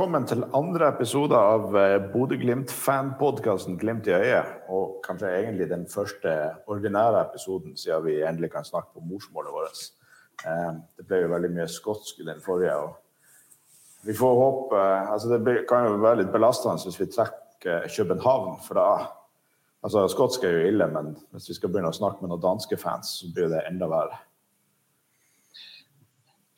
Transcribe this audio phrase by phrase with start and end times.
[0.00, 4.54] velkommen til andre episode av eh, Bodø-Glimt-fanpodkasten Glimt i øyet.
[4.72, 6.32] Og kanskje egentlig den første
[6.72, 9.82] ordinære episoden siden vi endelig kan snakke på morsmålet vårt.
[10.48, 12.78] Eh, det ble jo veldig mye skotsk i den forrige.
[12.78, 14.80] og vi får håpe,
[15.12, 18.56] altså Det kan jo være litt belastende hvis vi trekker København.
[18.64, 19.12] for da,
[19.84, 22.80] altså Skotsk er jo ille, men hvis vi skal begynne å snakke med noen danske
[22.80, 24.16] fans, så blir det enda verre.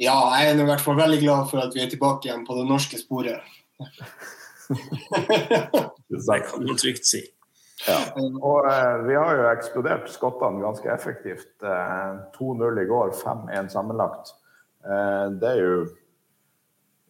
[0.03, 2.57] Ja, jeg er i hvert fall veldig glad for at vi er tilbake igjen på
[2.59, 3.45] det norske sporet.
[6.09, 7.23] det kan man trygt si.
[7.87, 7.99] Ja.
[8.19, 11.51] Og eh, vi har jo eksplodert skottene ganske effektivt.
[11.63, 14.35] Eh, 2-0 i går, 5-1 sammenlagt.
[14.87, 15.77] Eh, det, er jo,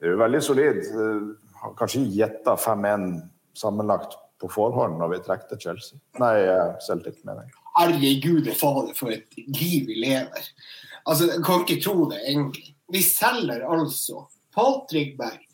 [0.01, 0.83] det er jo veldig solid.
[0.85, 1.25] Eh,
[1.63, 3.09] har kanskje gjetta 5-1
[3.57, 6.01] sammenlagt på forhånd når vi trekte Chelsea.
[6.21, 7.59] Nei, eh, Celtic, mener jeg.
[7.77, 10.49] Herregud fader, for et liv vi lever.
[11.07, 12.72] Altså, Jeg kan ikke tro det, egentlig.
[12.93, 15.49] Vi selger altså Patrick Berg.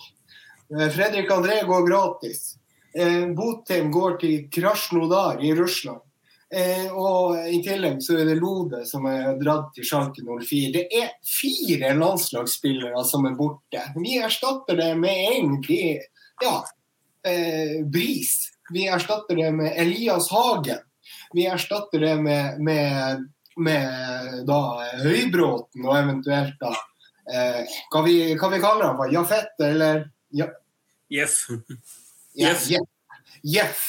[0.75, 2.56] Eh, Fredrik André går gratis.
[2.94, 6.03] Eh, Botheim går til Krasjnodar i Russland.
[6.50, 10.72] Eh, og i tillegg så er det Lode som er dratt til Schalke 04.
[10.75, 13.84] Det er fire landslagsspillere som er borte.
[14.00, 15.98] Vi erstatter det med egentlig
[16.42, 16.56] ja,
[17.28, 18.48] eh, Bris.
[18.72, 20.83] Vi erstatter det med Elias Hagen.
[21.36, 24.61] Vi erstatter det med, med, med da
[25.05, 26.72] Høybråten og eventuelt da
[27.33, 29.12] eh, hva, vi, hva vi kaller han?
[29.12, 30.48] Jafet, eller ja.
[31.09, 31.48] Jeff.
[32.37, 32.69] Jeff.
[33.43, 33.84] Jeff.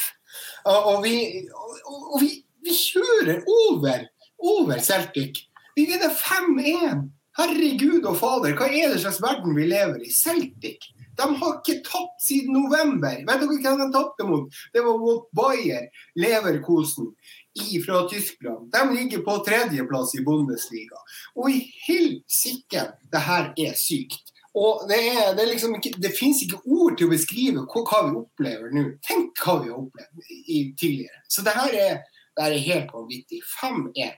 [0.66, 1.16] Og, og, vi,
[1.52, 2.32] og, og vi,
[2.64, 4.06] vi, kjører over,
[4.40, 5.46] over Celtic.
[5.76, 7.08] Vi vinner 5-1.
[7.40, 10.10] Herregud og fader, hva er det slags verden vi lever i?
[10.12, 10.90] Celtic.
[11.20, 13.22] De har ikke tapt siden november.
[13.28, 14.60] Vet dere hvem de tapte mot?
[14.74, 15.88] Det var mot Bayer
[16.20, 17.12] Leverkosen
[17.86, 18.72] fra Tyskland.
[18.72, 21.00] De ligger på tredjeplass i Bundesliga.
[21.36, 24.34] Og i helsike, det her er sykt.
[24.58, 27.84] Og det, er, det, er liksom ikke, det finnes ikke ord til å beskrive hva,
[27.86, 28.86] hva vi opplever nå.
[29.06, 31.22] Tenk hva vi har opplevd i, tidligere.
[31.30, 32.02] Så det her er,
[32.34, 33.44] det her er helt vanvittig.
[33.60, 34.18] 5-1.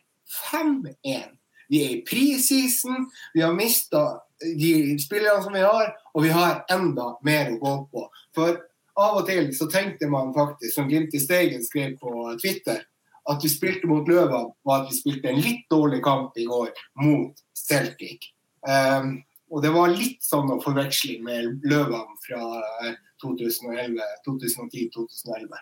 [0.54, 1.38] 5-1.
[1.72, 4.04] Vi er i prisisen, vi har mista
[4.42, 8.06] de spillerne som vi har, og vi har enda mer å gå på.
[8.36, 8.58] For
[9.00, 12.84] av og til så tenkte man faktisk, som Glimt i Steigen skrev på Twitter,
[13.30, 16.70] at vi spilte mot Løvan, og at vi spilte en litt dårlig kamp i går
[17.04, 18.20] mot Celtic.
[18.66, 19.08] Um,
[19.52, 22.44] og det var litt sånn forveksling med Løvan fra
[23.22, 25.52] 2010-2011.
[25.52, 25.60] Eh,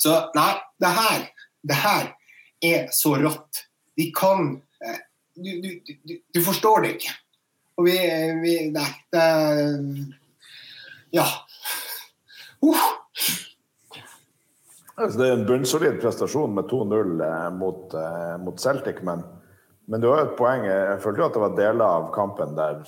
[0.00, 1.26] så nei, det her,
[1.62, 2.16] det her
[2.64, 3.66] er så rått.
[3.98, 5.00] Vi kan eh,
[5.36, 7.12] du, du, du, du, forstår det ikke.
[7.78, 7.98] Og vi,
[8.42, 9.26] vi Nei, det
[11.14, 11.26] Ja.
[12.64, 12.80] Uh.
[15.00, 19.22] Altså, det er en bunnsolid prestasjon med 2-0 eh, mot, eh, mot, Celtic, men,
[19.88, 20.66] men, du har jo et poeng.
[20.68, 22.82] Jeg følte jo at det var deler av kampen der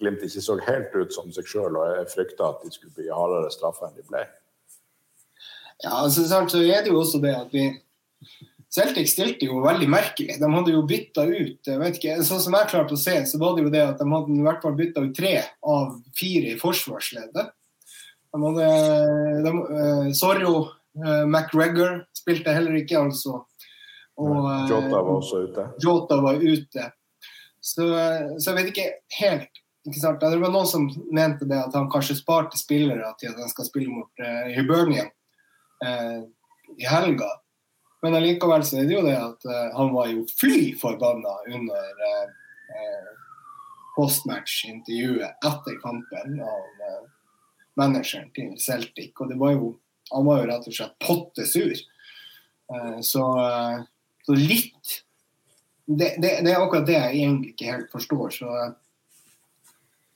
[0.00, 3.10] Glimt ikke så helt ut som seg sjøl, og jeg frykta at de skulle bli
[3.12, 4.22] hardere straffa enn de ble.
[5.82, 7.66] Ja, altså, så er det jo også det at vi
[8.72, 10.38] Celtic stilte jo veldig merkelig.
[10.40, 13.66] De hadde jo bytta ut ikke, Sånn som jeg klarte å se, så var det
[13.66, 17.52] jo det at de hadde i hvert fall bytta ut tre av fire i forsvarsleddet.
[18.34, 18.70] De hadde
[19.44, 19.52] de,
[20.16, 20.54] Sorro
[20.94, 23.40] Uh, McGregor spilte heller ikke, altså.
[24.14, 25.66] Og, uh, Jota var også ute.
[25.82, 26.86] Jota var ute.
[27.64, 27.86] Så,
[28.38, 30.20] så jeg vet ikke helt ikke sant?
[30.20, 33.66] Det var noen som mente det at han kanskje sparte spillere til at han skal
[33.68, 35.10] spille mot uh, Hibernian
[35.84, 37.26] i helga.
[38.00, 39.42] Men allikevel så er det jo det at
[39.74, 42.30] han var jo fly forbanna under
[43.98, 46.94] postmatch-intervjuet etter kampen av
[47.76, 49.12] manageren til Celtic.
[49.20, 49.74] Og det var jo
[50.12, 51.74] han var jo rett og slett pottesur.
[52.72, 53.82] Uh, så, uh,
[54.26, 55.00] så, litt
[55.84, 58.32] det, det, det, er akkurat det jeg egentlig ikke helt forstår.
[58.38, 58.72] Så uh,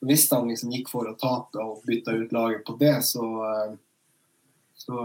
[0.08, 3.26] hvis han liksom gikk for å tape og bytta ut laget på det, så,
[4.78, 5.04] så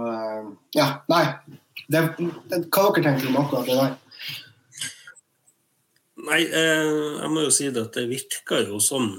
[0.77, 1.23] Ja, nei.
[1.89, 3.95] Det, hva dere tenker om akkurat det der?
[6.29, 9.09] Nei, jeg må jo si det at det virker jo som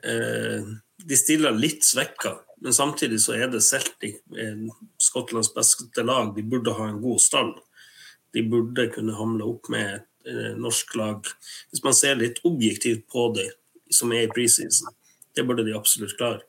[0.00, 4.20] de stiller litt svekka men samtidig så er det Celtic,
[5.00, 6.34] Skottlands beste lag.
[6.36, 7.54] De burde ha en god stall.
[8.36, 11.30] De burde kunne hamle opp med et eh, norsk lag.
[11.70, 13.48] Hvis man ser litt objektivt på det,
[13.90, 14.92] som er i preseason,
[15.34, 16.44] det burde de absolutt klare.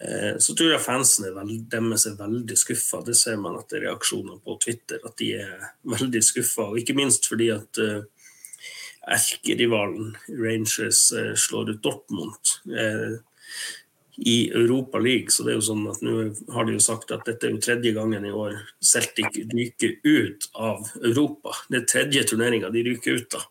[0.00, 3.02] Eh, så tror jeg fansen er veld, deres er veldig skuffa.
[3.04, 5.68] Det ser man etter reaksjoner på Twitter, at de er
[5.98, 6.70] veldig skuffa.
[6.70, 7.84] Og ikke minst fordi at
[9.04, 11.10] erkerivalen Rangers
[11.44, 12.56] slår ut Dortmund.
[14.16, 15.32] I Europa League.
[15.34, 17.62] Så det er jo sånn at nå har de jo sagt at dette er jo
[17.64, 21.56] tredje gangen i år Celtic ryker ut av Europa.
[21.70, 23.50] Det er tredje turneringa de ryker ut av.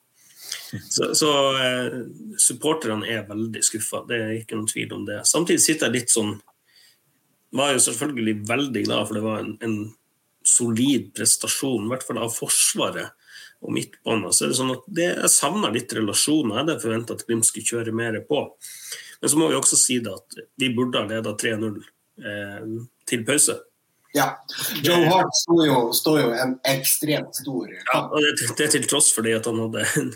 [0.90, 1.30] Så, så
[1.62, 2.00] eh,
[2.42, 5.20] supporterne er veldig skuffa, det er ikke noen tvil om det.
[5.30, 6.34] Samtidig sitter jeg litt sånn
[7.54, 9.76] var jo selvfølgelig veldig glad, for det var en, en
[10.44, 13.14] solid prestasjon, i hvert fall av Forsvaret
[13.64, 14.34] og midtbanen.
[14.34, 16.56] Så er det sånn at det, jeg savner litt relasjoner.
[16.56, 18.42] Jeg hadde forventa at Glimt skulle kjøre mer på.
[19.24, 21.78] Men så må vi også si at vi burde ha leda 3-0
[22.28, 22.66] eh,
[23.08, 23.56] til pause.
[24.14, 24.26] Ja.
[24.84, 28.84] Joe Hart står jo, står jo en ekstremt stor ja, og det, det, er til
[28.86, 30.12] tross for at han hadde en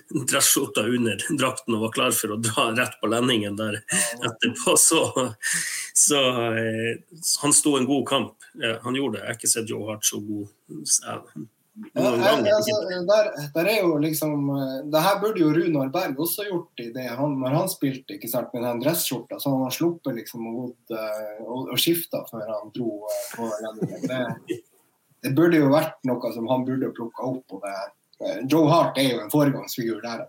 [1.00, 4.76] under drakten og var klar for å dra rett på lendingen der etterpå.
[4.78, 5.02] Så,
[5.98, 6.22] så
[6.52, 7.00] eh,
[7.42, 8.36] han sto en god kamp.
[8.60, 9.24] Ja, han gjorde det.
[9.24, 10.52] Jeg har ikke sett Joe Hart så god.
[11.94, 12.10] Ja,
[12.56, 16.82] altså, der, der, er jo liksom eh, det her burde jo Runar Berg også gjort
[16.82, 19.38] i det han, når han spilte ikke sant, med den dresskjorta.
[19.40, 23.50] Så han har sluppet liksom og, uh, og, og skifta før han dro uh, på
[23.62, 24.10] landingen.
[24.10, 24.60] Det,
[25.22, 27.58] det, burde jo vært noe som han burde plukka opp.
[27.58, 27.78] Og det,
[28.26, 30.26] uh, Joe Hart er jo en foregangsfigur der.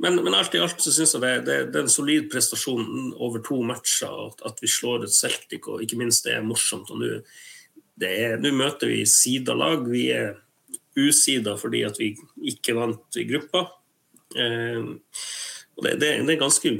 [0.00, 3.14] Men, men, alt i alt så syns jeg det, det, det, er en solid prestasjon
[3.16, 4.12] over to matcher.
[4.28, 6.92] At, at vi slår et Celtic, og ikke minst det er morsomt.
[6.92, 7.20] og nå
[8.40, 9.88] nå møter vi sidalag.
[9.90, 10.34] Vi er
[10.98, 12.14] usida fordi at vi
[12.52, 13.66] ikke vant i gruppa.
[14.36, 14.90] Eh,
[15.80, 16.72] det, det, det, er ganske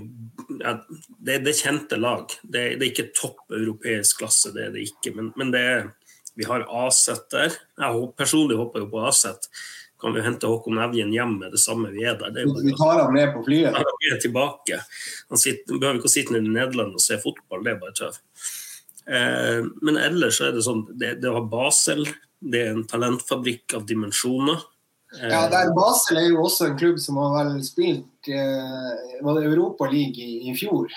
[0.60, 0.74] ja,
[1.18, 2.26] det, det, er kjente lag.
[2.42, 5.14] Det, det, er ikke topp europeisk klasse, det er det ikke.
[5.16, 5.92] Men, men det er,
[6.36, 7.54] vi har Aset der.
[7.80, 9.48] Jeg personlig håper jo på Aset.
[10.00, 12.32] Kan vi hente Håkon Evjen hjem med det samme vi er der?
[12.32, 13.74] Er vi tar ham med på flyet?
[13.76, 14.80] Han er tilbake.
[15.28, 17.96] Han sitter, behøver ikke å sitte nede i Nederland og se fotball, det er bare
[17.98, 18.16] tøv.
[19.10, 22.04] Eh, men ellers er det sånn det, det har Basel,
[22.38, 24.60] det er en talentfabrikk av dimensjoner.
[25.18, 30.22] Ja, der Basel er jo også en klubb som har vel spilt eh, Europa League
[30.22, 30.92] i, i fjor.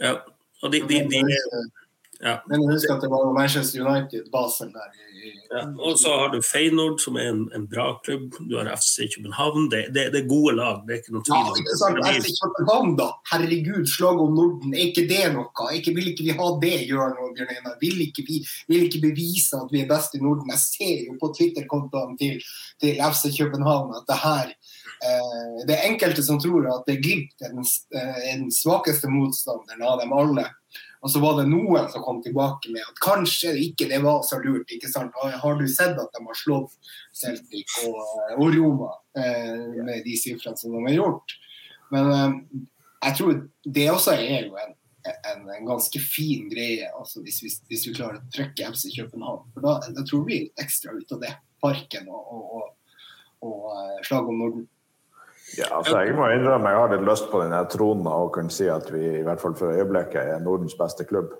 [0.00, 0.16] Ja,
[0.64, 1.62] og de, de, de, de
[2.20, 2.36] ja.
[2.48, 4.92] Men husk at det var Manchester United-basen der.
[5.50, 5.62] Ja.
[5.78, 8.34] Og så har du Feyenoord, som er en, en, bra klubb.
[8.50, 9.68] Du har FC København.
[9.72, 10.82] Det, det, det, er gode lag.
[10.86, 11.60] det er ikke noe tvil.
[11.64, 13.08] Ja, sant, FC København, da.
[13.30, 14.74] Herregud, slag om Norden.
[14.74, 15.68] Er ikke det noe?
[15.78, 17.78] Ikke, vil ikke vi ha det, Jørn og Bjørn Einar?
[17.82, 18.40] Vil, ikke vi,
[18.70, 20.50] vil ikke bevise at vi er best i Norden?
[20.54, 22.42] Jeg ser jo på Twitter-kontoene til,
[22.82, 27.44] til, FC København at det her eh, Det er enkelte som tror at det Glimt
[27.44, 27.64] er den,
[27.94, 30.48] eh, den svakeste motstanderen av dem alle.
[31.04, 34.38] Og så var det noen som kom tilbake med at kanskje ikke det var så
[34.40, 34.70] lurt.
[34.72, 35.12] ikke sant?
[35.12, 36.78] Har du sett at de har slått
[37.12, 37.98] Celtic og,
[38.38, 38.88] og Roma
[39.20, 41.36] eh, med de sifrene som de har gjort?
[41.92, 42.38] Men eh,
[43.04, 43.36] jeg tror
[43.76, 44.72] det også er jo en,
[45.12, 49.50] en, en ganske fin greie altså hvis, vi, hvis, vi, klarer å trykke FC København.
[49.52, 51.34] For da, da tror vi ekstra ut av det.
[51.60, 52.96] Parken og, og, og,
[53.44, 54.64] og eh, slag om Norden.
[55.58, 58.66] Ja, altså Jeg må innrømme jeg har litt lyst på denne tronen og kunne si
[58.70, 61.34] at vi i hvert fall for øyeblikket er Nordens beste klubb.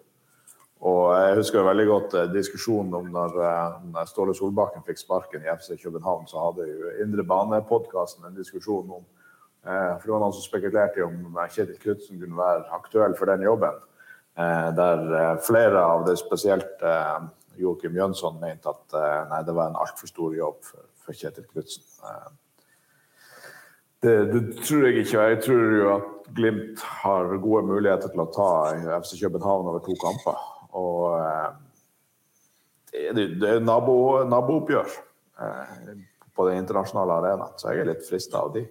[0.85, 5.45] Og Jeg husker veldig godt eh, diskusjonen om når, eh, når Ståle Solbakken fikk sparken
[5.45, 6.27] i FC København.
[6.29, 11.07] Så hadde jo Indre Bane-podkasten en diskusjon om eh, for det var noen som spekulerte
[11.07, 13.83] om Kjetil Knutsen kunne være aktuell for den jobben.
[14.35, 16.81] Der flere av det, spesielt
[17.55, 18.97] Joakim Jønsson, mente at
[19.31, 21.85] nei, det var en altfor stor jobb for, for Kjetil Knutsen.
[24.05, 25.29] Det, det, tror jeg ikke.
[25.31, 28.49] Jeg tror jo at Glimt har gode muligheter til å ta
[28.99, 30.41] FC København over to kamper.
[30.75, 33.97] Og eh, det, det er nabo,
[34.29, 34.97] nabooppgjør
[35.41, 35.93] eh,
[36.35, 38.65] på den internasjonale arenaen, så jeg er litt frista av de.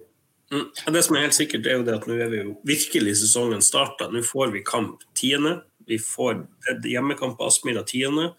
[0.52, 0.66] Mm.
[0.92, 3.64] Det som er helt sikkert, er jo det at nå er vi jo virkelig sesongen
[3.64, 4.10] starta.
[4.12, 5.56] Nå får vi kamp tiende.
[5.88, 6.44] Vi får
[6.84, 8.30] hjemmekamp på Aspmyra tiende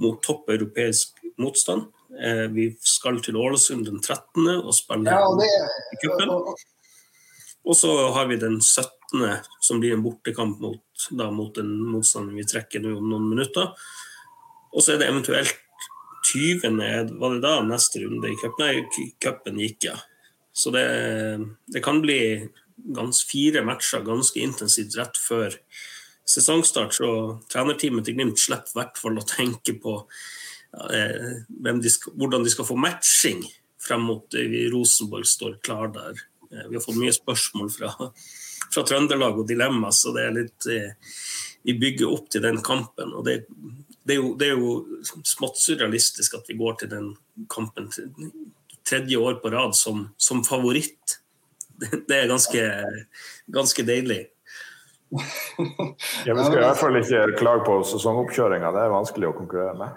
[0.00, 1.88] mot topp europeisk motstand.
[2.18, 4.48] Eh, vi skal til Ålesund den 13.
[4.58, 6.32] og spiller ja, i cupen.
[7.60, 8.90] Og så har vi den 17.,
[9.60, 13.74] som blir en bortekamp mot, da, mot den motstanderen vi trekker om noen minutter.
[14.70, 15.54] Og så er det eventuelt
[16.30, 16.78] 20.
[17.20, 18.66] Var det da neste runde i cupen?
[18.66, 19.96] Nei, cupen gikk, ja.
[20.52, 20.84] Så det,
[21.70, 22.20] det kan bli
[22.96, 25.56] gans, fire matcher ganske intensivt rett før
[26.30, 26.94] sesongstart.
[26.96, 27.10] Så
[27.52, 30.00] trenerteamet til Glimt slipper i hvert fall å tenke på
[30.70, 33.42] de skal, hvordan de skal få matching
[33.80, 34.34] frem mot
[34.72, 36.20] Rosenborg står klar der.
[36.52, 37.92] Eh, vi har fått mye spørsmål fra,
[38.74, 41.14] fra Trøndelag og dilemma, så det er litt eh,
[41.62, 43.12] Vi bygger opp til den kampen.
[43.12, 43.44] og det,
[44.04, 47.10] det, er jo, det er jo smått surrealistisk at vi går til den
[47.52, 47.90] kampen
[48.88, 51.18] tredje år på rad som, som favoritt.
[51.80, 52.64] Det er ganske,
[53.46, 54.26] ganske deilig.
[56.24, 59.72] Ja, Vi skal i hvert fall ikke klage på sesongoppkjøringa, det er vanskelig å konkurrere
[59.76, 59.96] med.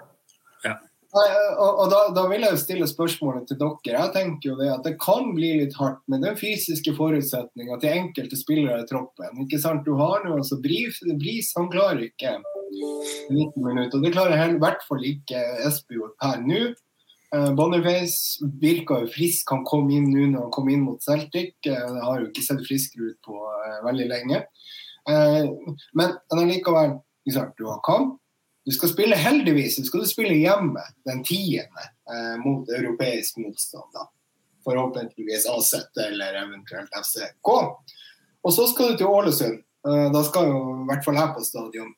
[1.14, 4.00] Og, og da, da, vil jeg jo stille spørsmålet til dere.
[4.00, 8.00] Jeg tenker jo det at det kan bli litt hardt med den fysiske forutsetninga til
[8.00, 9.44] enkelte spillere i troppen.
[9.46, 9.86] Ikke sant?
[9.86, 12.40] Du har nå altså Bris, han klarer ikke
[13.30, 14.02] 90 minutter.
[14.02, 16.64] Det klarer i hvert fall ikke Espejord per nå.
[17.34, 19.54] Uh, Boniface virker jo frisk.
[19.54, 21.60] Han kom inn nå når han kom inn mot Celtic.
[21.66, 24.42] Det har jo ikke sett friskere ut på uh, veldig lenge.
[25.04, 26.94] Men, men likevel,
[27.28, 28.22] du har kamp.
[28.64, 33.90] Du skal spille heldigvis du skal spille hjemme den tiende eh, mot europeisk motstand.
[33.94, 34.08] da.
[34.64, 37.50] Forhåpentligvis Aset eller eventuelt FCK.
[38.44, 39.60] Og så skal du til Ålesund.
[39.88, 41.96] Eh, da skal jo i hvert fall jeg på stadion.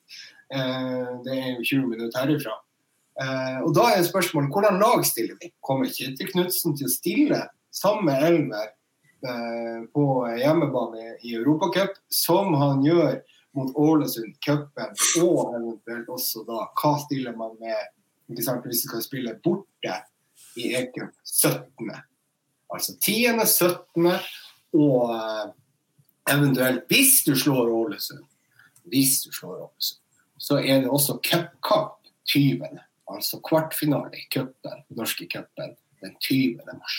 [0.54, 2.58] Eh, det er jo 20 minutter herifra.
[3.22, 5.52] Eh, og da er spørsmålet hvordan lag stiller vi?
[5.64, 7.40] Kommer Kjetil Knutsen til å stille
[7.74, 8.68] samme elver
[9.24, 10.04] eh, på
[10.36, 13.20] hjemmebane i Europacup som han gjør
[13.56, 17.92] mot Ålesund, cupen, og eventuelt også da hva stiller man med
[18.26, 18.48] hvis
[18.82, 19.92] du skal spille borte
[20.58, 21.92] i E-cup 17.
[22.74, 23.12] Altså 10.,
[23.46, 24.08] 17.
[24.74, 25.52] og uh,
[26.26, 28.24] eventuelt hvis du slår Ålesund,
[28.90, 30.02] hvis du slår Ålesund,
[30.38, 32.66] så er det også cupkamp 20.
[33.10, 36.58] Altså kvartfinale i cupen, norske cupen, den 20.
[36.74, 36.98] mars.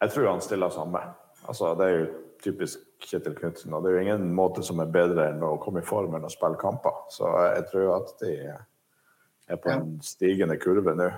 [0.00, 1.00] Jeg tror han stiller samme.
[1.48, 2.06] Altså, det er jo
[2.44, 3.74] typisk Kjetil Knutsen.
[3.74, 6.26] Og det er jo ingen måte som er bedre enn å komme i form enn
[6.26, 7.04] å spille kamper.
[7.12, 11.08] Så jeg tror at de er på en stigende kurve nå.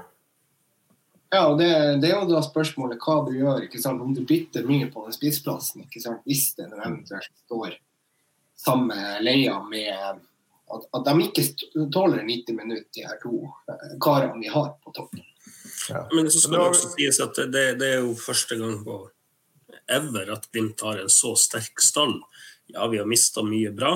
[1.34, 1.68] Ja, og det,
[2.02, 3.64] det, er jo da spørsmålet hva du gjør.
[3.66, 4.02] ikke sant?
[4.02, 5.84] Om du bytter mye på den spissplassen.
[5.86, 6.22] ikke sant?
[6.26, 7.76] Hvis det eventuelt står
[8.56, 11.44] samme leia med at, at, de ikke
[11.92, 15.26] tåler 90 minutter, de her to eh, karene vi har på toppen.
[15.90, 16.06] Ja.
[16.14, 19.02] Men så skal det også sies at det, det er jo første gang på
[19.92, 22.18] ever at Glimt har en så sterk stall.
[22.72, 23.94] Ja, vi har mista mye bra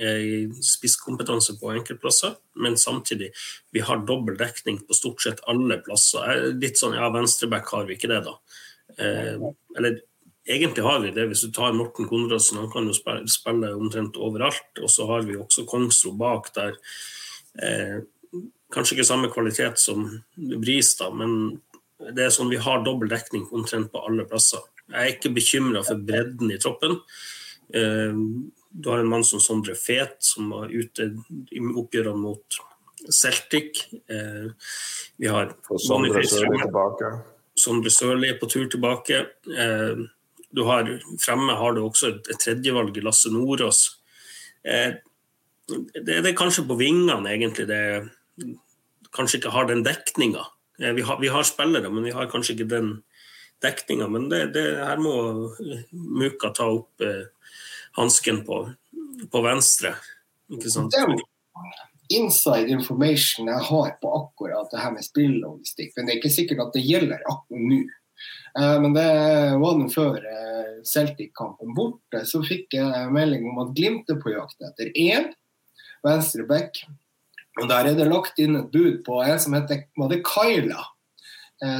[0.00, 3.30] eh, spisskompetanse på enkeltplasser, men samtidig
[3.74, 6.50] vi har dobbel dekning på stort sett alle plasser.
[6.60, 8.36] Litt sånn, ja, Venstreback har vi ikke det, da.
[8.98, 10.00] Eh, eller
[10.46, 12.96] egentlig har vi det, hvis du tar Morten Konradsen, han kan jo
[13.30, 14.82] spille omtrent overalt.
[14.82, 16.78] Og så har vi også Kongsro bak der.
[17.62, 17.98] Eh,
[18.74, 20.06] kanskje ikke samme kvalitet som
[20.36, 21.60] Bris, da, men
[22.12, 24.62] det er sånn vi har dobbel dekning omtrent på alle plasser.
[24.92, 27.00] Jeg er ikke bekymra for bredden i troppen.
[27.74, 28.18] Eh,
[28.70, 31.10] du har en mann som Sondre Fet, som var ute
[31.50, 32.58] i oppgjørene mot
[33.10, 33.86] Celtic.
[34.10, 34.52] Eh,
[35.16, 35.54] vi har
[35.86, 37.14] Sondre Sørli tilbake.
[37.56, 39.24] Sondre Sørli er på tur tilbake.
[39.48, 40.04] Eh,
[40.56, 40.88] du har,
[41.20, 43.82] fremme har du også et, tredjevalg i Lasse Nordås.
[44.66, 45.02] Det,
[46.06, 47.82] det, er kanskje på vingene egentlig det
[49.14, 50.44] kanskje ikke har den dekninga.
[50.78, 52.90] Vi, vi, har spillere, men vi har kanskje ikke den
[53.62, 54.08] dekninga.
[54.12, 55.14] Men det, det, her må
[55.90, 57.26] Muka ta opp eh,
[57.96, 58.62] hansken på,
[59.32, 59.94] på, venstre.
[60.52, 60.96] Ikke sant?
[62.12, 65.94] Inside information jeg har på akkurat det her med spillogistikk.
[65.96, 67.80] Men det er ikke sikkert at det gjelder akkurat nå.
[68.58, 69.08] Eh, men det
[69.60, 74.32] var nå før eh, Celtic-kampen borte, så fikk jeg melding om at Glimt er på
[74.32, 75.32] jakt etter én
[76.06, 76.84] venstreback.
[77.60, 80.92] Og der er det lagt inn et bud på en som heter var det eh,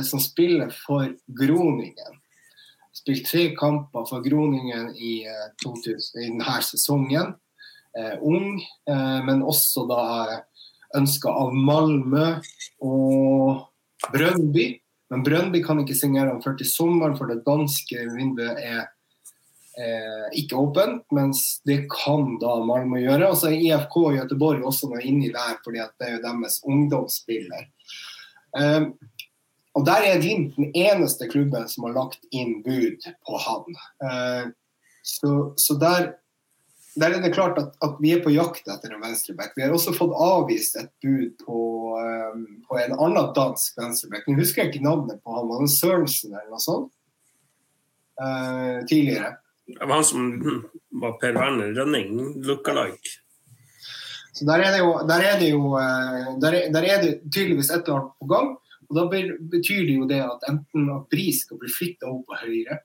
[0.02, 2.16] som spiller for Groningen.
[2.96, 7.34] Spilt tre kamper for Groningen i, eh, 2000, i denne sesongen.
[7.98, 10.42] Eh, ung, eh, men også da
[10.96, 12.40] ønska av Malmö
[12.80, 13.66] og
[14.12, 14.80] Brøndby.
[15.10, 18.86] Men Brøndby kan ikke signere ham før til sommeren, for det danske vinduet er
[19.78, 21.04] eh, ikke åpent.
[21.12, 23.28] Mens det kan da Malmö gjøre.
[23.28, 26.62] Og så er IFK og Göteborg også noe inni der, fordi det er jo deres
[26.64, 27.68] ungdomsspiller.
[28.56, 28.88] Eh,
[29.76, 33.76] og Der er Glimt den eneste klubben som har lagt inn bud på han.
[34.00, 34.48] Uh,
[35.04, 36.14] så, så der,
[36.96, 39.52] der, er det klart at, at, vi er på jakt etter en venstreback.
[39.56, 41.60] Vi har også fått avvist et bud på,
[42.00, 44.24] um, på en annen dansk venstreback.
[44.26, 46.92] Nå husker jeg ikke navnet på han, var det Sørensen eller noe sånt?
[48.16, 49.36] Uh, tidligere.
[49.68, 50.26] Det var han som
[51.02, 52.16] var Per Werner Rønning,
[52.48, 53.18] look-alike.
[54.36, 55.72] Så der er det jo, der er det, jo
[56.40, 58.56] der er, der er det tydeligvis et eller annet på gang.
[58.86, 62.38] Og Da betyr det jo det at enten at Bris skal bli flytta opp på
[62.44, 62.80] høyre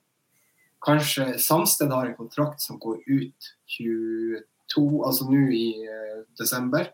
[0.82, 6.88] Kanskje Samsted har en kontrakt som går ut 22, altså nå i uh, desember.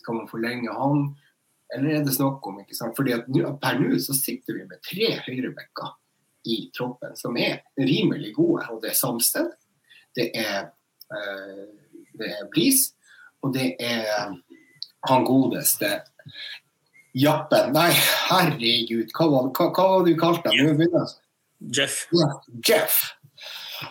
[0.00, 1.10] Skal man forlenge han?
[1.74, 2.96] Eller er det snakk om ikke sant?
[2.96, 3.28] Fordi at
[3.60, 5.92] Per nå så sitter vi med tre høyrebekker
[6.48, 8.64] i troppen som er rimelig gode.
[8.72, 9.52] Og det er Samsted,
[10.16, 10.70] det er,
[11.12, 12.86] uh, det er Bris,
[13.44, 14.32] og det er
[15.06, 15.90] han godeste
[17.16, 17.72] Jappen.
[17.72, 17.90] Nei,
[18.28, 20.84] herregud, hva var, hva, hva var du kalte ham?
[21.72, 22.04] Jeff.
[22.12, 22.28] Ja,
[22.60, 22.98] Jeff.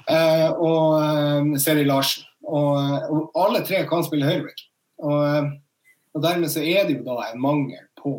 [0.10, 2.26] Uh, og uh, Seri Larsen.
[2.46, 4.62] Og, uh, og, alle tre kan spille høyreback.
[5.02, 5.50] Og,
[6.14, 8.14] og, dermed så er det jo da en mangel på,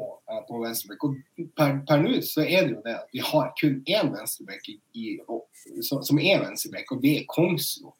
[0.49, 1.07] på venstreback.
[1.07, 4.67] Og per, per nå så er det jo det at vi har kun én venstreback
[5.87, 7.95] som er venstreback, og det er Kongsro.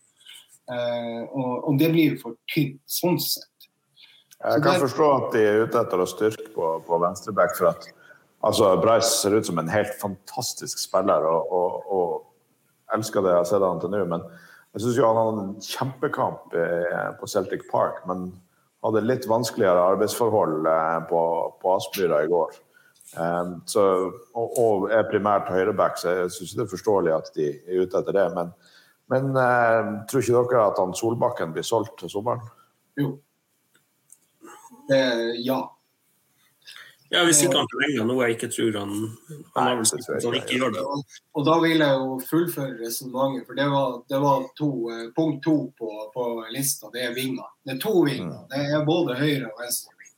[0.67, 3.51] Og, og, det blir jo for tynt sånn sett.
[4.47, 7.57] Jeg kan forstå at de er ute etter å styrke på, på venstreback.
[7.59, 7.89] for at
[8.47, 13.43] altså, Bryce ser ut som en helt fantastisk spiller, og, og, og elsker det jeg
[13.43, 14.05] har sett han til nå.
[14.13, 14.27] Men
[14.77, 18.29] Jeg syns han hadde en kjempekamp eh, på Celtic Park, men
[18.85, 21.21] hadde litt vanskeligere arbeidsforhold eh, på,
[21.63, 22.59] på Aspmyra i går.
[23.17, 23.83] Um, så,
[24.35, 28.01] og, og, er primært høyreback, så jeg syns det er forståelig at de er ute
[28.03, 28.27] etter det.
[28.37, 28.51] Men,
[29.13, 32.43] men uh, tror ikke dere at han Solbakken blir solgt til sommeren?
[33.01, 33.15] Jo.
[34.91, 35.63] Uh, ja.
[37.09, 38.95] Ja, Hvis ikke han forlenger noe jeg ikke tror han,
[39.55, 40.85] han, har vel sagt at han ikke gjør det.
[41.39, 45.45] Og da vil jeg jo fullføre resonnementet, for det var, det var to, eh, punkt
[45.47, 46.25] to på, på,
[46.55, 46.91] lista.
[46.95, 47.47] Det er vinger.
[47.63, 48.41] Det er to vinger.
[48.43, 48.49] Mm.
[48.51, 50.15] Det er både høyre og venstre ving.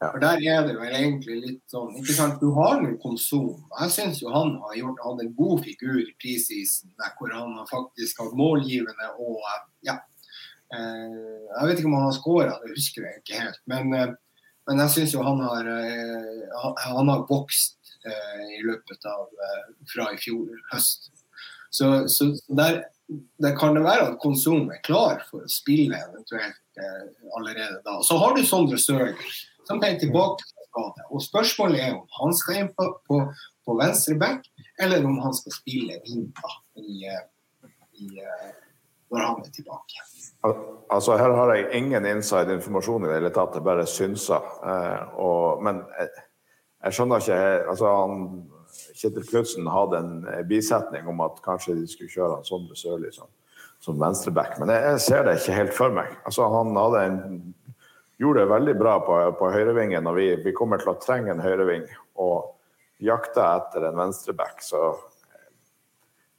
[0.00, 3.58] For der er det vel egentlig litt sånn ikke sant, Du har jo Konsum.
[3.82, 7.68] Jeg syns jo han har gjort hatt en god figur i preseason, hvor han har
[7.68, 9.36] faktisk hatt målgivende og
[9.84, 10.00] ja.
[10.70, 11.14] Eh,
[11.50, 13.62] jeg vet ikke om han har skåra, det husker jeg ikke helt.
[13.70, 14.18] men eh,
[14.68, 19.24] men jeg syns jo han har, eh, han har vokst i løpet av
[19.90, 21.08] fra i fjor høst.
[21.74, 22.84] Så, så der,
[23.42, 26.84] der, kan det være at Konsum er klar for å spille eventuelt
[27.34, 27.96] allerede da.
[28.06, 29.16] Så har du Sondre Sørli,
[29.66, 31.08] som er tilbake fra skade.
[31.10, 33.20] Og spørsmålet er om han skal inn på, på,
[33.66, 34.46] på venstre back,
[34.78, 37.10] eller om han skal spille inn da, i,
[38.06, 38.12] i,
[39.10, 40.06] når han er tilbake.
[40.90, 44.46] Altså, her har jeg ingen inside informasjon i det hele tatt, jeg bare synser.
[44.64, 46.08] Eh, og, men jeg,
[46.84, 47.40] jeg, skjønner ikke
[47.74, 48.24] altså, han,
[49.00, 53.12] Kjetil Knutsen hadde en eh, bisetning om at kanskje de skulle kjøre han Sondre Sørli
[53.14, 53.28] som,
[53.82, 56.14] som venstreback, men jeg, jeg, ser det ikke helt for meg.
[56.28, 57.20] Altså, han en,
[58.20, 61.44] gjorde det veldig bra på, på høyrevingen, og vi, vi, kommer til å trenge en
[61.44, 61.86] høyreving.
[62.20, 62.56] Og
[63.00, 64.92] jakta etter en venstreback, så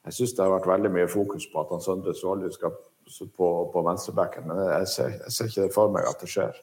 [0.06, 2.74] jeg syns det har vært veldig mye fokus på at han Sondre Sørli skal
[3.38, 6.60] på, på venstrebacken, men jeg ser, jeg ser, ikke for meg at det skjer.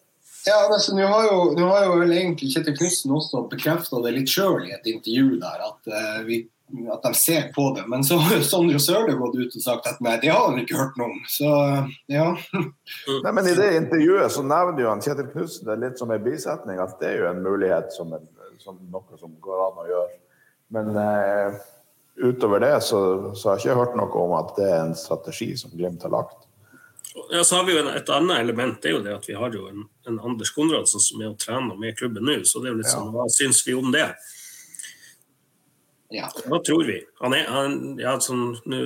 [0.47, 1.27] Ja, altså, Nå har
[1.69, 5.65] har jo vel egentlig Kjetil Knutsen også bekrefta det litt sjøl i et intervju der,
[5.67, 6.39] at, uh, vi,
[6.87, 7.85] at, de ser på det.
[7.91, 10.61] Men så har jo Sondre Sørli gått ut og sagt at nei, det har han
[10.63, 11.25] ikke hørt noe om.
[11.31, 11.51] Så
[12.15, 12.29] ja.
[13.27, 16.25] nei, men I det intervjuet så nevner jo han Kjetil Knutsen det litt som en
[16.25, 18.31] bisetning, at det er jo en mulighet som, en,
[18.63, 20.17] som noe som går an å gjøre.
[20.79, 21.67] Men uh,
[22.19, 23.01] utover det så,
[23.35, 26.15] så, har jeg ikke hørt noe om at det er en strategi som Glimt har
[26.15, 26.47] lagt.
[27.33, 29.67] Ja, så har vi jo Et annet element er jo det at vi har jo
[29.71, 32.41] en, en Anders Konradsen som er og trener med klubben nå.
[32.45, 34.07] så det er jo litt sånn, Hva syns vi om det?
[36.15, 36.29] Ja.
[36.49, 36.99] Hva tror vi?
[37.21, 38.79] Han er, han, ja, sånn, Nå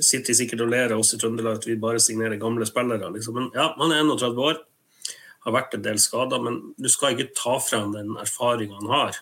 [0.00, 3.10] sitter de sikkert og ler av oss i Trøndelag at vi bare signerer gamle spillere.
[3.12, 3.36] Liksom.
[3.36, 4.62] Men ja, Han er 31 år,
[5.44, 8.92] har vært en del skader, men du skal ikke ta fra ham den erfaringa han
[8.94, 9.20] har.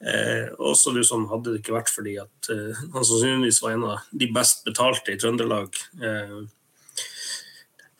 [0.00, 4.06] Eh, også liksom, Hadde det ikke vært fordi at eh, han sannsynligvis var en av
[4.16, 6.38] de best betalte i Trøndelag, eh,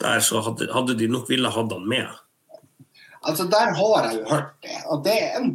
[0.01, 2.09] der så hadde, hadde, de nok ville hatt han med.
[3.21, 4.79] Altså Der har jeg jo hørt det.
[5.05, 5.51] det en,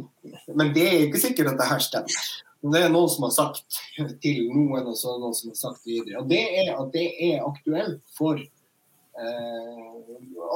[0.54, 2.28] men det er ikke sikkert at det her stemmer.
[2.66, 3.80] Det er noen som har sagt
[4.22, 6.22] til noen, og så noen som har sagt videre.
[6.22, 10.06] Og Det er at det er aktuelt for eh,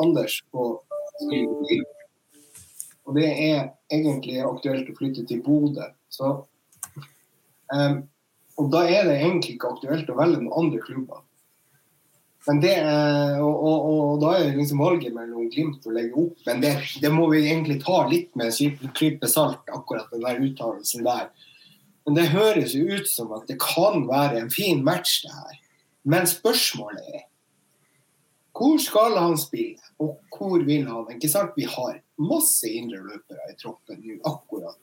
[0.01, 0.71] Anders på
[1.19, 1.83] skrive
[3.09, 5.89] og det er egentlig aktuelt å flytte til Bodø.
[6.13, 6.31] Så,
[7.73, 7.99] um,
[8.61, 11.25] og da er det egentlig ikke aktuelt å velge noen andre klubber.
[12.49, 12.73] Men det,
[13.37, 16.39] og, og, og, da er det liksom valget mellom Glimt og legge opp.
[16.47, 20.41] Men det, det, må vi egentlig ta litt med en klype salt, akkurat den der
[20.47, 21.29] uttalelsen der.
[22.09, 25.59] Men det høres jo ut som at det kan være en fin match, det her.
[26.09, 27.27] Men spørsmålet er
[28.61, 31.07] hvor skal han spille, og hvor vil han?
[31.15, 31.55] Ikke sant?
[31.57, 34.77] Vi har masse indre løpere i troppen nå akkurat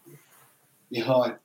[0.89, 1.35] Vi har,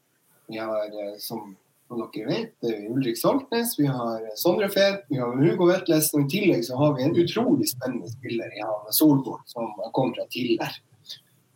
[0.49, 1.57] vi har som,
[1.89, 6.13] som, dere vet, eh, Ulrik Saltnes, vi har eh, Sondre Fet, vi har Hugo Vetles.
[6.15, 10.15] og i tillegg så har vi en utrolig spennende spiller i han Solborg, som kom
[10.15, 10.79] fra tidligere.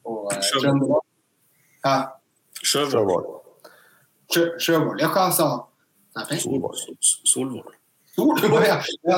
[0.07, 1.07] Og Trøndelag.
[1.87, 1.97] Hæ?
[2.63, 3.33] Sjøvold.
[4.59, 5.01] Sjøvold.
[5.01, 6.39] Ja, hva sa han?
[6.43, 6.85] Solvold.
[7.01, 7.75] Solvold,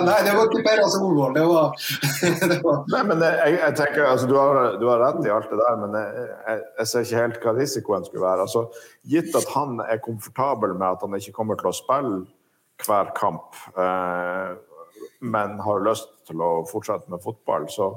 [0.09, 1.37] Nei, det var ikke Per Solvold.
[1.37, 1.77] Det var,
[2.53, 2.81] det var...
[2.95, 5.79] Nei, men jeg, jeg tenker, altså, du, har, du, har, rett i alt det der,
[5.83, 8.49] men jeg, jeg, jeg, ser ikke helt hva risikoen skulle være.
[8.49, 8.65] Altså,
[9.15, 12.21] gitt at han er komfortabel med at han ikke kommer til å spille
[12.87, 14.53] hver kamp, eh,
[15.21, 17.93] men har lyst til å fortsette med fotball, så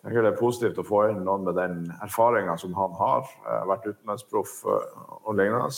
[0.00, 3.26] jeg tenker det er positivt å få inn noen med den erfaringa som han har.
[3.44, 5.68] Eh, vært utenlandsproff eh, og lignende.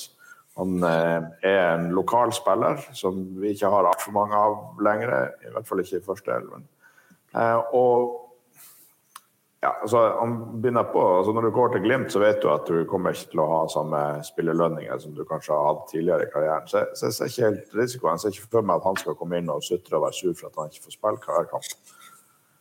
[0.61, 5.15] Han eh, er en lokal spiller som vi ikke har altfor mange av lenger,
[5.47, 6.67] i hvert fall ikke i første elven.
[7.33, 8.19] Eh, og
[9.63, 12.67] ja, altså, han begynner på, altså Når du går til Glimt, så vet du at
[12.67, 16.33] du kommer ikke til å ha samme spillelønninger som du kanskje har hatt tidligere i
[16.33, 16.67] karrieren.
[16.67, 18.19] Så, så jeg ser ikke helt risikoen.
[18.19, 20.35] Jeg ser ikke for meg at han skal komme inn og sutre og være sur
[20.35, 21.93] for at han ikke får spille hver kamp.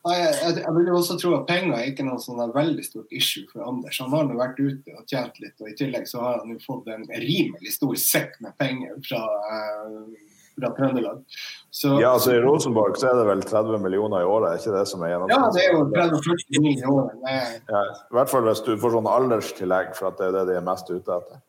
[0.02, 3.46] Jeg, jeg, jeg vil også tro at penger er ikke noe sånn veldig stort issue
[3.52, 4.00] for Anders.
[4.02, 6.64] Han har nå vært ute og tjent litt, og i tillegg så har han jo
[6.64, 9.22] fått en rimelig stor sekk med penger fra
[9.54, 11.24] eh, fra Trøndelag.
[11.70, 14.76] Så, Ja, altså I Rosenborg så er det vel 30 millioner i året, er ikke
[14.76, 15.56] det som er ja, gjennomsnittet?
[15.56, 17.62] det er jo 30-40 millioner i året.
[17.72, 20.60] Ja, I hvert fall hvis du får sånn alderstillegg, for at det er det de
[20.60, 21.42] er mest ute etter.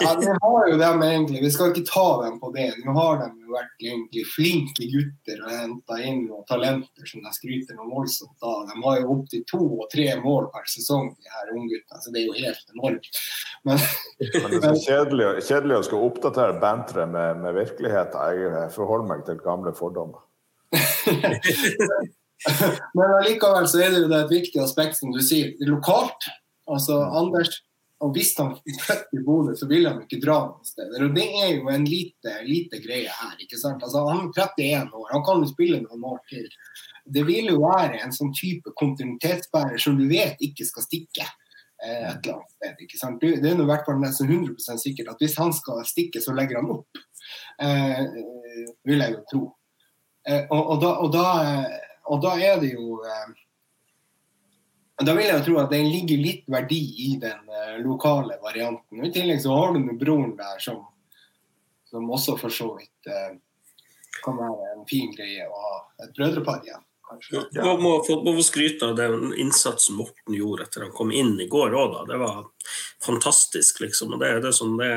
[0.00, 1.40] Ja, det har jo dem egentlig.
[1.42, 2.68] Vi skal ikke ta dem på det.
[2.84, 7.32] Nå har de jo vært egentlig flinke gutter og henta inn noen talenter som de
[7.34, 8.68] skryter noe voldsomt av.
[8.70, 12.02] De har jo opptil to og tre mål per sesong, de her ungguttene.
[12.04, 13.10] Så det er jo helt enormt.
[13.66, 13.82] Men
[14.44, 18.44] Men det er kjedelig, kjedelig å skulle oppdatere banteret med, med virkeligheten.
[18.54, 20.22] Jeg forholder meg til gamle fordommer.
[22.94, 25.52] Men allikevel så er det jo det et viktig aspekt, som du sier.
[25.58, 26.30] Er lokalt.
[26.70, 27.50] Altså Anders
[28.04, 31.04] og Hvis han er født i Bodø, så vil han ikke dra noen steder.
[31.06, 33.36] Og Det er jo en lite, lite greie her.
[33.40, 33.82] ikke sant?
[33.82, 36.48] Altså Han er 31 år, han kan jo spille noen år til.
[37.16, 41.26] Det vil jo være en sånn type kontinuitetsbærer som du vet ikke skal stikke.
[41.84, 43.20] eh, Et eller annet sted, ikke sant?
[43.20, 46.60] Det er i hvert fall nesten 100% sikkert at hvis han skal stikke, så legger
[46.60, 47.02] han opp.
[47.60, 48.04] Eh,
[48.84, 49.42] vil jeg jo tro.
[50.28, 51.80] Eh, og, og, da, og, da, eh,
[52.12, 53.34] og da er det jo eh,
[55.02, 59.00] Da vil jeg jo tro at det ligger litt verdi i den eh, lokale varianten.
[59.00, 60.84] Og I tillegg så har du noen broren der som,
[61.90, 63.32] som også for så vidt eh,
[64.22, 67.42] kan være en fin greie å ha et brødrepar igjen, kanskje.
[67.56, 67.66] Ja.
[67.66, 71.48] Man må må, må skryte av den innsatsen Morten gjorde etter han kom inn i
[71.50, 71.98] går òg.
[72.08, 72.46] Det var
[73.02, 74.14] fantastisk, liksom.
[74.14, 74.94] Og det, det er sånn, det,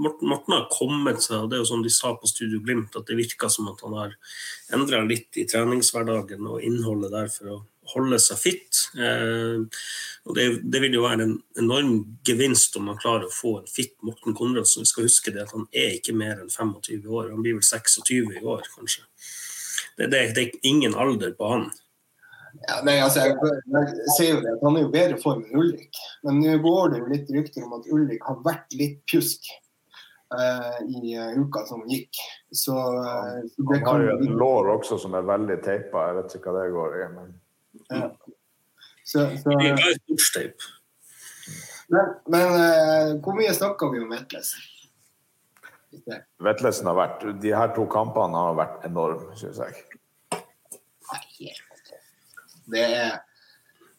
[0.00, 2.96] Morten, Morten har kommet seg, og det er jo som de sa på Studio Glimt,
[2.96, 4.16] at det virka som at han har
[4.72, 7.62] endra litt i treningshverdagen og innholdet der for å
[7.94, 8.82] holde seg fit.
[8.98, 9.80] Eh,
[10.26, 11.96] og det, det vil jo være en enorm
[12.26, 14.84] gevinst om man klarer å få en fit Morten Konradsen.
[14.86, 17.32] Vi skal huske det at han er ikke mer enn 25 år.
[17.32, 19.06] Han blir vel 26 i år, kanskje.
[19.96, 21.68] Det, det, det er ingen alder på han.
[22.64, 23.36] Ja, nei, altså, jeg,
[23.72, 26.00] jeg ser jo det, at Han er jo bedre form enn Ulrik.
[26.24, 29.50] Men nå går det jo litt rykter om at Ulrik har vært litt pjusk
[30.34, 32.20] uh, i uh, uka som gikk.
[32.52, 36.08] Så, uh, det Han har jo et lår også som er veldig teipa.
[36.10, 37.10] Jeg vet ikke hva det går i.
[37.16, 37.34] men
[37.90, 38.08] ja.
[39.04, 40.66] så, så, Det sportsteip.
[41.92, 44.54] Men, men uh, hvor mye snakker vi om Vetles?
[46.42, 49.84] Vetlesen har vært De her to kampene har vært enorme, syns jeg.
[52.66, 53.14] Det er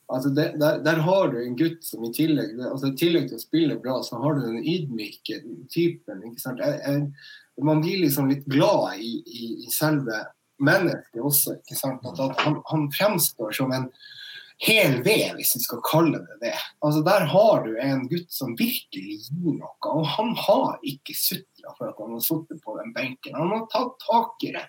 [0.07, 3.39] Altså det, der, der har du en gutt som i tillegg altså i tillegg til
[3.39, 6.21] å spille bra, så har du den ydmyke typen.
[6.29, 6.61] ikke sant?
[6.63, 10.21] Jeg, jeg, man blir liksom litt glad i, i, i selve
[10.63, 11.57] mennesket også.
[11.59, 12.05] ikke sant?
[12.05, 13.89] At, at han, han fremstår som en
[14.57, 16.55] hel ved, hvis vi skal kalle det det.
[16.85, 19.75] Altså Der har du en gutt som virkelig gir noe.
[19.91, 23.37] Og han har ikke sutra for at han har sittet på den benken.
[23.37, 24.65] Han har tatt tak i det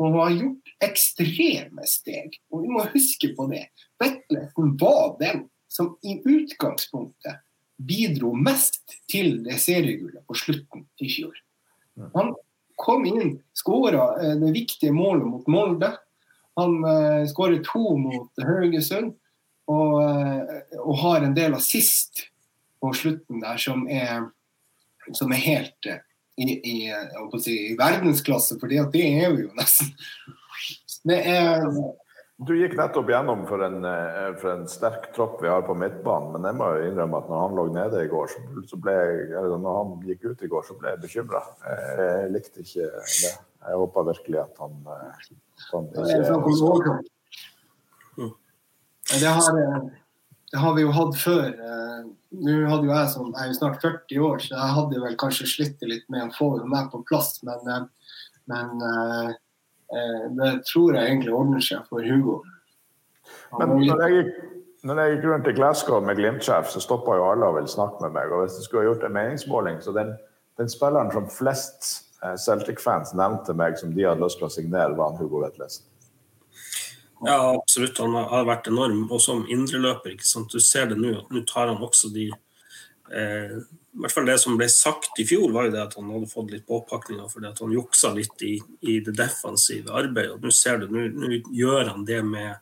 [0.00, 2.38] og har gjort ekstreme steg.
[2.48, 3.66] Og vi må huske på det.
[4.00, 7.42] Vetlesen var den som i utgangspunktet
[7.76, 11.36] bidro mest til det seriegullet på slutten i fjor.
[12.16, 12.32] Han
[12.80, 15.92] kom inn, skåra det viktige målet mot Molde.
[16.60, 19.14] Han uh, skårer to mot Haugesund.
[19.70, 22.24] Og, uh, og, har en del assist
[22.82, 24.24] på slutten der som er,
[25.14, 26.00] som er helt uh,
[26.40, 26.76] i, i,
[27.38, 29.92] si, i, verdensklasse, for det er vi jo nesten.
[31.06, 31.68] Det er
[32.40, 33.84] Du gikk nettopp gjennom for en,
[34.40, 37.42] for en, sterk tropp vi har på midtbanen, men jeg må jo innrømme at når
[37.42, 39.26] han lå nede i går, så, så ble jeg,
[39.60, 41.42] når han gikk ut i går, så ble jeg bekymra.
[41.66, 43.34] Jeg, jeg, likte ikke det.
[43.60, 46.96] Jeg håpa virkelig at han, han ikke
[49.20, 49.60] det har,
[50.52, 51.46] det har vi jo hatt før.
[52.40, 55.16] Nå hadde jo jeg som jeg er jo snart 40 år, så jeg hadde vel
[55.18, 57.40] kanskje slitt litt med å få meg på plass.
[57.46, 57.88] Men,
[58.50, 58.84] men
[60.38, 62.40] det tror jeg egentlig ordner seg for Hugo.
[63.58, 64.36] Men når jeg, gikk,
[64.86, 68.04] når jeg gikk rundt i Glasgow med Glimt-sjef, så stoppa jo alle og ville snakke
[68.04, 68.30] med meg.
[68.30, 70.14] Og hvis jeg skulle ha gjort en meningsmåling, så den,
[70.60, 75.12] den spilleren som flest Celtic-fans nevnte meg som de hadde lyst til å signere, var
[75.12, 75.86] han Hugo Vetlesen.
[77.24, 77.98] Ja, absolutt.
[78.00, 79.04] Han har vært enorm.
[79.12, 80.52] Og som indreløper, ikke sant.
[80.52, 82.30] Du ser det nå, at nå tar han også de
[83.12, 83.56] eh,
[83.90, 86.30] i hvert fall Det som ble sagt i fjor, var jo det at han hadde
[86.30, 88.54] fått litt påpakninger fordi at han juksa litt i,
[88.86, 90.36] i det defensive arbeidet.
[90.36, 92.60] og Nå ser du, nå gjør han det med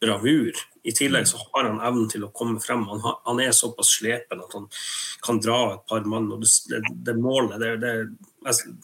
[0.00, 0.60] bravur.
[0.86, 2.86] I tillegg så har han evnen til å komme frem.
[2.92, 4.68] Han, har, han er såpass slepen at han
[5.26, 6.30] kan dra et par mann.
[6.32, 7.94] og Det, det, det målet det, det,
[8.46, 8.76] jeg,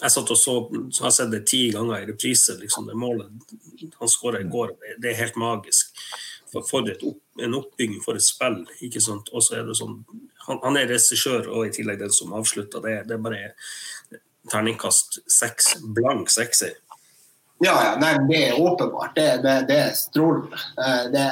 [0.00, 0.56] jeg satt og så,
[0.88, 2.56] så har jeg sett det ti ganger i reprise.
[2.60, 5.92] Liksom, det målet han skåra i går, det er helt magisk.
[6.54, 8.62] For, et opp, en oppbygging, for et spill.
[8.84, 9.32] ikke sant?
[9.34, 10.00] Og så er det sånn
[10.44, 12.82] han, han er regissør og i tillegg den som avslutter.
[12.84, 13.42] Det, det er bare
[14.52, 16.76] terningkast seks, blank sekser.
[17.62, 19.14] Ja, ja, nei, det er åpenbart.
[19.16, 20.58] Det, det, det er strålende.
[20.84, 21.22] Eh, det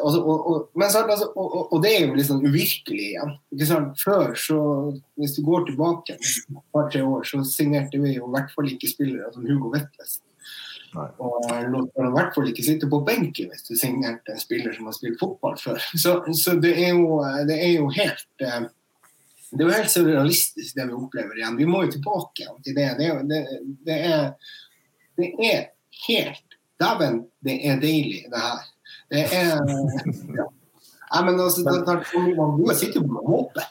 [0.00, 3.34] og, og, altså, og, og, det er jo litt sånn uvirkelig igjen.
[3.68, 4.00] Sant?
[4.00, 4.58] Før, så,
[5.20, 8.90] hvis du går tilbake et par-tre år, så signerte vi jo i hvert fall ikke
[8.90, 9.70] spillere som Hugo
[10.96, 14.88] Og lot i hvert fall ikke sitte på benken hvis du signerte en spiller som
[14.88, 15.80] har spilt fotball før.
[16.02, 18.68] Så, så det, er jo, det, er jo, helt eh,
[19.52, 21.58] det er jo helt surrealistisk det vi opplever igjen.
[21.60, 22.88] Vi må jo tilbake til det.
[23.00, 23.42] Det, det,
[23.88, 24.32] det er
[25.18, 25.64] det er
[26.06, 26.44] helt
[26.78, 28.66] Dæven, det er deilig, det her.
[29.10, 29.56] Det er
[30.38, 30.44] ja.
[31.08, 33.64] Nei, men altså, det, det, Man sitter jo og håper.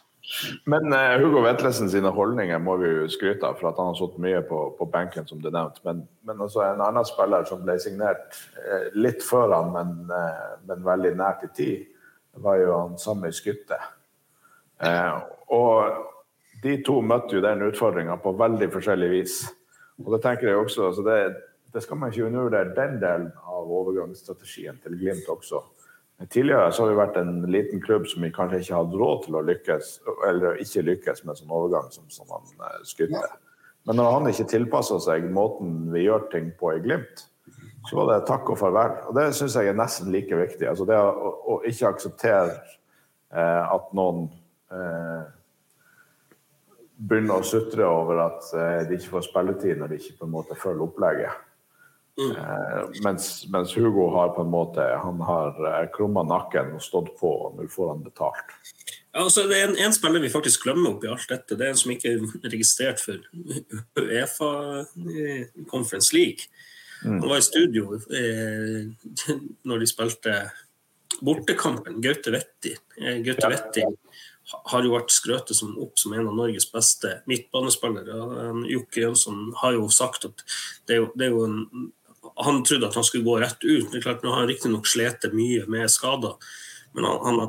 [0.68, 4.00] Men uh, Hugo Vetlesen sine holdninger må vi jo skryte av, for at han har
[4.00, 5.84] sittet mye på, på, benken, som du nevnte.
[5.88, 10.58] Men, men også en annen spiller som ble signert uh, litt før han, men, uh,
[10.68, 11.88] men, veldig nært i tid,
[12.44, 13.80] var jo han Sami Skytte.
[15.50, 16.04] og
[16.62, 19.40] de to møtte jo den utfordringa på veldig forskjellig vis.
[20.04, 21.18] Og det tenker jeg også, altså det,
[21.74, 25.64] det, skal man ikke undervurdere den delen av overgangsstrategien til Glimt også.
[26.26, 29.36] Tidligere så har vi vært en liten klubb som vi kanskje ikke hadde råd til
[29.38, 29.90] å lykkes
[30.26, 33.36] eller ikke lykkes med sånn overgang som, som han uh.
[33.86, 37.22] Men når han ikke tilpassa seg måten vi gjør ting på i Glimt,
[37.88, 38.98] så var det takk og farvel.
[39.08, 40.66] Og det syns jeg er nesten like viktig.
[40.68, 42.58] Altså det å, å ikke akseptere
[43.32, 44.26] eh, at noen
[44.74, 45.22] eh,
[46.98, 50.34] begynner å sutre over at eh, de ikke får spilletid når de ikke på en
[50.34, 51.47] måte følger opplegget.
[52.18, 52.32] Mm.
[52.32, 57.12] Eh, mens, mens, Hugo har på en måte han har eh, krumma nakken og stått
[57.20, 58.56] på, og nå får han betalt.
[59.14, 61.58] Ja, altså det er en, en, spiller vi faktisk glemmer oppi alt dette.
[61.58, 63.22] Det er en som ikke er registrert for
[64.02, 64.50] Uefa
[65.70, 66.50] Conference League.
[67.04, 67.20] Mm.
[67.20, 69.36] Han var i studio eh,
[69.70, 70.40] når de spilte
[71.22, 72.02] bortekampen.
[72.02, 72.74] Gaute Vetti.
[73.02, 73.86] Eh, Gaute Vetti
[74.72, 78.18] har jo vært skrøtet som, opp som en av Norges beste midtbanespillere.
[78.72, 80.46] Jokke Jønsson har jo sagt at
[80.88, 81.90] det er jo, det er jo en,
[82.46, 83.92] han trodde at han skulle gå rett ut.
[83.92, 86.38] Det er klart, Nå har han riktignok slitt mye med skader,
[86.94, 87.40] men han, han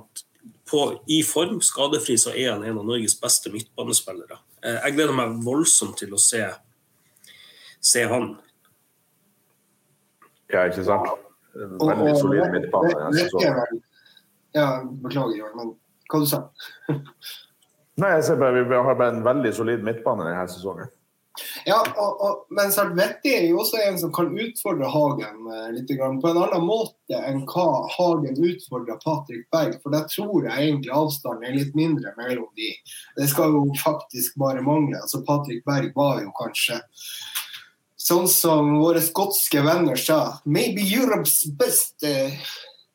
[0.70, 4.40] på, i form, skadefri, så er han en av Norges beste midtbanespillere.
[4.64, 6.42] Eh, jeg gleder meg voldsomt til å se,
[7.80, 8.34] se han.
[10.52, 11.08] Ja, ikke sant?
[11.58, 12.92] Veldig solid midtbane.
[14.56, 14.68] Ja,
[15.04, 15.74] beklager, Jørn, men
[16.08, 16.38] hva du sa
[17.98, 20.88] Nei, jeg ser bare Vi har bare en veldig solid midtbane denne sesongen.
[21.66, 25.90] Ja, og, og, men Salvetti er jo også en som kan utfordre Hagen eh, litt
[25.98, 29.78] grann, på en annen måte enn hva Hagen utfordrer Patrick Berg.
[29.82, 32.72] For der tror jeg egentlig avstanden er litt mindre mellom de.
[33.18, 35.00] Det skal jo faktisk bare mangle.
[35.02, 36.80] Altså Patrick Berg var jo kanskje
[38.08, 42.34] sånn som våre skotske venner sa, maybe Europe's best eh,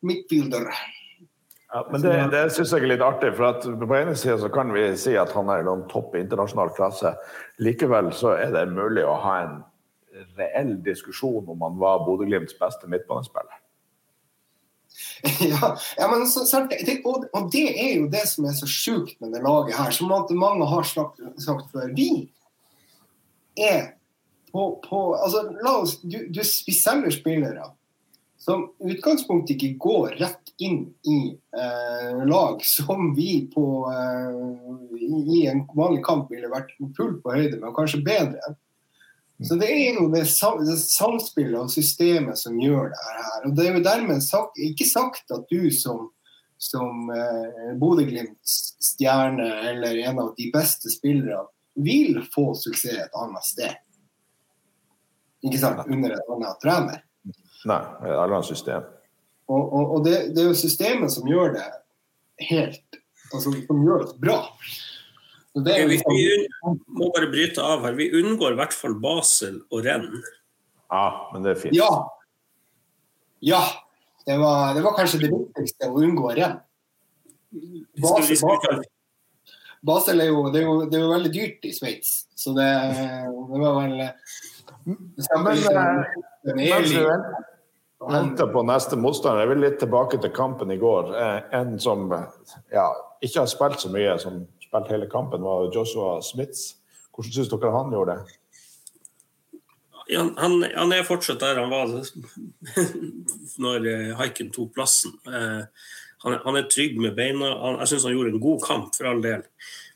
[0.01, 0.71] midfielder.
[1.73, 3.31] Ja, men Det, det syns jeg er litt artig.
[3.33, 6.69] for at På ene sida kan vi si at han er i noen topp internasjonal
[6.77, 7.15] klasse.
[7.57, 9.55] Likevel så er det mulig å ha en
[10.38, 13.59] reell diskusjon om han var Bodø-Glimts beste midtbanespiller.
[15.39, 18.67] Ja, ja, men så, så, det, og, og, det er jo det som er så
[18.69, 19.91] sjukt med det laget her.
[19.95, 21.88] Som mange har sagt, sagt før.
[21.95, 22.09] Vi
[23.57, 23.95] er
[24.51, 27.71] på, på altså, la oss, du, du, Vi selger spillere
[28.43, 35.62] som utgangspunktet ikke går rett inn i eh, lag som vi på, eh, i en
[35.71, 38.56] vanlig kamp ville vært fullt på høyde med, og kanskje bedre.
[39.47, 40.25] Så det er jo det,
[40.67, 43.47] det samspillet og systemet som gjør det her.
[43.47, 46.10] Og det er jo dermed sagt, ikke sagt at du som,
[46.60, 51.47] som eh, Bodø-Glimt-stjerne eller en av de beste spillerne
[51.79, 53.79] vil få suksess et annet sted.
[55.47, 55.88] Ikke sant?
[55.88, 57.01] Under en annen trener.
[57.69, 58.86] Nei, et annet system.
[59.52, 61.67] Og, og, og det, det, er jo systemet som gjør det
[62.49, 62.99] helt
[63.34, 64.39] altså som gjør det bra.
[65.54, 66.23] Det vi, vi
[66.89, 67.95] må bare bryte av her.
[67.97, 70.08] Vi unngår i hvert fall Basel og Renn.
[70.93, 71.78] Ja, men det er fint.
[71.78, 71.89] Ja.
[73.45, 73.62] ja.
[74.26, 76.58] Det, var, det var kanskje det viktigste å unngå Renn.
[78.02, 78.82] Basel, Basel,
[79.86, 82.65] Basel er, jo, det er jo, det er jo veldig dyrt i Sveits, så det,
[82.95, 84.08] det var vel det
[84.88, 85.60] ja, men,
[86.47, 87.28] men,
[88.11, 89.43] venter på neste motstander.
[89.43, 91.11] Jeg vil litt tilbake til kampen i går.
[91.17, 92.07] Eh, en som
[92.73, 92.87] ja,
[93.23, 96.73] ikke har spilt så mye, som spilte hele kampen, var Joshua Smiths.
[97.13, 98.39] Hvordan syns dere han gjorde det?
[100.11, 101.91] Ja, han, han, er fortsatt der han var
[103.63, 105.15] når eh, Haiken tok plassen.
[105.27, 105.61] Eh,
[106.25, 107.53] han, han, er trygg med beina.
[107.61, 109.45] Han, jeg syns han gjorde en god kamp, for all del.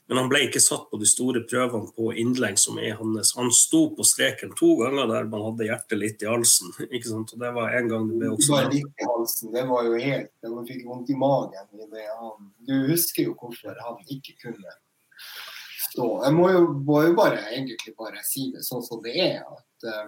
[0.07, 3.33] Men han ble ikke satt på de store prøvene på innlegg som er hans.
[3.35, 6.71] Han sto på streken to ganger der man hadde hjertet litt i halsen.
[6.95, 7.33] ikke sant?
[7.35, 9.99] Og det var en gang det ble også Bare litt i halsen, det var jo
[9.99, 11.67] helt Man fikk vondt i magen.
[11.75, 12.05] I det.
[12.69, 14.77] Du husker jo hvorfor han ikke kunne
[15.89, 16.07] stå.
[16.23, 19.43] Jeg må jo, må jo bare egentlig bare si det sånn som det er.
[19.43, 20.07] at uh,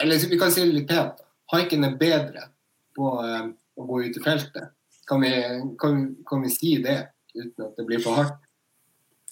[0.00, 1.20] Eller vi kan si det litt pent.
[1.52, 2.48] Haiken er bedre
[2.96, 4.72] på uh, å gå ut i feltet.
[5.08, 5.30] Kan vi,
[5.80, 6.98] kan, kan vi, si det
[7.36, 8.44] uten at det blir for hardt?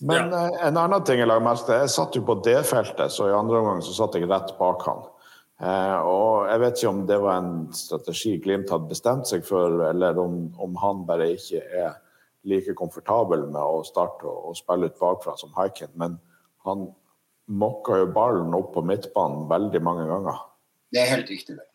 [0.04, 0.46] Men ja.
[0.52, 3.36] uh, en annen ting jeg la merke til, jeg satt jo på D-feltet, så i
[3.36, 5.06] andre omgang så satt jeg rett bak han.
[5.56, 9.78] Eh, og jeg vet ikke om det var en strategi Glimt hadde bestemt seg for,
[9.88, 11.94] eller om, om han bare ikke er
[12.46, 15.94] like komfortabel med å starte og, og spille ut bakfra som Haiken.
[15.96, 16.18] Men
[16.68, 16.90] han
[17.46, 20.44] mokka jo ballen opp på midtbanen veldig mange ganger.
[20.92, 21.56] Det er helt riktig.
[21.56, 21.66] det.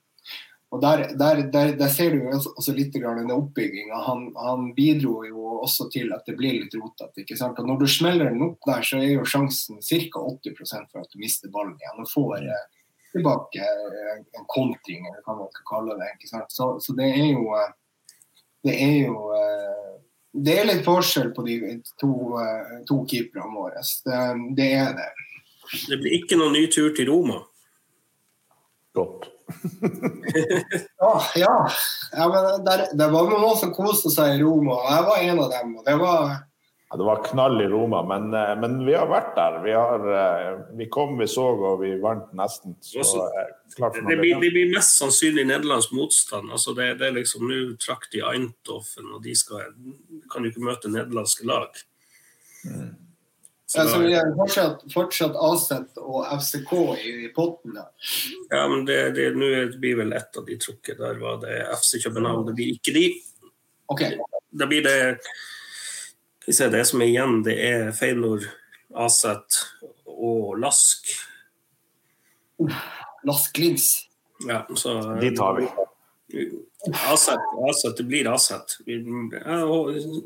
[0.71, 3.97] Og Der, der, der, der ser du også, også litt denne oppbygginga.
[4.07, 7.25] Han, han, bidro jo også til at det blir litt rotete.
[7.59, 10.21] Når du smeller den opp der, så er jo sjansen ca.
[10.23, 11.99] 80% for at du mister ballen igjen.
[11.99, 12.63] og får eh,
[13.11, 13.67] tilbake
[14.15, 16.13] en, en kontring, eller hva man skal kalle det.
[16.15, 16.55] ikke sant?
[16.55, 17.71] Så, så det er jo eh,
[18.61, 19.71] Det er jo eh,
[20.31, 21.57] det er litt forskjell på de
[21.99, 23.83] to, eh, to keeperne våre.
[24.05, 24.19] Det,
[24.55, 25.09] det er det.
[25.89, 27.41] Det blir ikke noen ny tur til Roma?
[28.95, 29.27] Godt.
[31.07, 31.55] Oh, ja.
[32.17, 35.43] ja men der, det var noen som koste seg i Roma, og jeg var en
[35.45, 35.75] av dem.
[35.79, 36.39] og det var
[36.91, 39.61] ja, det var knall i Roma, men, eh, men, vi har vært der.
[39.63, 42.73] Vi, har, eh, vi, kom, vi så, og vi vant nesten.
[42.83, 46.51] Så, eh, det, blir, det, blir, mest sannsynlig nederlandsk motstand.
[46.51, 49.71] Altså det, det, er liksom Nå trakk de Eintoffen, og de skal,
[50.33, 51.79] kan jo ikke møte nederlandske lag.
[52.67, 52.91] Mm.
[53.71, 56.71] Så altså, vi har fortsatt, fortsatt Aset og FCK
[57.07, 57.77] i potten.
[57.77, 57.85] Da.
[58.49, 59.47] Ja, men det, det, nå
[59.79, 60.99] blir vel ett av de trukket.
[60.99, 62.49] Der var det FC København.
[62.49, 63.05] Det blir ikke de.
[63.95, 64.17] Okay.
[64.51, 64.97] Da blir det
[66.45, 68.43] vi ser Det som er igjen, det er Feinor,
[68.97, 69.61] Aset
[70.03, 71.13] og Lask.
[72.59, 72.81] Uh,
[73.23, 73.85] Lask Glins.
[74.49, 75.69] Ja, så De tar vi.
[77.07, 78.75] Aset, Aset, det blir Aset.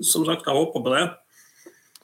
[0.02, 1.06] Som sagt, jeg håper på det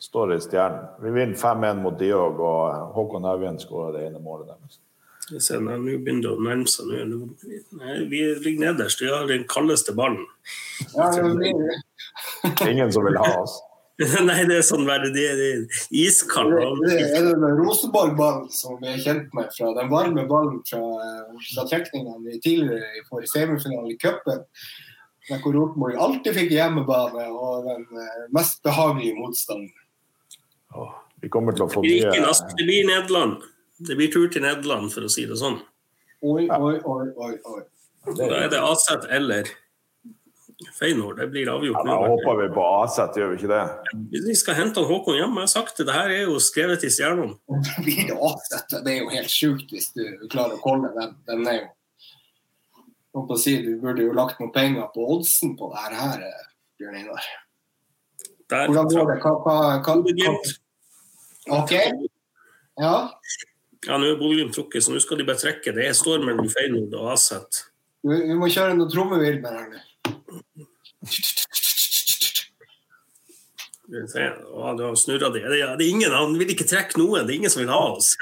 [0.02, 0.86] står i stjernen.
[1.04, 4.80] Vi vinner 5-1 mot Diog, og Håkon Haugen skårer det ene målet deres.
[5.32, 6.90] Nå begynner det å nærme seg.
[8.12, 9.02] Vi ligger nederst.
[9.04, 10.26] Vi har den kaldeste ballen.
[10.96, 11.12] Ja,
[12.68, 13.60] Ingen som vil ha oss.
[14.26, 15.12] Nei, det er sånn verre.
[15.14, 16.56] det er iskald.
[16.82, 20.82] Det er den Rosenborg-ballen som vi er kjent med fra den varme ballen fra,
[21.38, 24.42] fra trekningene tidligere for semifinalen i cupen.
[25.30, 29.70] Hvor Rosenborg alltid fikk hjemmebane og den eh, mest behagelige motstanden.
[31.22, 33.42] Vi kommer til å få mye Det blir Nederland.
[33.82, 35.60] Det blir tur til Nederland, for å si det sånn.
[36.22, 37.62] Oi, oi, oi, oi, oi.
[38.18, 39.50] Da er det Aset eller
[40.78, 41.16] Feinor.
[41.18, 41.82] Det blir avgjort.
[41.82, 44.22] Ja, da håper vi på Aset, gjør vi ikke det?
[44.30, 45.38] Vi skal hente Håkon hjem.
[45.42, 45.88] Jeg har sagt det.
[45.90, 47.38] Det her er jo skrevet i stjernene.
[47.82, 48.78] Blir det Aset?
[48.86, 51.16] Det er jo helt sjukt hvis du klarer å holde den.
[51.30, 56.28] Den er jo si, Du burde jo lagt noen penger på oddsen på det her,
[56.80, 57.32] Bjørn Einar.
[58.52, 59.22] Hvordan går det?
[59.24, 60.36] Hva, hva, hva,
[61.50, 61.72] OK.
[62.82, 62.96] Ja.
[63.88, 65.74] Ja, nå er Bodø-Glimt trukket, så nå skal de bare trekke.
[65.74, 67.64] Det er står mellom Feinod og Aset.
[68.06, 69.80] Vi må kjøre noe trommevirvel her nå.
[73.92, 75.42] Ja, du har snurra de.
[75.42, 77.24] Det er ingen, han vil ikke trekke noe.
[77.26, 78.14] Det er ingen som vil ha oss.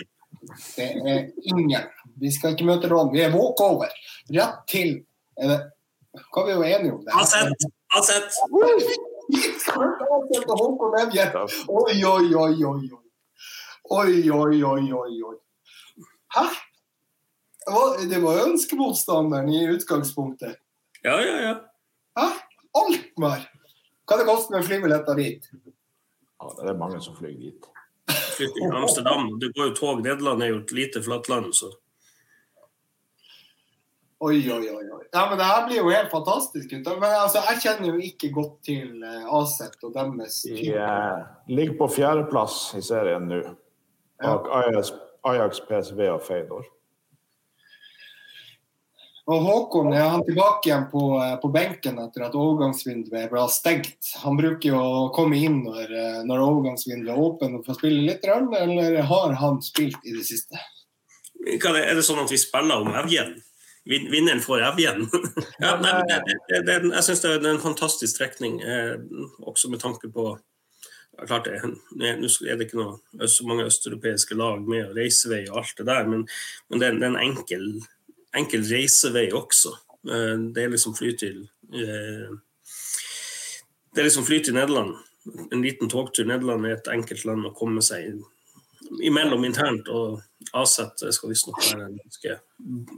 [0.77, 1.91] Det er ingen.
[2.19, 3.11] Vi skal ikke møte noen.
[3.13, 3.91] Vi er walkover.
[4.33, 4.95] Rett til
[5.39, 5.59] det,
[6.33, 7.03] Hva er vi jo enige om?
[7.19, 7.67] Aset!
[7.99, 8.39] Aset!
[11.69, 12.89] Oi, oi, oi, oi.
[12.89, 13.08] Oi,
[13.89, 15.21] oi, oi, oi, oi.
[15.31, 15.37] oi.
[16.35, 16.45] Hæ?
[18.09, 20.55] Det var ønskemotstanderen i utgangspunktet.
[21.03, 21.55] Ja, ja, ja.
[22.19, 22.29] Hæ?
[22.77, 23.49] Altmar!
[24.09, 25.51] Hva det koster med flybilletter dit?
[26.39, 27.69] Ja, det er mange som flyr dit.
[28.09, 29.35] Flytting Amsterdam.
[29.39, 30.01] Det går jo tog.
[30.01, 31.71] Nederland er jo et lite flatland, så
[34.19, 34.83] Oi, oi, oi.
[34.91, 35.03] oi.
[35.13, 36.71] Ja, men Det her blir jo helt fantastisk.
[36.71, 41.77] Men altså, Jeg kjenner jo ikke godt til uh, Aset og deres De uh, ligger
[41.79, 43.39] på fjerdeplass i serien nå.
[44.23, 44.49] Bak.
[44.51, 44.91] Ajax,
[45.27, 46.67] Ajax, PSV og Feidor.
[49.29, 54.09] Og Håkon er han tilbake igjen på, eh, på benken etter at overgangsvinduet ble stengt.
[54.23, 55.93] Han bruker jo å komme inn når,
[56.25, 60.57] når overgangsvinduet er åpent og får spille litt, eller har han spilt i det siste?
[61.45, 63.37] Er det sånn at vi spiller om evjen?
[63.89, 65.05] Vinneren får evjen.
[65.63, 66.19] ja, nei, det,
[66.49, 68.97] det, det, jeg syns det er en fantastisk trekning, eh,
[69.47, 70.33] også med tanke på
[71.27, 71.59] klart det,
[72.19, 75.87] Nå er det ikke noe, så mange østeuropeiske lag med og reisevei og alt det
[75.89, 76.25] der, men,
[76.69, 77.65] men det, er, en enkel,
[78.37, 79.73] enkel reisevei også.
[80.07, 81.43] Eh, det er liksom fly til
[81.73, 82.31] eh,
[83.89, 84.95] Det er liksom fly til Nederland.
[85.51, 86.25] En liten togtur.
[86.25, 88.21] Nederland er et enkelt land å komme seg
[89.03, 89.89] imellom internt.
[89.89, 90.21] og
[90.55, 92.37] Aset skal visstnok være en ganske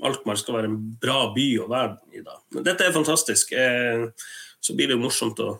[0.06, 2.38] Alkmaar skal være en bra by å være i da.
[2.62, 3.54] Dette er fantastisk.
[3.56, 4.08] Eh,
[4.62, 5.56] så blir det morsomt å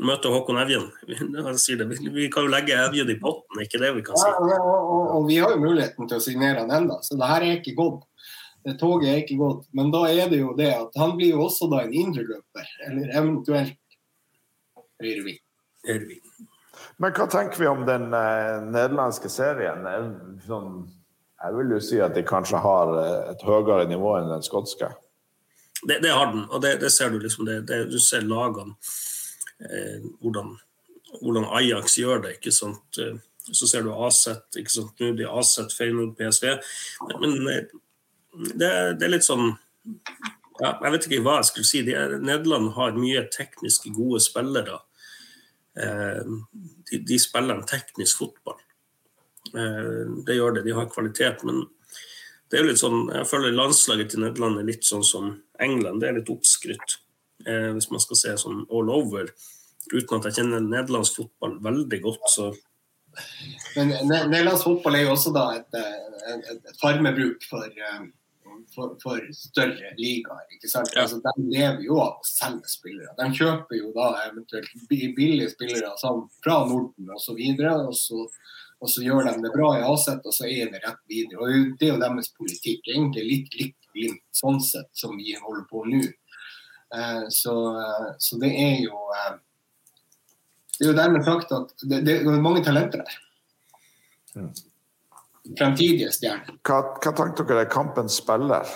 [0.00, 0.86] møte Håkon Evjen.
[1.06, 4.30] Vi kan jo legge Evjen i potten, ikke det vi kan si?
[4.30, 7.28] Ja, og, og, og, vi har jo muligheten til å signere han ennå, så det
[7.28, 8.08] her er ikke gått.
[8.78, 9.64] Toget er ikke gått.
[9.74, 13.10] Men da er det jo det at han blir jo også da en indreløper, eller
[13.18, 13.78] eventuelt
[15.02, 15.40] høyreving.
[17.02, 19.82] Men hva tenker vi om den eh, nederlandske serien?
[20.46, 20.84] Sånn,
[21.42, 24.92] jeg vil jo si at de kanskje har eh, et høyere nivå enn den skotske.
[25.82, 27.48] Det, det har den, og det, det ser du liksom.
[27.48, 28.76] Det, det, du ser lagene,
[30.20, 30.56] hvordan,
[31.20, 32.38] hvordan Ajax gjør det.
[32.38, 32.98] ikke sant?
[32.98, 33.18] Eh,
[33.52, 35.00] Så ser du Aset, ikke sant?
[35.00, 36.52] Nå de Aset, Feyenoord, PSV.
[37.20, 37.64] Men, eh,
[38.54, 39.58] det, det er litt sånn
[40.60, 41.82] ja, Jeg vet ikke hva jeg skulle si.
[41.90, 44.78] Er, Nederland har mye teknisk gode spillere.
[45.76, 46.22] Eh,
[46.90, 48.60] de, de spiller en teknisk fotball.
[49.58, 51.42] Eh, det gjør det, de har kvalitet.
[51.48, 51.64] Men
[52.48, 56.02] det er jo litt sånn, jeg føler landslaget til Nederland er litt sånn som England.
[56.02, 57.01] Det er litt oppskrytt, eh,
[57.44, 59.32] hvis man skal se sånn all over.
[59.90, 62.52] Uten at jeg kjenner nederlandsk fotball veldig godt, så
[63.76, 68.06] Men nederlandsk fotball er jo også da et, eh, et, et farmebruk for, eh,
[68.74, 70.46] for, for større ligaer.
[70.54, 70.92] ikke sant?
[70.94, 71.04] Ja.
[71.04, 73.12] Altså, de lever jo av å selge spillere.
[73.18, 77.42] De kjøper jo da eventuelt billige spillere fra Norden osv.
[77.42, 78.24] Og, så,
[78.80, 81.42] og så gjør de det bra i Aset, og så er det rett videre.
[81.42, 82.88] Og Det er jo deres politikk.
[82.94, 85.98] Egentlig litt likt Glimt sånn sett, som vi holder på nå.
[86.92, 89.34] Eh, så, eh, så det er jo eh,
[90.78, 93.18] det er jo dermed sagt at det, det er mange talenter der.
[94.34, 94.52] Mm.
[95.58, 96.56] Fremtidige stjerner.
[96.66, 98.66] Hva, hva tenkte dere er kampens spiller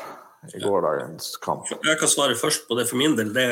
[0.54, 1.66] i gårsdagens kamp?
[1.72, 3.32] Jeg kan svare først på det for min del.
[3.34, 3.46] Det,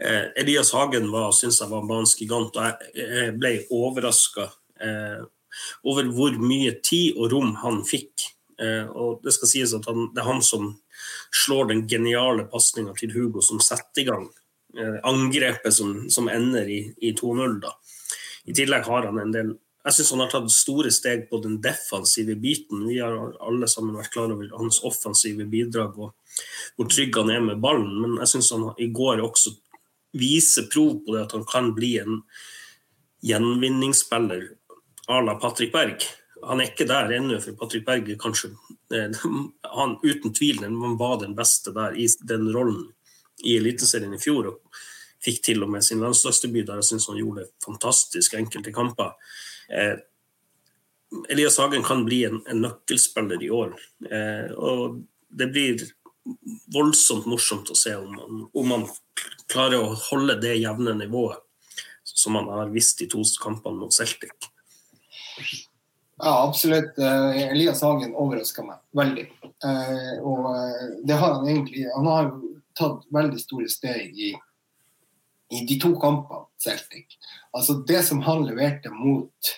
[0.00, 4.48] eh, Elias Hagen var, synes jeg var banens gigant, og jeg, jeg ble overraska
[4.80, 5.20] eh,
[5.84, 8.30] over hvor mye tid og rom han fikk.
[8.60, 10.74] Eh, og det skal sies at han, det er han som
[11.44, 14.28] slår den geniale pasninga til Hugo, som setter i gang
[14.78, 17.58] eh, angrepet som, som ender i, i 2-0.
[17.64, 17.74] da.
[18.50, 21.54] I tillegg har han en del jeg syns han har tatt store steg på den
[21.64, 22.82] defensive biten.
[22.84, 26.12] Vi har alle sammen vært klar over hans offensive bidrag og
[26.76, 27.94] hvor trygg han er med ballen.
[28.02, 29.54] Men jeg syns han i går også
[30.20, 32.20] viser prov på det at han kan bli en
[33.24, 34.50] gjenvinningsspiller
[35.08, 36.04] à la Patrick Berg.
[36.46, 38.52] Han er ikke der ennå, for Patrick Berg er kanskje
[38.94, 39.10] eh,
[39.78, 42.88] han uten tvil han var den beste der i den rollen
[43.44, 44.52] i Eliteserien i fjor.
[44.52, 44.80] og
[45.20, 49.16] Fikk til og med sin landslagsdebut der jeg syns han gjorde fantastisk enkelte kamper.
[49.68, 49.96] Eh,
[51.28, 53.74] Elias Hagen kan bli en, en nøkkelspiller i år.
[54.06, 55.84] Eh, og det blir
[56.72, 58.86] voldsomt morsomt å se om han, om han
[59.50, 61.40] klarer å holde det jevne nivået
[62.04, 64.50] som han har visst de to kampene mot Celtic.
[66.22, 66.98] Ja, absolutt.
[66.98, 69.24] Eh, Elias Hagen overraska meg veldig.
[69.64, 74.34] Eh, og eh, det har han egentlig Han har jo tatt veldig store steg i,
[75.56, 77.16] i de to kampene Celtic.
[77.56, 79.54] Altså det som han leverte mot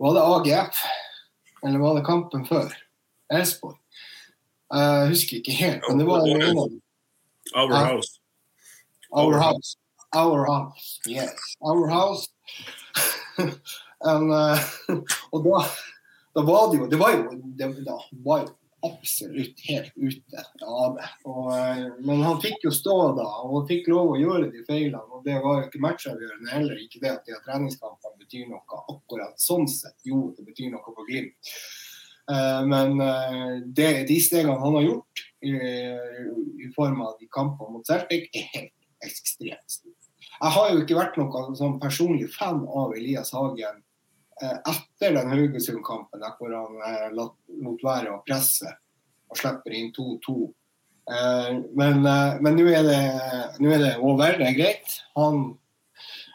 [0.00, 0.80] Var det AGF?
[1.66, 2.72] Eller var det kampen før?
[3.32, 3.76] Elsborg.
[4.72, 6.80] Jeg husker ikke helt, men det var en.
[7.52, 8.20] Our house.
[9.12, 9.76] Our house.
[10.16, 11.00] Our house.
[11.06, 11.56] Yes.
[11.60, 12.28] Our house.
[14.04, 14.58] And, eh,
[15.32, 15.60] og da,
[16.34, 20.94] da var det jo Det var jo, det, da var jo absolutt helt ute av
[20.96, 21.08] det.
[21.28, 25.02] Og, eh, men han fikk jo stå da, og fikk lov å gjøre de feilene.
[25.12, 26.80] Og det var jo ikke matchavgjørende heller.
[26.80, 29.98] Ikke det at de treningskampene betyr noe akkurat sånn sett.
[30.08, 31.52] Jo, det betyr noe for Glimt.
[32.32, 32.96] Eh, Men
[33.76, 35.52] det, de stegene han har gjort i,
[36.64, 39.96] i form av de kampene mot Celtic, er helt ekstremt store.
[40.40, 43.82] Jeg har jo ikke vært noen sånn personlig fan av Elias Hagen
[44.42, 47.36] etter den Haugesund-kampen, hvor han eh, lot,
[47.84, 48.72] være å presse
[49.30, 50.36] og slipper inn 2-2.
[51.10, 54.96] Eh, men eh, nå er, er det over, det er greit.
[55.18, 55.42] Han,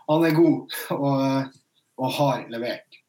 [0.10, 1.58] han er god og,
[2.02, 3.02] og har levert.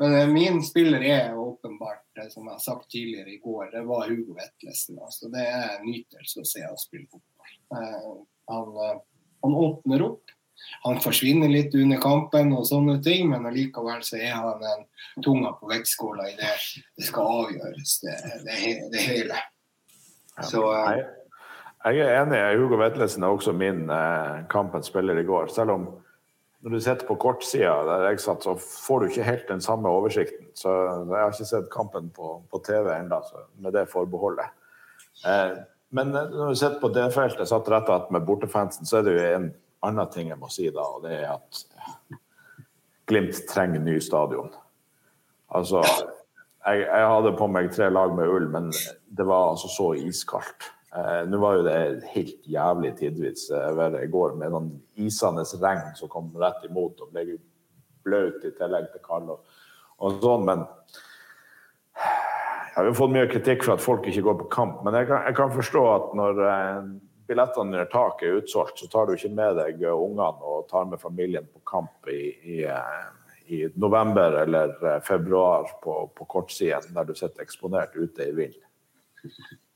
[0.00, 3.84] Men eh, min spiller er åpenbart, eh, som jeg har sagt tidligere i går, det
[3.88, 4.98] var Hugo Vetlesen.
[4.98, 7.56] Altså, det er en nytelse å se han spille fotball.
[7.76, 8.12] Eh,
[8.54, 9.00] han, eh,
[9.44, 10.36] han åpner opp.
[10.84, 14.84] Han forsvinner litt under kampen og sånne ting, men allikevel så er han en
[15.24, 16.52] tunga på vektskåla i det
[16.96, 18.58] det skal avgjøres, det, det,
[18.92, 19.40] det hele.
[20.48, 22.40] Så eh, Jeg, jeg er enig.
[22.60, 25.52] Hugo Vetlesen er også min eh, kampens spiller i går.
[25.52, 25.90] Selv om
[26.60, 29.88] når du sitter på kortsida der jeg satt, så får du ikke helt den samme
[29.88, 30.50] oversikten.
[30.54, 33.20] Så jeg har ikke sett kampen på, på TV ennå,
[33.64, 34.52] med det forbeholdet.
[35.24, 35.56] Eh,
[35.96, 39.16] men når du sitter på det feltet, satt rett att med bortefansen, så er det
[39.16, 39.48] jo en
[39.86, 41.64] annen ting jeg må si da, og det er at
[43.10, 44.52] Glimt trenger ny stadion.
[45.50, 49.88] Altså, jeg, jeg hadde på meg tre lag med ull, men det var altså så
[49.98, 50.68] iskaldt.
[50.94, 55.90] Eh, Nå var jo det helt jævlig tidvis eh, i går, med noen isende regn
[55.98, 57.40] som kom rett imot og ble
[58.06, 59.58] bløt i tillegg til kald og,
[60.00, 60.62] og sånn, men
[62.80, 65.26] har jo fått mye kritikk for at folk ikke går på kamp, men jeg kan,
[65.28, 66.90] jeg kan forstå at når eh,
[67.30, 71.00] billettene under taket er utsolgt, så tar du ikke med deg ungene og tar med
[71.02, 72.22] familien på kamp i,
[72.56, 73.06] i, eh,
[73.54, 78.66] i november eller eh, februar på, på kortsiden, der du sitter eksponert ute i vinden.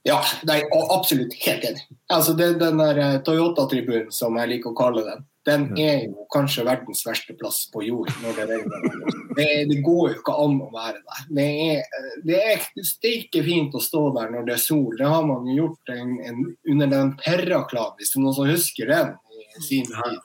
[0.04, 0.58] Ja, nei,
[0.92, 1.86] absolutt helt enig.
[2.12, 5.78] Altså, den, den der eh, Toyota-tribunen, som jeg liker å kalle den, den mm.
[5.80, 9.14] er jo kanskje verdens verste plass på jord når det regner.
[9.36, 11.24] Det, det går jo ikke an å være der.
[11.38, 14.92] Det er, det er steike fint å stå der når det er sol.
[14.98, 16.42] Det har man jo gjort en, en,
[16.74, 20.20] under den Perra-klanen, hvis det er noen som husker den i sin tid.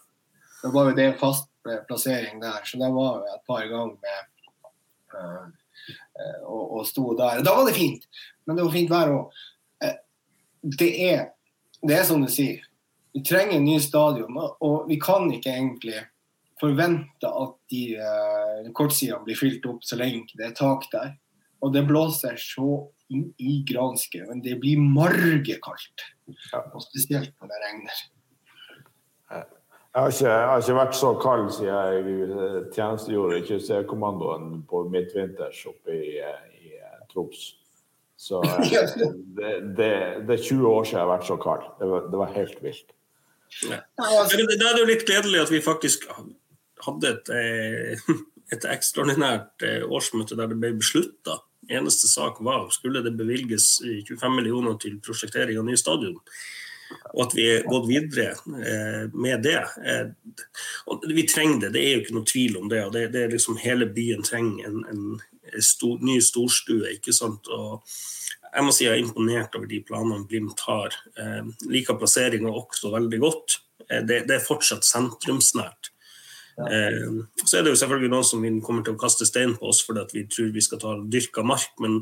[0.59, 1.47] Det var jo det fast
[1.87, 5.43] plassering der, så det var jo et par ganger med øh,
[5.89, 7.43] uh, og, og sto der.
[7.45, 8.07] Da var det fint,
[8.45, 9.43] men det var fint vær òg.
[9.83, 9.99] Uh,
[10.79, 11.21] det er
[11.85, 12.65] det er som du sier
[13.13, 15.97] vi trenger en ny stadion, og vi kan ikke egentlig
[16.59, 21.15] forvente at de uh, kortsidene blir fylt opp så lenge det er tak der.
[21.63, 24.43] Og det blåser så inn i granskauen.
[24.45, 26.05] Det blir margekaldt.
[26.73, 28.03] Og spesielt når det regner.
[29.29, 34.83] Jeg har, ikke, jeg har, ikke, vært så kald siden jeg tjenestegjorde i Kystjegerkommandoen på
[34.93, 37.41] midtvinters oppe i, eh, i Troms.
[38.19, 38.43] Så
[39.39, 39.89] det, det,
[40.27, 41.65] det, er 20 år siden jeg har vært så kald.
[41.81, 42.93] Det var, det var helt vilt.
[43.65, 43.81] Ja.
[43.97, 46.05] Det er jo litt gledelig at vi faktisk
[46.85, 48.15] hadde et, eh,
[48.55, 51.41] et ekstraordinært eh, årsmøte der det ble beslutta.
[51.69, 56.17] Eneste sak var skulle det bevilges 25 millioner til prosjektering av ny stadion.
[57.13, 58.31] Og at vi er gått videre
[58.65, 59.59] eh, med det.
[60.89, 62.79] Og vi trenger det, det er jo ikke noe tvil om det.
[62.87, 66.95] og det, det er liksom Hele byen trenger en, en stor, ny storstue.
[66.95, 67.45] ikke sant?
[67.53, 67.85] Og
[68.49, 70.95] jeg må si jeg er imponert over de planene Glimt har.
[71.19, 73.59] Eh, liker plasseringa også veldig godt.
[73.87, 75.91] Eh, det, det, er fortsatt sentrumsnært.
[76.59, 76.67] Ja.
[76.67, 79.79] Eh, så er det jo selvfølgelig noen som kommer til å kaste stein på oss
[79.87, 82.01] fordi vi tror vi skal ta dyrka mark, men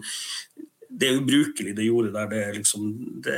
[0.90, 2.30] det er ubrukelig, det jordet der.
[2.32, 2.88] Det, liksom,
[3.26, 3.38] det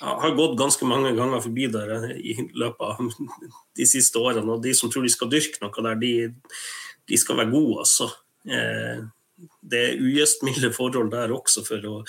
[0.00, 3.10] har gått ganske mange ganger forbi der i løpet av
[3.76, 4.46] de siste årene.
[4.54, 6.14] Og de som tror de skal dyrke noe der, de,
[7.10, 8.08] de skal være gode, altså.
[8.48, 9.04] Eh,
[9.66, 12.00] det er ugjestmilde forhold der også for å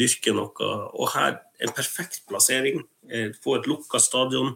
[0.00, 0.70] dyrke noe.
[0.94, 2.84] Og her en perfekt plassering.
[3.10, 4.54] Eh, få et lukka stadion.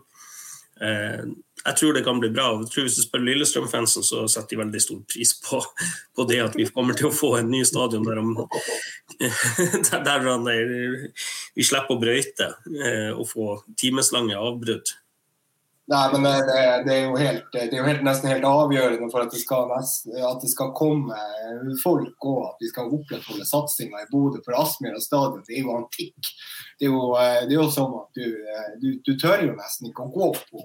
[0.81, 1.21] Eh,
[1.65, 2.49] jeg tror det kan bli bra.
[2.61, 5.63] Jeg tror Hvis du spør Lillestrøm-fansen, så setter de veldig stor pris på,
[6.17, 8.35] på, det at vi kommer til å få en ny stadion der, om,
[9.91, 10.27] der, der
[11.55, 13.49] vi slipper å brøyte eh, og få
[13.81, 14.99] timeslange avbrudd.
[15.85, 19.21] Nei, men det, det, er jo helt, det er jo helt, nesten helt avgjørende for
[19.21, 21.19] at det skal, at det skal komme
[21.83, 24.41] folk og at vi skal opprettholde satsinga i Bodø.
[24.47, 26.33] For Aspmyra stadion det er jo antikk.
[26.79, 28.25] Det er jo, det er jo sånn at du,
[28.83, 30.65] du, du, tør jo nesten ikke å gå på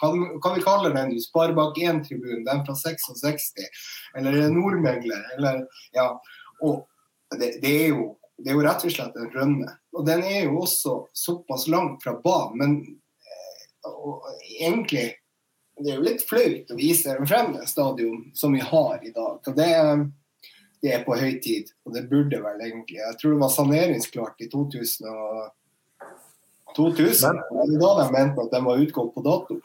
[0.00, 3.50] kan, kan vi kalle den Sparebank 1-tribunen, den fra 66,
[4.16, 5.64] eller Nordmegler, eller
[5.96, 6.06] ja.
[6.64, 6.86] Og
[7.36, 8.06] det, det, er jo,
[8.40, 9.74] det er jo rett og slett en rønne.
[9.96, 12.56] Og den er jo også såpass langt fra banen.
[12.60, 12.78] men
[13.86, 14.24] og
[14.60, 15.12] egentlig
[15.76, 19.40] det er jo litt flaut å vise frem det stadion som vi har i dag.
[19.44, 19.72] og det,
[20.86, 24.44] det, er på høy tid, og det burde vel egentlig Jeg tror det var saneringsklart
[24.46, 25.08] i 2000.
[25.10, 29.58] Og 2000 men, da de mente at de var utgått på dato.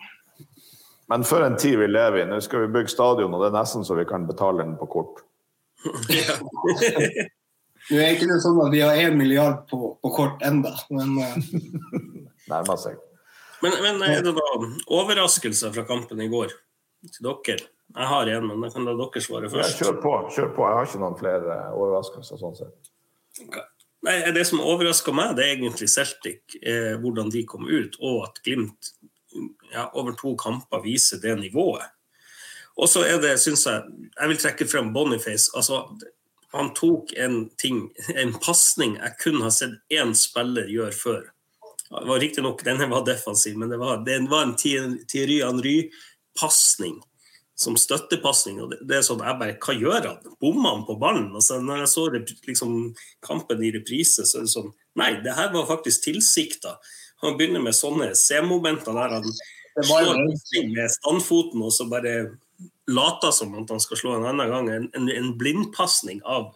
[1.11, 2.26] Men for en tid vi lever i.
[2.30, 4.88] Nå skal vi bygge stadion, og det er nesten så vi kan betale den på
[4.97, 5.22] kort.
[7.91, 11.17] Nå er ikke det sånn at vi har én milliard på, på kort enda, men
[12.51, 12.99] Nærmer seg.
[13.61, 14.47] Men, men er det da
[14.89, 16.53] overraskelser fra kampen i går
[17.11, 17.67] til dere?
[17.96, 19.82] Jeg har en, men da kan da dere svare først.
[19.82, 20.14] Kjør på.
[20.36, 20.66] kjør på.
[20.68, 22.92] Jeg har ikke noen flere overraskelser sånn sett.
[24.02, 28.24] Nei, Det som overrasker meg, det er egentlig Celtic, eh, hvordan de kom ut, og
[28.30, 28.94] at Glimt
[29.72, 31.86] ja, over to kamper viser det nivået.
[32.80, 33.84] Og så er det, syns jeg
[34.20, 35.52] Jeg vil trekke frem Boniface.
[35.56, 35.84] Altså,
[36.54, 41.22] han tok en ting, en pasning jeg kun har sett én spiller gjøre før.
[41.92, 47.02] Det var Riktignok denne var defensiv, men det var, det var en Thierry Henry-pasning
[47.62, 48.62] som støttepasning.
[48.64, 50.36] og det, det, er sånn, jeg bare, Hva gjør han?
[50.41, 51.30] Bommer han på ballen?
[51.38, 52.05] Altså, når jeg så
[52.49, 52.78] liksom,
[53.26, 56.76] kampen i reprise, så er det sånn Nei, det her var faktisk tilsikta.
[57.24, 59.28] Han begynner med sånne C-momenter der han
[59.88, 60.18] slår
[60.74, 62.16] med standfoten og så bare
[62.91, 64.68] later som at han skal slå en annen gang.
[64.74, 66.51] En, en, en blindpasning av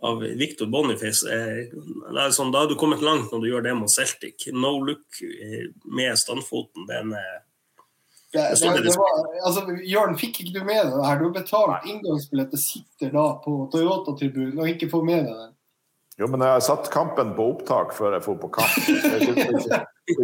[0.00, 1.26] av Victor Boniface.
[1.28, 4.46] Det er sånn, da har du kommet langt når du gjør det mot Celtic.
[4.56, 6.86] No look eh, med standfoten.
[6.88, 7.42] Den er
[8.32, 11.18] det, det, det var, altså, Jørn, fikk ikke du med deg det her?
[11.18, 15.48] Du har betalt inngangsbilletter, sitter da på Toyota-tribunen og ikke får med deg det.
[16.20, 18.74] Jo, men jeg har satt kampen på opptak før jeg får på kamp.
[18.84, 19.22] Det er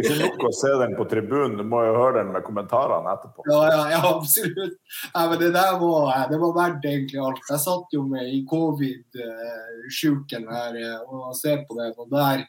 [0.03, 3.45] ikke nok å se den på tribunen, du må jo høre den med kommentarene etterpå.
[3.49, 4.75] Ja, ja, ja absolutt.
[5.13, 7.41] Ja, men det der var, det var verdt egentlig alt.
[7.49, 12.45] Jeg satt jo med i covid-sjuken her eh, og ser på det, og der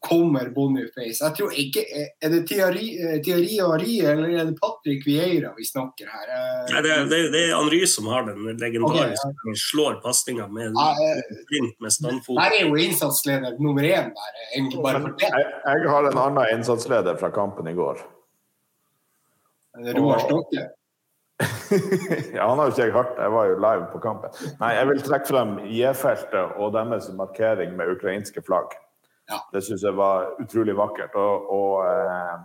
[0.00, 1.20] kommer Boniface.
[1.20, 1.82] Jeg tror ikke,
[2.20, 6.32] Er det Thierry Ari eller er det Patrick Vieira vi snakker her?
[6.36, 9.60] Eh, Nei, det, er, det er Henry som har den legendariske okay, ja.
[9.68, 10.78] slår pasninga med
[11.50, 12.40] blink med standfot.
[12.40, 14.42] Her er jo innsatsleder nummer én der.
[14.56, 15.30] egentlig bare for det.
[15.36, 18.04] Jeg, jeg har en annen innsatsleder fra kampen i går.
[19.96, 20.68] Roar Stokke?
[22.34, 24.32] ja, han har jo ikke jeg hørt, jeg var jo live på kampen.
[24.60, 28.74] Nei, jeg vil trekke frem J-feltet og deres markering med ukrainske flagg.
[29.30, 29.44] Ja.
[29.52, 31.14] Det syns jeg var utrolig vakkert.
[31.14, 32.40] og, og eh,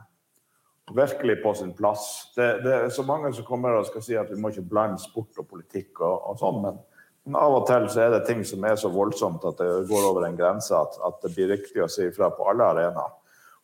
[0.93, 2.31] virkelig på sin plass.
[2.35, 5.01] Det, det, er så mange som kommer og skal si at vi må ikke blande
[5.01, 6.79] sport og politikk og, og sånn, men,
[7.25, 10.09] men, av og til så er det ting som er så voldsomt at det går
[10.11, 13.15] over en grense at, at det blir riktig å si ifra på alle arenaer.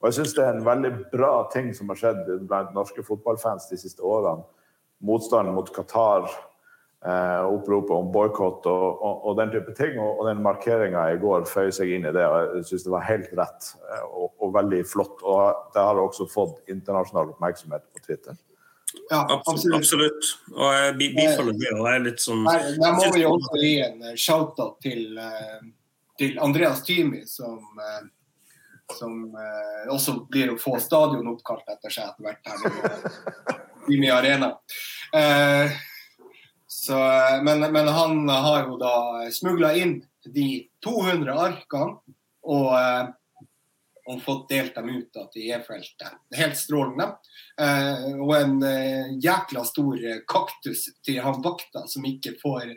[0.01, 3.69] Og jeg syns det er en veldig bra ting som har skjedd blant norske fotballfans
[3.69, 4.47] de siste årene.
[5.05, 6.25] Motstanden mot Qatar
[7.01, 9.97] oppropet om boikott og, og, og, den type ting.
[9.97, 12.27] Og, og den markeringa i går føyer seg inn i det.
[12.27, 15.17] og Jeg syns det var helt rett eh, og, og, veldig flott.
[15.25, 18.37] Og det har også fått internasjonal oppmerksomhet på Twitter.
[19.09, 19.79] Ja, absolutt.
[19.79, 20.31] absolutt.
[20.53, 21.73] Og jeg bifaller det.
[21.73, 22.45] og jeg er litt sånn...
[22.45, 25.61] Der må vi også gi en eh, shout-out til, eh,
[26.21, 27.61] til, Andreas Thymi som
[28.91, 34.49] som eh, også blir å få stadion oppkalt etter seg etter hvert her i Arena.
[35.15, 35.79] Eh,
[36.81, 36.93] så,
[37.43, 38.93] men, men, han har jo da
[39.31, 43.11] smugla inn de 200 arkene og, eh,
[44.09, 46.15] og fått delt dem ut da, til E-feltet.
[46.39, 47.05] Helt strålende.
[47.61, 52.73] Eh, og en eh, jækla stor kaktus til han vakta, som ikke, får,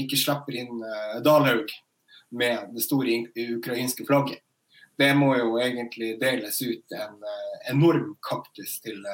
[0.00, 0.80] ikke slipper inn
[1.20, 1.76] Dalhaug
[2.32, 3.20] med det store
[3.58, 4.40] ukrainske flagget.
[4.96, 7.20] Det må jo egentlig deles ut en
[7.68, 9.04] enorm kaktus til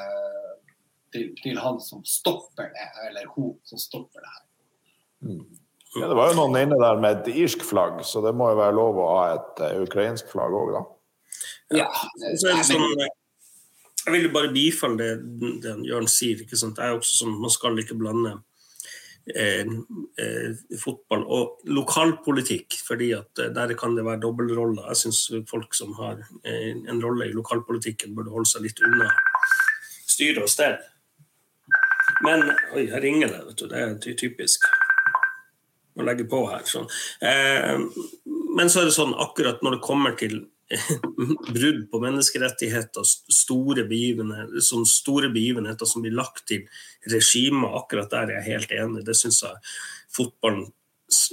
[1.18, 4.44] til, til, han som stopper det, eller hun som stopper det her.
[5.26, 5.44] Mm.
[5.98, 8.60] Ja, det var jo noen inne der med et irsk flagg, så det må jo
[8.60, 10.84] være lov å ha et uh, ukrainsk flagg òg, da.
[11.78, 11.88] Ja,
[12.40, 12.84] så er det sånn,
[14.08, 16.40] jeg vil jo bare bifalle det, det Jørn sier.
[16.40, 16.78] ikke sant?
[16.78, 18.38] Det er også sånn, Man skal ikke blande
[19.34, 19.68] eh,
[20.22, 24.86] eh, fotball og lokalpolitikk, fordi at eh, der kan det være dobbeltroller.
[24.88, 29.10] Jeg syns folk som har eh, en rolle i lokalpolitikken, burde holde seg litt unna
[30.08, 30.80] styre og sted.
[32.28, 32.44] Men
[32.76, 33.40] Oi, her ringer det.
[33.46, 34.68] vet du, Det er typisk.
[35.98, 36.62] Å legge på her.
[36.68, 36.86] Sånn.
[37.24, 37.80] Eh,
[38.54, 40.40] men så er det sånn akkurat når det kommer til
[41.56, 46.66] brudd på menneskerettigheter, store begivenheter, sånn store begivenheter som blir lagt til
[47.08, 49.06] regimet, akkurat der er jeg helt enig.
[49.08, 49.62] Det syns jeg
[50.12, 50.68] fotballen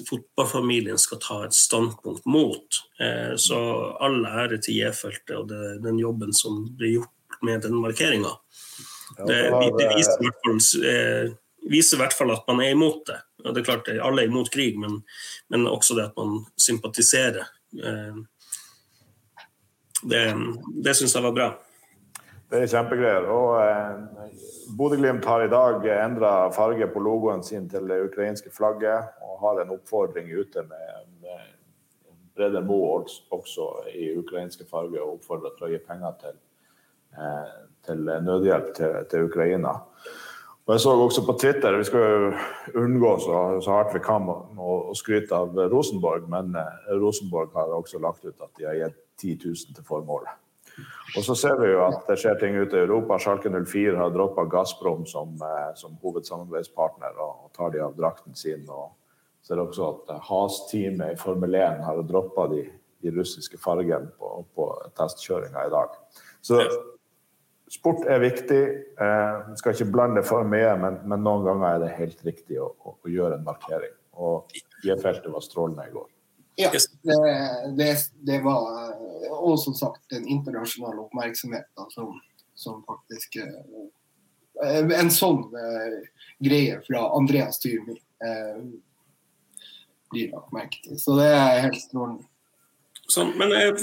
[0.07, 2.77] fotballfamilien skal ta et standpunkt mot.
[3.03, 3.59] Eh, så
[3.99, 5.51] all ære til J-feltet og
[5.83, 8.37] den jobben som blir gjort med den markeringa.
[9.18, 9.51] Det,
[9.95, 11.34] viser, i fall, eh,
[11.70, 13.20] viser, i hvert fall, at man er imot det.
[13.45, 15.01] Og det er klart Alle er imot krig, men,
[15.53, 17.45] men også det at man sympatiserer.
[17.84, 18.18] Eh,
[20.06, 20.24] det,
[20.84, 21.49] det syns jeg var bra.
[22.51, 23.28] Det er kjempegreier.
[23.30, 24.39] Og eh,
[24.78, 29.62] Bodø-Glimt har i dag endra farge på logoen sin til det ukrainske flagget, og har
[29.62, 31.53] en oppfordring ute med, med
[32.36, 36.41] Brede Moe også i ukrainske farger, og oppfordrer til å gi penger til
[37.16, 37.51] Eh,
[37.86, 39.73] til nødhjelp til, til, Ukraina.
[40.65, 42.31] Og Jeg så også på Twitter, Vi skal jo
[42.81, 48.01] unngå så, så hardt vi kan å, skryte av Rosenborg, men eh, Rosenborg har også
[48.01, 50.41] lagt ut at de har gitt 10 000 til formålet.
[51.15, 53.19] Og så ser vi jo at det skjer ting ute i Europa.
[53.21, 58.65] Schalke 04 har droppa Gazprom som, eh, som hovedsamarbeidspartner og, tar de av drakten sin.
[58.69, 58.91] og
[59.45, 62.63] ser også at Has-teamet i Formel 1 har droppa de,
[63.03, 64.65] de, russiske fargene på, på
[64.97, 65.93] testkjøringa i dag.
[66.41, 66.63] Så
[67.72, 68.61] sport er viktig.
[69.01, 72.72] Eh, skal ikke blande for mye, men, men, noen ganger er det helt riktig å,
[72.84, 73.95] å, å gjøre en markering.
[74.16, 74.53] Og
[74.86, 76.09] J-feltet var strålende i går.
[76.55, 77.16] Ja, det,
[77.76, 77.89] det,
[78.24, 78.63] det var
[79.45, 82.22] og som sagt den internasjonale oppmerksomheten som,
[82.55, 83.84] som faktisk eh,
[84.99, 85.97] En sånn eh,
[86.39, 88.61] greie fra Andreas Tyrmi eh,
[90.13, 90.95] blir lagt merke til.
[91.01, 92.24] Så det er helt strålende.
[93.06, 93.74] Sånn, men jeg,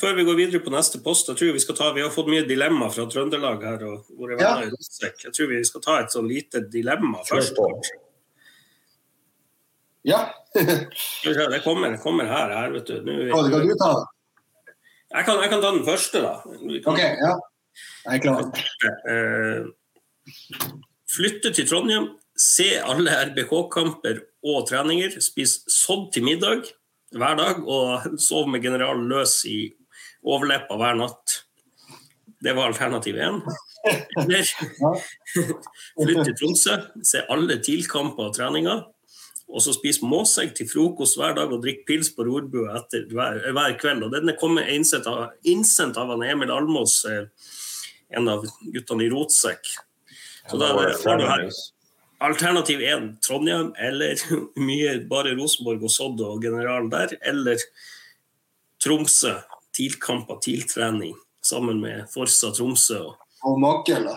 [0.00, 2.30] før vi går videre på neste post, jeg tror vi skal ta, vi har fått
[2.32, 3.84] mye dilemma fra Trøndelag her.
[3.86, 4.54] Og, jeg, ja.
[5.06, 7.60] jeg tror vi skal ta et sånn lite dilemma først.
[10.08, 10.24] Ja.
[10.54, 12.98] det kommer, kommer, her, her, vet du.
[13.06, 14.08] Nå, kan du ta den?
[15.10, 16.34] Jeg kan, jeg kan, ta den første, da.
[16.42, 17.32] Kan, ok, ja.
[18.06, 18.50] Jeg er klar.
[19.06, 20.74] Uh,
[21.10, 26.66] flytte til Trondheim, se alle RBK-kamper og treninger, spise sodd til middag
[27.16, 29.58] hver dag og sov med generalen løs i
[30.22, 31.40] overleppa hver natt.
[32.40, 33.40] Det var alternativ én.
[36.00, 38.84] Flytte til Tromsø, se alle TIL-kamper og treninger.
[39.50, 43.74] Og så spise måsegg til frokost hver dag og drikke pils på rorbua hver, hver,
[43.80, 44.04] kveld.
[44.06, 47.26] Og Denne kom innsendt av, innsendt av Emil Almås, eh,
[48.14, 49.72] en av guttene i Rotsekk.
[50.46, 51.48] Så da har du her
[52.20, 54.20] alternativ én Trondheim, eller
[54.68, 57.16] mye bare Rosenborg og Sodd og general der.
[57.20, 57.60] Eller
[58.82, 59.38] Tromsø.
[59.76, 61.14] TIL-kamper, TIL-trening
[61.46, 63.04] sammen med Forsa Tromsø.
[63.46, 64.08] Og Makkel.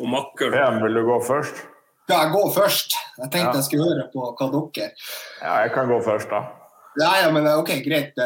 [0.00, 0.56] Og Makkel.
[0.58, 1.62] Ja, vil du gå først?
[2.08, 2.96] Ja, jeg går først.
[3.18, 3.54] Jeg tenkte ja.
[3.56, 4.90] jeg skulle høre på hva dere
[5.40, 6.42] Ja, jeg kan gå først, da.
[7.00, 8.18] Ja, ja, men OK, greit.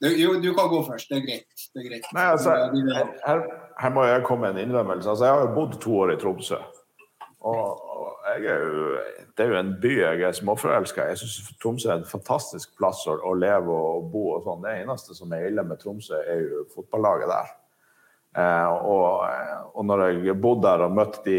[0.00, 1.10] Jo, du kan gå først.
[1.10, 1.64] Det er greit.
[1.74, 2.06] Det er greit.
[2.16, 2.54] Nei, altså,
[3.26, 3.42] her,
[3.82, 5.10] her, må jeg komme med en innrømmelse.
[5.10, 6.60] Altså, jeg har jo bodd to år i Tromsø.
[7.40, 7.82] Og,
[8.30, 8.90] og er jo,
[9.36, 11.14] det er jo en by jeg er småforelska i.
[11.14, 14.62] Jeg syns Tromsø er en fantastisk plass å, å leve og bo og sånn.
[14.64, 17.56] Det eneste som er ille med Tromsø, er jo fotballaget der.
[18.38, 19.24] Eh, og,
[19.74, 21.38] og, når jeg bodde der og møtte de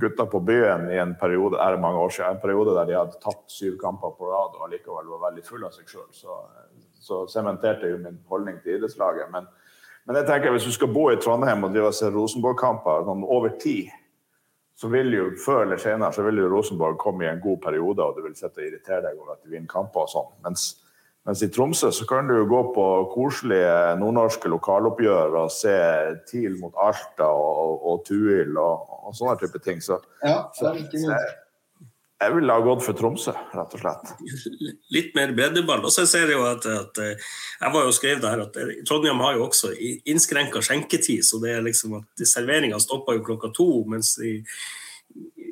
[0.00, 2.98] gutta på byen i en periode er det mange år siden, en periode der de
[2.98, 6.42] hadde tatt syv kamper på rad og likevel var veldig full av seg sjøl, så,
[7.00, 9.32] så sementerte jeg jo min holdning til idrettslaget.
[9.32, 9.48] Men,
[10.04, 13.24] men, jeg tenker hvis du skal bo i Trondheim og drive og se Rosenborg-kamper sånn
[13.24, 13.88] over tid,
[14.76, 18.04] så vil jo før eller senere så vil jo Rosenborg komme i en god periode,
[18.04, 20.34] og du vil sitte og irritere deg over at de vinner kamper og sånn.
[20.44, 20.74] Mens
[21.26, 25.74] mens i Tromsø så kan du jo gå på koselige nordnorske lokaloppgjør og se
[26.30, 29.82] TIL mot Alta og, og, og Tuil og, og, sånne type ting.
[29.82, 30.70] Så, ja, så
[32.22, 34.14] jeg, ville ha gått for Tromsø, rett og slett.
[34.96, 35.84] Litt mer breddeball.
[35.84, 37.28] Og så ser jeg jo at, at, eh,
[37.60, 39.74] Jeg var jo skrevet der at eh, Trondheim har jo også
[40.08, 43.70] innskrenka skjenketid, så det er liksom at serveringa stopper jo klokka to.
[43.90, 44.40] mens i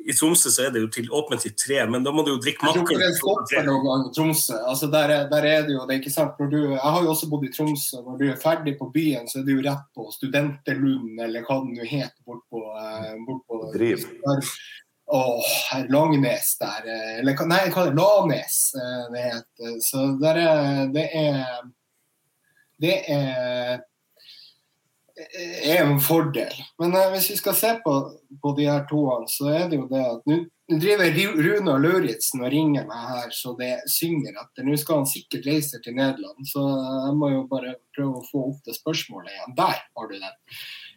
[0.05, 2.41] i Tromsø så er det jo til åpent til tre, men da må du jo
[2.41, 2.97] drikke makke.
[3.01, 4.57] Jeg tror ikke det noen gang i Tromsø.
[4.69, 6.99] Altså der, er, der er det jo, det er ikke sant, når du, Jeg har
[7.01, 8.03] jo også bodd i Tromsø.
[8.05, 11.57] Når du er ferdig på byen, så er det jo rett på Studenterlund, eller hva
[11.63, 14.05] det nå heter, bort på, eh, bort på Driv.
[15.07, 15.41] Åh,
[15.71, 16.87] herr Langnes der.
[16.89, 17.97] Eh, eller nei, hva er det?
[17.99, 19.75] Lanes eh, det heter.
[19.85, 21.59] Så der er Det er
[22.81, 23.83] Det er
[25.63, 26.57] er en fordel.
[26.79, 27.93] Men eh, hvis vi skal se på,
[28.41, 32.41] på de her toene, så er det jo det at nå driver Rune og Lauritzen
[32.41, 34.65] og ringer meg her så det synger etter.
[34.65, 36.63] Nå skal han sikkert reise til Nederland, så
[37.05, 39.55] jeg må jo bare prøve å få opp det spørsmålet igjen.
[39.59, 40.39] Der har du den.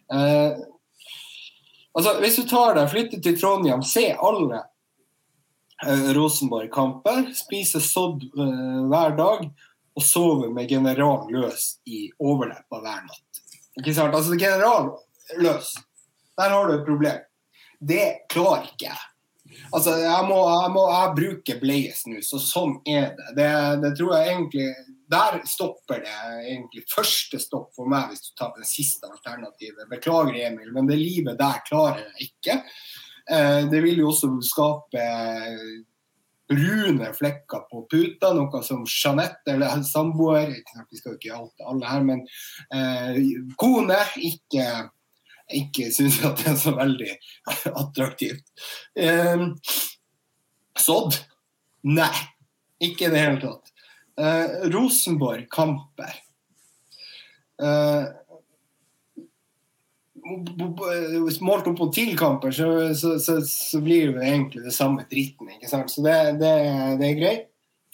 [0.09, 0.78] Uh,
[1.97, 4.63] altså, hvis du tar deg, flytter til Trondheim, se alle
[5.87, 9.49] uh, Rosenborg-kamper, spiser sodd hver dag
[9.99, 13.43] og sover med general løs i overleppa hver natt.
[13.81, 14.15] Ikke sant?
[14.15, 14.93] Altså, general
[15.43, 15.73] løs.
[16.39, 17.25] Der har du et problem.
[17.79, 19.05] Det klarer ikke jeg.
[19.73, 23.29] Altså, jeg må, jeg må jeg bruker bleiesnus, og sånn er det.
[23.39, 23.51] det.
[23.83, 23.93] det.
[23.99, 24.69] tror jeg egentlig
[25.09, 26.17] Der stopper det
[26.51, 29.89] egentlig første stopp for meg, hvis du tar det siste alternativet.
[29.89, 32.59] Beklager, Emil, men det livet der klarer jeg ikke.
[33.31, 35.07] Eh, det vil jo også skape
[36.49, 41.91] brune flekker på puta, noe som Jeanette, eller samboer Vi skal jo ikke oute alle
[41.91, 42.23] her, men
[42.73, 43.21] eh,
[43.61, 44.69] kone ikke,
[45.61, 47.11] ikke syns at det er så veldig
[47.85, 48.45] attraktivt.
[48.97, 49.49] Eh,
[50.79, 51.19] Sodd?
[51.89, 52.15] Nei,
[52.83, 53.78] ikke i det hele tatt.
[54.19, 56.15] Eh, Rosenborg-kamper.
[57.63, 58.05] Eh,
[61.41, 65.51] målt opp på TIL-kamper, så, så, så, så, blir det egentlig det samme dritten.
[65.55, 65.91] ikke sant?
[65.91, 66.55] Så det, det,
[67.01, 67.45] det er greit.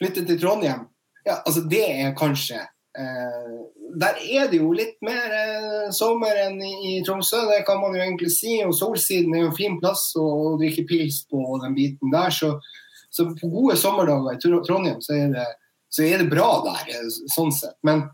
[0.01, 0.89] Flytte til Trondheim,
[1.25, 2.57] ja, altså det er kanskje
[2.99, 3.53] eh,
[3.95, 7.95] Der er det jo litt mer eh, sommer enn i, i, Tromsø, det kan man
[7.95, 8.57] jo egentlig si.
[8.67, 12.35] Og Solsiden er jo en fin plass å, drikke pils på den biten der.
[12.35, 15.47] Så på gode sommerdager i Trondheim så er det,
[15.95, 17.77] så er det bra der, eh, sånn sett.
[17.87, 18.09] Men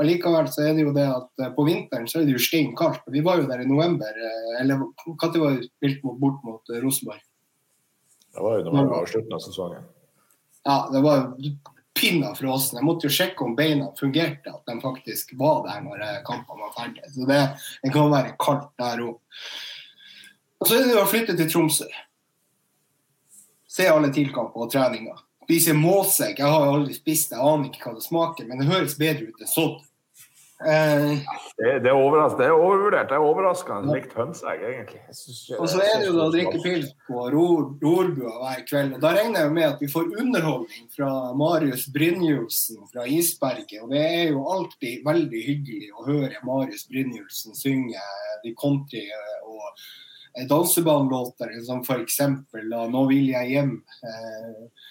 [0.00, 2.72] Allikevel så er det jo det at eh, på vinteren så er det jo stein
[2.76, 3.04] kaldt.
[3.06, 4.10] Vi var jo der i november.
[4.10, 7.22] Eh, eller når var vi spilt bort mot Rosenborg?
[8.34, 9.86] Det var jo når det var slutten av sesongen.
[10.66, 11.24] Ja, det var
[12.00, 12.80] pinna frossen.
[12.80, 16.74] Jeg måtte jo sjekke om beina fungerte, at de faktisk var der når kampene var
[16.74, 17.14] ferdige.
[17.14, 17.40] Så det,
[17.84, 19.16] det kan være kaldt der òg.
[20.60, 21.88] Og så er det jo å flytte til Tromsø.
[23.70, 25.26] Se alle tilkamper og treninger.
[25.50, 26.38] Spise målsekk.
[26.38, 29.30] Jeg har aldri spist det, jeg aner ikke hva det smaker, men det høres bedre
[29.30, 29.78] ut enn sånn.
[30.60, 31.16] Eh,
[31.56, 33.08] det, det, er det, er overvurdert.
[33.08, 35.00] Det er overraskende likt hønseegg, egentlig.
[35.56, 38.98] og så er det jo da å drikke pils på rorbua hver kveld.
[38.98, 43.80] og Da regner jeg med at vi får underholdning fra Marius Brynjulsen fra Isberget.
[43.80, 48.04] Og det er jo alltid veldig hyggelig å høre Marius Brynjulsen synge
[48.44, 49.08] de country-
[49.48, 52.20] og dansebanelåter, som f.eks.
[52.20, 53.76] 'Nå vil jeg hjem'.
[54.04, 54.88] Eh,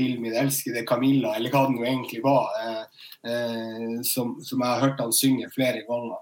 [0.00, 4.72] til min elskede Camilla, eller hva det nå egentlig var, eh, eh, som, som, jeg
[4.72, 6.18] har hørt han synge flere ganger.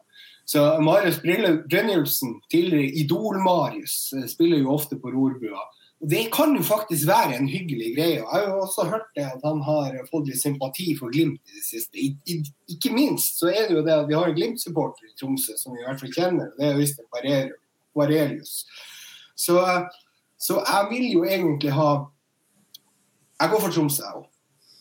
[0.49, 3.99] Så Marius Brynjulfsen, tidligere Idol-Marius,
[4.33, 5.61] spiller jo ofte på rorbua.
[6.01, 8.21] Og Det kan jo faktisk være en hyggelig greie.
[8.23, 11.57] Jeg har jo også hørt det at han har fått litt sympati for Glimt i
[11.59, 11.99] det siste.
[11.99, 12.39] I, i,
[12.75, 15.75] ikke minst så er det jo det at vi har en Glimt-supporter i Tromsø som
[15.75, 16.53] vi i hvert fall kjenner.
[16.59, 17.51] Det er Øystein
[17.99, 18.55] Varelius.
[19.35, 19.59] Så,
[20.39, 21.91] så, jeg vil jo egentlig ha
[23.39, 24.27] Jeg går for Tromsø, jeg òg.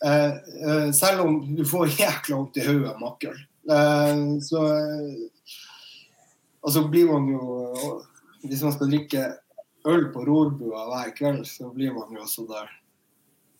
[0.05, 0.33] Eh,
[0.69, 3.37] eh, selv om du får jækla vondt i hodet av makkøl.
[3.69, 4.61] Eh, så
[6.61, 8.03] Og så blir man jo
[8.43, 9.23] Hvis man skal drikke
[9.87, 12.69] øl på rorbua hver kveld, så blir man jo også der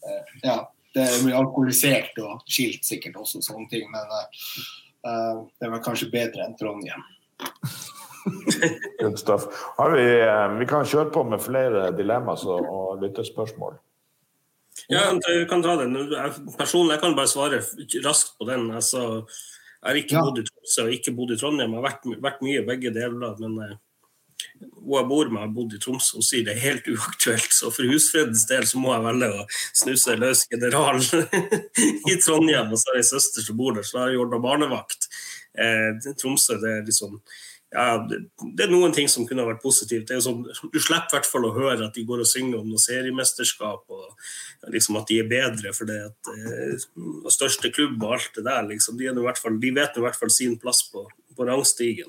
[0.04, 0.58] eh, Ja,
[0.94, 3.90] det blir alkoholisert og skilt sikkert også, sånne ting.
[3.92, 4.08] Men
[5.04, 7.04] det er vel kanskje bedre enn Trondheim.
[9.00, 9.46] Good stuff.
[9.78, 10.08] Vi,
[10.58, 13.78] vi, kan kjøre på med flere dilemmaer og lyttespørsmål.
[14.88, 15.98] Ja, jeg kan ta den.
[16.56, 17.60] Personlig jeg kan bare svare
[18.06, 18.70] raskt på den.
[18.72, 19.26] Altså,
[19.82, 20.22] jeg har ikke ja.
[20.24, 21.76] bodd i Tromsø og ikke bodd i Trondheim.
[21.76, 23.36] Jeg har vært, vært mye begge deler.
[23.42, 23.76] men hun
[24.96, 27.52] jeg bor med, har bodd i Tromsø, og sier det er helt uaktuelt.
[27.54, 31.02] Så for husfredens del så må jeg velge å snuse løs general
[32.12, 32.72] i Trondheim.
[32.72, 35.10] Og så har jeg ei søster som bor der, så har jeg ordna barnevakt.
[35.58, 37.20] Eh, Tromsø det er liksom
[37.74, 40.12] ja, det, er noen ting som kunne vært positivt.
[40.24, 42.80] Sånn, du slipper i hvert fall å høre at de går og synger om noe
[42.80, 46.86] seriemesterskap, og liksom at de er bedre for det at eh,
[47.34, 48.70] største klubb og alt det der.
[48.70, 49.12] Liksom, de,
[49.42, 51.04] fall, de vet i hvert fall sin plass på,
[51.36, 52.08] på rangstigen.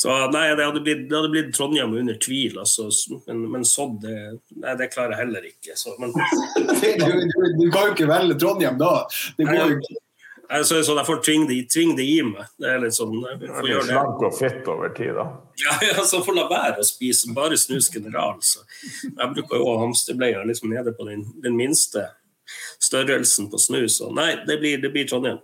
[0.00, 2.86] Så nei, det hadde blitt, det hadde blitt Trondheim under tvil, altså.
[3.26, 4.14] Men, men sånn, det,
[4.62, 5.74] nei, det klarer jeg heller ikke.
[5.76, 6.14] Så, men...
[6.56, 8.94] du, du, du, kan jo ikke velge Trondheim da.
[9.36, 10.00] Det går jo ikke.
[10.50, 12.48] Jeg, så, derfor tving det, tving det, i meg.
[12.58, 13.92] Det er litt sånn jeg får gjøre det.
[13.92, 15.26] Slank og fett over tid, da.
[15.62, 18.40] Ja, ja så får la være å spise bare snus general.
[18.42, 18.64] Så.
[19.04, 22.08] Jeg bruker jo å ha hamsterbleier liksom nede på den, den, minste
[22.82, 24.00] størrelsen på snus.
[24.02, 25.38] Og nei, det blir, det blir Trondheim.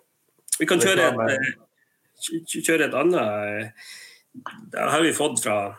[0.58, 3.86] Vi kan kjøre et, eh, kjøre et annet
[4.72, 5.76] det har vi fått fra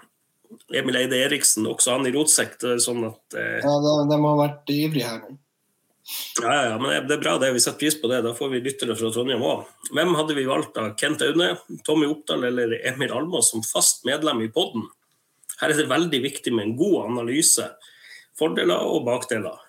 [0.73, 2.57] Emil Eide Eriksen, også han i rotsekk.
[2.82, 3.75] Sånn at, eh, ja,
[4.09, 5.38] de har vært ivrige her nå.
[6.41, 7.51] Ja, ja, men det er bra det.
[7.55, 8.22] Vi setter pris på det.
[8.24, 9.66] Da får vi lyttere fra Trondheim òg.
[9.91, 10.88] Hvem hadde vi valgt da?
[10.99, 11.49] Kent Aune,
[11.88, 14.88] Tommy Oppdal eller Emil Almås som fast medlem i podden?
[15.60, 17.66] Her er det veldig viktig med en god analyse.
[18.39, 19.60] Fordeler og bakdeler.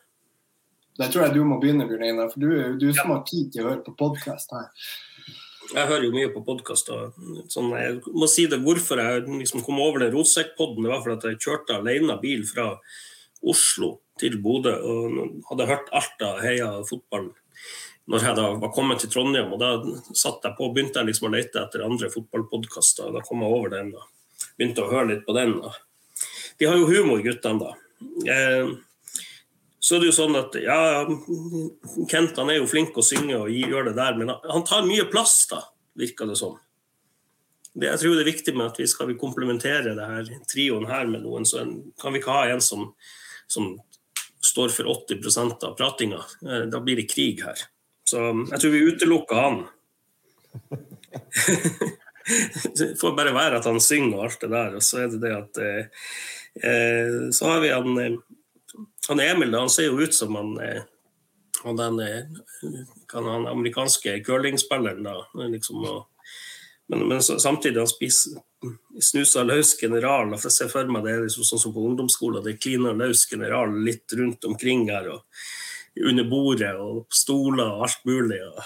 [0.99, 3.23] Det tror jeg du må begynne, Bjørn Einar, for du er jo du som har
[3.27, 4.71] tid til å høre på podkast her.
[5.69, 6.89] Jeg hører jo mye på podkast.
[7.53, 10.85] Sånn, jeg må si det hvorfor jeg liksom kom over den rotsekkpodden.
[10.85, 12.71] Det var fordi jeg kjørte alene bil fra
[13.43, 15.19] Oslo til Bodø og
[15.51, 17.31] hadde hørt alt av heia fotball
[18.09, 19.51] når jeg da var kommet til Trondheim.
[19.53, 19.75] og Da
[20.17, 23.11] satt jeg på, begynte jeg liksom å lete etter andre fotballpodkaster.
[23.13, 24.07] Da kom jeg over den og
[24.57, 25.59] begynte å høre litt på den.
[26.59, 27.61] De har jo humor, guttene.
[27.61, 27.75] da.
[28.33, 28.71] Eh,
[29.79, 30.79] så er det jo sånn at ja,
[32.11, 35.07] Kent han er jo flink å synge og gjør det der, men han tar mye
[35.13, 35.63] plass, da,
[35.99, 36.57] virker det som.
[37.75, 40.89] Det, jeg tror det er viktig med at vi skal vi komplementere det her trioen
[40.91, 41.63] her med noen, så
[42.01, 42.89] kan vi ikke ha en som,
[43.49, 43.81] som
[44.45, 46.21] står for 80% av pratinga.
[46.47, 47.59] Eh, da blir det krig her.
[48.09, 48.21] Så
[48.51, 49.59] jeg tror vi utelukker han.
[52.79, 54.77] det får bare være at han synger og alt det der.
[54.79, 55.85] Og så er det det at eh,
[56.69, 58.19] eh Så har vi han eh,
[59.09, 60.83] han Emil han ser jo ut som han, eh,
[61.65, 62.01] han den
[63.09, 65.03] kan han amerikanske curlingspilleren.
[65.03, 66.05] da, liksom,
[66.89, 68.39] men, men, samtidig han spiser
[69.01, 70.33] snusa løs general.
[70.39, 73.27] for Jeg ser for meg det er liksom sånn som på ungdomsskolen, det kliner løs
[73.31, 75.11] general litt rundt omkring her.
[75.13, 78.41] og Under bordet og på stoler og alt mulig.
[78.41, 78.63] og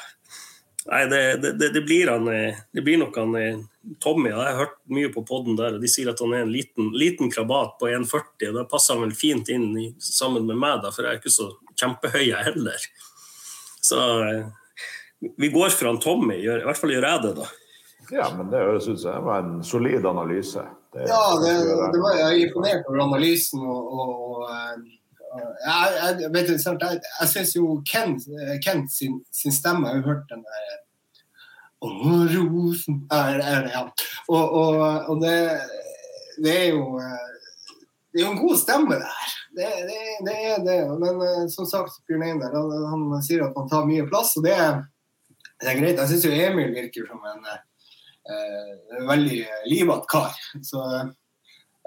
[0.83, 3.61] Nei, det, det, det, blir han, eh, det blir nok han eh,
[4.03, 4.31] Tommy.
[4.33, 6.91] Jeg har hørt mye på poden der, og de sier at han er en liten,
[6.99, 8.49] liten krabat på 1,40.
[8.49, 11.23] og Da passer han vel fint inn i, sammen med meg, da, for jeg er
[11.23, 12.87] ikke så kjempehøy jeg heller.
[13.83, 14.51] Så eh,
[15.39, 17.51] vi går for han Tommy, i hvert fall gjør jeg det, da.
[18.13, 20.65] Ja, men det som det var en solid analyse.
[20.93, 21.53] Det, ja, det,
[21.93, 24.51] det var, jeg er imponert over analysen og, og, og
[25.65, 28.27] jeg, jeg, vet du, jeg, jeg syns jo Kent,
[28.65, 30.75] Kent sin, sin, stemme Jeg har hørt den der
[31.81, 31.93] Å,
[32.35, 33.87] rosen er, er det, ja.
[34.29, 34.53] Og,
[35.09, 35.33] og, det,
[36.45, 39.35] det, er jo Det er jo en god stemme, det her.
[39.57, 40.79] Det, det, det er det.
[41.01, 44.45] Men eh, som sagt, Bjørn Einar han, han, sier at man tar mye plass, og
[44.45, 44.55] det,
[45.65, 45.97] det er greit.
[45.97, 47.49] Jeg syns jo Emil virker som en
[48.31, 50.37] uh, veldig livatt kar.
[50.64, 50.83] Så,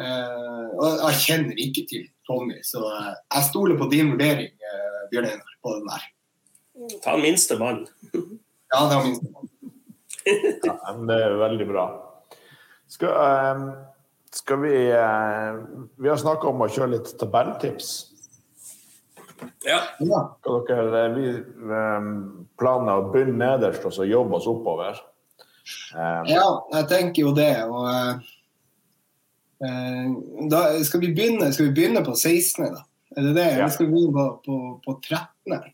[0.01, 2.59] eh, og jeg kjenner ikke til Tommy.
[2.65, 6.07] Så eh, jeg stoler på din vurdering, eh, Bjørn Einar, på den der.
[7.03, 7.87] Ta den minste mannen.
[8.73, 9.51] ja, det var minste mann.
[10.25, 11.85] ja, det er veldig bra.
[12.89, 13.13] Skal,
[13.55, 13.69] um,
[14.33, 15.57] skal vi uh,
[15.97, 17.93] Vi har snakka om å kjøre litt tabelltips.
[19.65, 19.81] Ja.
[19.99, 20.21] ja.
[20.67, 21.31] Dere, vi
[21.69, 22.09] um,
[22.57, 25.01] planer å begynne nederst og så jobbe oss oppover.
[25.95, 27.53] Um, Ja, jeg tenker jo det.
[27.65, 27.85] Og
[29.65, 30.09] uh,
[30.51, 32.83] da skal vi begynne Skal vi begynne på 16., da?
[33.15, 33.45] Er det det?
[33.45, 33.55] Ja.
[33.59, 34.55] Eller skal vi begynne på, på,
[34.85, 35.73] på 13.?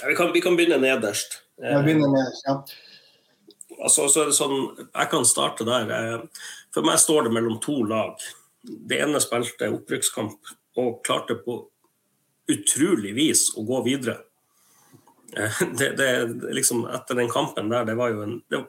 [0.00, 1.38] Ja, vi, kan, vi kan begynne nederst.
[1.62, 2.58] Jeg begynner nederst, ja.
[3.80, 5.90] Altså, så er det sånn, jeg kan starte der.
[5.90, 8.20] Eh, For meg står det mellom to lag.
[8.64, 11.60] Det ene spilte opprykkskamp og klarte på
[12.50, 14.18] utrolig vis å gå videre.
[15.78, 16.08] Det, det,
[16.54, 18.60] liksom, etter den kampen der, det var jo en Det,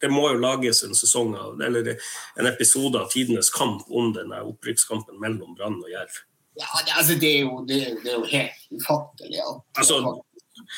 [0.00, 1.94] det, må jo lages en sesong av, eller
[2.38, 6.20] en episode av tidenes kamp om den der opprykkskampen mellom Brann og Jerv.
[6.60, 10.02] ja det, altså, det, er jo, det, det er jo helt ufattelig at Altså-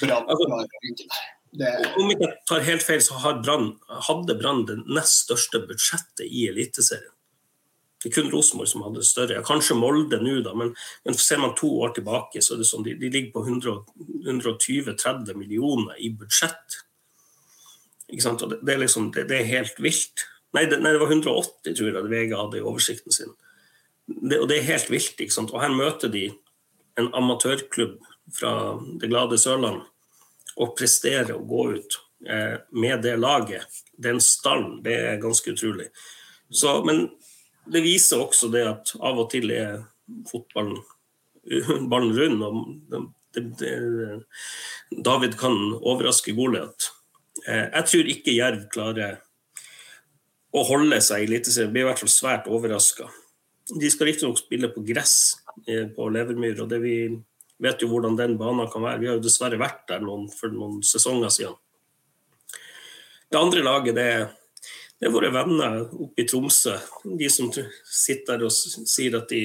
[0.00, 1.24] Brann altså- klarer å.
[1.56, 3.70] Det, Om ikke tar helt feil, så Brann,
[4.08, 7.15] hadde Brann det nest største budsjettet i Eliteserien.
[8.06, 9.40] Det er kun Rosenborg som hadde større.
[9.42, 10.68] Kanskje Molde nå, da, men,
[11.02, 13.42] men ser man to år tilbake, så er det sånn de, de ligger på
[14.30, 16.76] 120-30 millioner i budsjett.
[18.06, 18.44] Ikke sant?
[18.46, 20.22] Og det, det, er liksom, det, det er helt vilt.
[20.54, 23.34] Nei det, nei, det var 180, tror jeg, VG hadde i oversikten sin.
[24.06, 25.18] Og det er helt vilt.
[25.18, 25.50] ikke sant?
[25.50, 26.28] Og her møter de
[27.02, 27.98] en amatørklubb
[28.38, 28.54] fra
[29.02, 29.82] det glade Sørland
[30.56, 32.00] og prestere å gå ut
[32.30, 35.90] eh, med det laget, den stallen, det er ganske utrolig.
[36.54, 37.08] Så, men
[37.72, 39.80] det viser også det at av og til er
[40.30, 40.78] fotballen
[41.90, 42.42] ballen rund.
[42.42, 44.22] og det, det,
[45.04, 46.90] David kan overraske Goliat.
[47.46, 49.20] Eh, jeg tror ikke Jerv klarer
[50.56, 51.72] å holde seg i Eliteserien.
[51.74, 53.08] Blir i hvert fall svært overraska.
[53.76, 55.36] De skal riktignok spille på gress
[55.66, 56.96] eh, på Levermyr, og det vi
[57.62, 59.02] vet jo hvordan den banen kan være.
[59.02, 61.56] Vi har jo dessverre vært der noen, for noen sesonger siden.
[63.26, 64.26] Det andre laget det er,
[64.96, 66.76] det er våre venner oppe i Tromsø.
[67.20, 69.42] De som sitter der og sier at de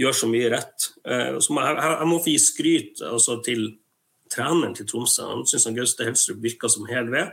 [0.00, 0.88] gjør så mye rett.
[1.06, 3.68] Eh, så jeg, må få gi skryt altså, til
[4.32, 5.28] treneren til Tromsø.
[5.30, 7.30] Han syns Gaute Helstrup virker som hel ved.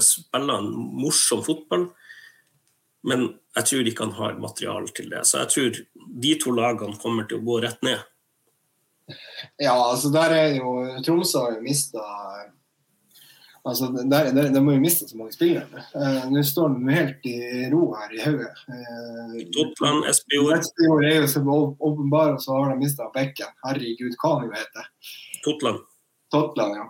[0.00, 1.90] Spiller en morsom fotball.
[3.06, 3.28] Men
[3.58, 5.22] jeg tror ikke han har materiale til det.
[5.28, 5.80] Så jeg tror
[6.24, 8.00] de to lagene kommer til å gå rett ned.
[9.60, 12.02] Ja, altså der er jo Tromsø har jo mista
[13.66, 15.80] Altså, der, der, de har jo mista så mange spillere.
[15.98, 17.34] Eh, Nå står de helt i
[17.72, 18.60] ro her i hodet.
[18.70, 23.50] Eh, Totland, Espejord, Vestfjord er jo så åp- åpenbar, og så har de mista bekken.
[23.66, 24.86] Herregud, hva han heter.
[25.44, 25.82] Totland.
[26.30, 26.86] Totland, ja.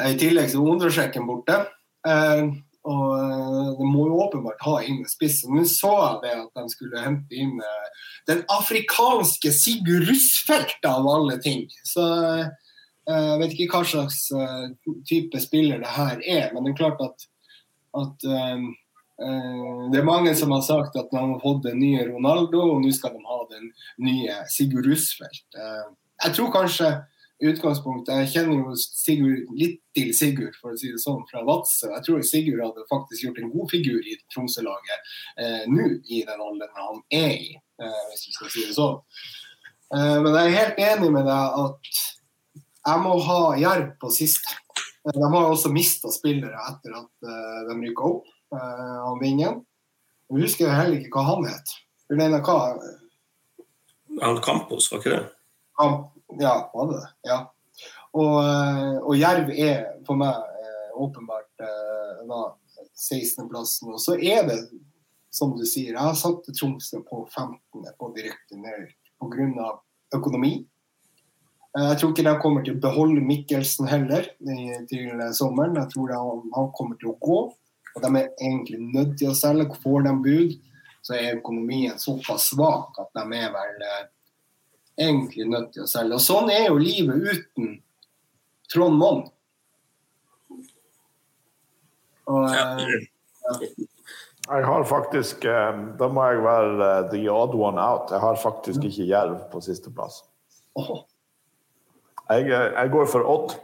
[0.00, 1.60] Eh, I tillegg så er Ondresjekken borte.
[2.08, 2.44] Eh,
[2.82, 5.44] og de må jo åpenbart ha inn en spiss.
[5.46, 7.60] Nå så jeg det at de skulle hente inn
[8.26, 11.68] den afrikanske Sigurd Russfeldt av alle ting.
[11.86, 12.50] Så eh,
[13.08, 14.68] jeg vet ikke hva slags eh,
[15.08, 17.24] type spiller det her er, men det er klart at,
[17.98, 18.66] at eh,
[19.26, 22.84] eh, det er mange som har sagt at de har fått den nye Ronaldo, og
[22.84, 23.72] nå skal de ha den
[24.06, 25.48] nye Sigurd Russfeldt.
[25.58, 25.90] Uh,
[26.22, 26.92] jeg tror kanskje
[27.42, 31.42] i utgangspunktet Jeg kjenner jo Sigurd, litt til Sigurd, for å si det sånn, fra
[31.46, 31.88] Vadsø.
[31.90, 36.38] Jeg tror Sigurd hadde faktisk gjort en god figur i Tromsø-laget uh, nå, i den
[36.38, 39.00] alderen han er i, eh, hvis vi skal si det sånn.
[39.92, 41.98] Eh, men jeg er helt enig med deg at
[42.86, 44.56] jeg må ha Jerv på siste.
[45.06, 49.62] Eh, De har også mista spillere etter at eh, de rykka opp, av han Vingen.
[50.32, 51.72] Jeg husker heller ikke hva han het.
[52.06, 52.58] For den er hva
[54.20, 55.24] Han Campos, var ikke det?
[55.80, 56.10] Kamp,
[56.40, 57.10] ja, var det det?
[57.30, 57.38] Ja.
[58.12, 62.42] Og, eh, og Jerv er for meg eh, åpenbart eh, da
[62.92, 63.92] 16.-plassen.
[63.94, 64.58] Og så er det,
[65.32, 67.86] som du sier, jeg har satt Tromsø på 15.
[67.98, 69.70] på direkte ned pga.
[70.12, 70.58] økonomi.
[71.78, 74.26] Eh, Jeg tror ikke de kommer til å beholde Mikkelsen heller
[74.90, 75.78] til eh, sommeren.
[75.80, 77.38] Jeg tror han, han kommer til å gå.
[77.92, 79.76] Og de er egentlig nødt til å selge.
[79.82, 80.56] Får de bud,
[81.04, 84.02] så er økonomien såpass svak at de er vel eh,
[85.08, 86.16] egentlig nødt til å selge.
[86.18, 87.78] Og sånn er jo livet uten
[88.72, 89.24] Trond Monn.
[94.52, 98.12] Jeg har faktisk Da må jeg være the odd one out.
[98.14, 100.22] Jeg har faktisk ikke Jerv på sisteplass.
[100.78, 101.02] åh,
[102.32, 103.54] Jeg, eh, jeg går for Odd.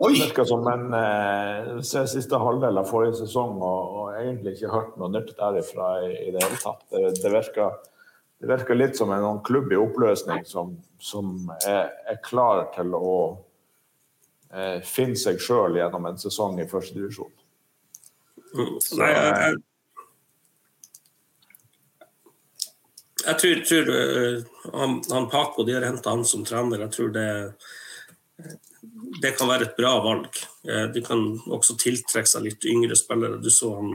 [0.00, 0.14] oi!
[0.16, 5.12] Virker som en eh, siste halvdel av forrige sesong og, og egentlig ikke hørt noe
[5.12, 6.82] nytt derifra i, i det hele tatt.
[6.90, 7.78] Det, det, virker,
[8.40, 12.96] det virker litt som en sånn klubb i oppløsning som, som er, er klar til
[12.96, 13.16] å
[14.52, 17.34] eh, finne seg sjøl gjennom en sesong i førstedivisjon.
[18.50, 18.78] Mm.
[18.98, 19.58] Nei, jeg, jeg,
[23.30, 24.42] jeg tror, tror eh,
[24.74, 26.84] han, han Paco, de har henta han som trener.
[26.86, 27.28] Jeg tror det,
[29.22, 30.40] det kan være et bra valg.
[30.68, 33.40] Eh, De kan også tiltrekke seg litt yngre spillere.
[33.42, 33.94] Du så han,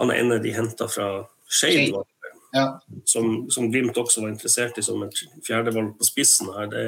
[0.00, 1.12] han en av de henta fra
[1.48, 2.10] Skeid, var
[2.54, 2.80] Ja.
[3.04, 5.16] som, som Glimt også var interessert i som et
[5.46, 6.68] fjerdevalg på spissen her.
[6.70, 6.84] Det,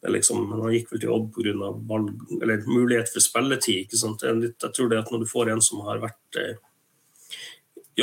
[0.00, 1.66] Liksom, han gikk vel til Odd pga.
[2.64, 3.92] mulighet for spilletid.
[3.92, 6.38] Jeg tror det at Når du får en som har vært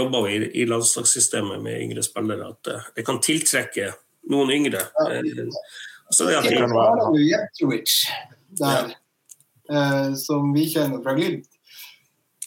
[0.06, 3.92] eh, vi i, i landslagssystemet med yngre spillere, at eh, det kan tiltrekke
[4.32, 4.86] noen yngre.
[5.08, 5.48] Eh,
[6.10, 7.98] så det, kan være Jetrovic
[8.60, 8.94] der,
[9.72, 11.50] eh, som vi kjenner fra Glimt.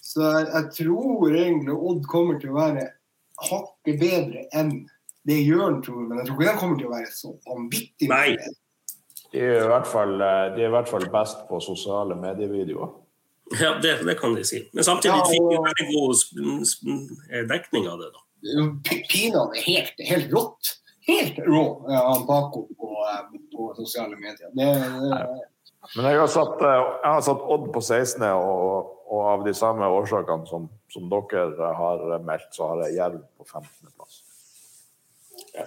[0.01, 2.88] Så jeg, jeg, tror egentlig Odd kommer til å være
[3.51, 4.72] hakket bedre enn
[5.28, 8.48] det Jørn tror, men jeg tror ikke han kommer til å være så vanvittig bedre.
[9.30, 12.96] De er, i hvert fall, eh, de er i hvert fall best på sosiale medievideoer.
[13.59, 14.62] Ja, det, det, kan de si.
[14.72, 15.30] Men samtidig ja, og...
[15.30, 18.11] fikk vi veldig god dekning av det.
[18.14, 18.26] da.
[19.11, 20.76] Pinadø er helt, helt rått.
[21.11, 24.51] Helt rå, han Paco på, eh, på, sosiale medier.
[24.53, 24.68] Det,
[25.03, 25.20] det...
[25.96, 29.55] Men jeg har, satt, eh, jeg har satt Odd på 16., og, og, av de
[29.57, 34.20] samme årsakene som, som, dere har meldt, så har jeg Jerv på 15.-plass.
[35.57, 35.64] Ja,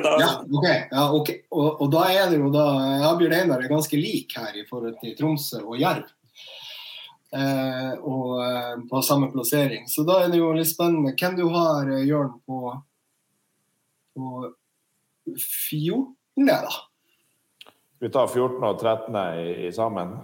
[0.00, 0.12] da...
[0.22, 0.66] ja, ok.
[0.70, 1.40] ja, okay.
[1.50, 2.66] Og, og, da er det jo da
[3.18, 6.06] Bjørn Einar er ganske lik her i forhold til Tromsø og Jerv.
[7.36, 9.88] Eh, og eh, på samme plassering.
[9.88, 11.12] Så da er det jo litt spennende.
[11.18, 12.72] Hvem du har, eh, Jørn, på,
[14.16, 14.52] på
[15.34, 16.76] 14., da?
[18.00, 18.62] Vi tar 14.
[18.62, 19.18] og 13.
[19.40, 20.16] i, i sammen?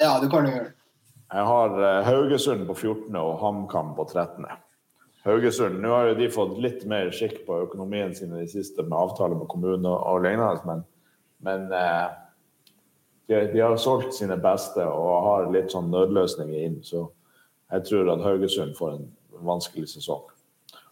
[0.00, 0.72] Ja, det kan du gjøre.
[1.30, 1.76] Jeg har
[2.08, 3.14] Haugesund på 14.
[3.16, 4.46] og HamKam på 13.
[5.26, 5.78] Haugesund.
[5.82, 8.96] Nå har jo de fått litt mer skikk på økonomien sin i det siste med
[8.98, 10.82] avtaler med kommune og lignende, men,
[11.46, 12.08] men eh,
[13.30, 16.78] de, de, har solgt sine beste og har litt sånn nødløsninger inn.
[16.82, 17.04] Så
[17.70, 19.04] jeg tror at Haugesund får en
[19.46, 20.24] vanskelig sesong.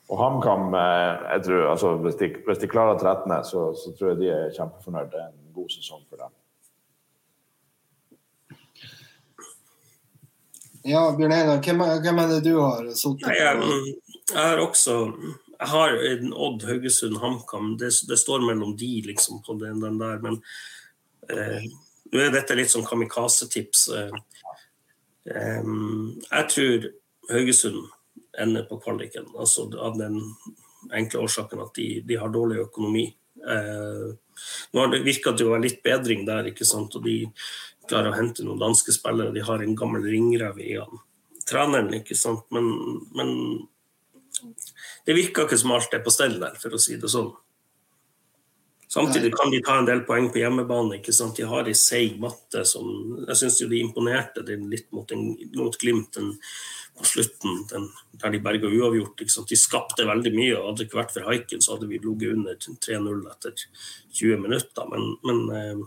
[0.08, 4.12] Og HamKam, eh, jeg tror, altså, hvis, de, hvis de klarer 13., så, så, tror
[4.12, 5.10] jeg de er kjempefornøyd.
[5.12, 6.36] Det er en god sesong for dem.
[10.86, 13.34] Ja, Bjørn Einar, hvem, hvem, er det du har sittet på?
[13.34, 14.96] Jeg har også
[15.58, 17.74] jeg har en Odd, Haugesund, HamKam.
[17.82, 20.38] Det, det, står mellom de liksom på den, den der, men
[21.34, 21.66] eh,
[22.12, 23.84] nå er dette litt sånn kamikaze-tips.
[23.96, 24.16] Eh,
[25.34, 25.72] eh,
[26.24, 26.88] jeg tror
[27.28, 27.86] Haugesund
[28.38, 30.20] ender på kvaliken, altså av den
[30.94, 33.08] enkle årsaken at de, de har dårlig økonomi.
[33.38, 34.06] Eh,
[34.72, 36.94] nå har det virka til å være litt bedring der, ikke sant?
[36.96, 37.20] og de
[37.88, 39.34] klarer å hente noen danske spillere.
[39.34, 41.04] De har en gammel ringrev i han.
[41.48, 42.44] treneren, ikke sant.
[42.52, 42.66] Men,
[43.16, 43.30] men
[45.08, 47.30] det virker ikke som alt er på stell der, for å si det sånn.
[48.88, 50.96] Samtidig kan de ta en del poeng på hjemmebane.
[50.98, 51.36] ikke sant?
[51.36, 52.86] De har ei seig matte som
[53.26, 56.32] Jeg syns de imponerte det litt mot, en, mot Glimt den,
[56.98, 57.90] på slutten, den,
[58.22, 59.20] der de berga uavgjort.
[59.20, 59.52] ikke sant?
[59.52, 60.56] De skapte veldig mye.
[60.56, 63.68] og Hadde det ikke vært for haiken, så hadde vi ligget under 3-0 etter
[64.22, 64.88] 20 minutter.
[64.94, 65.84] Men, men, eh,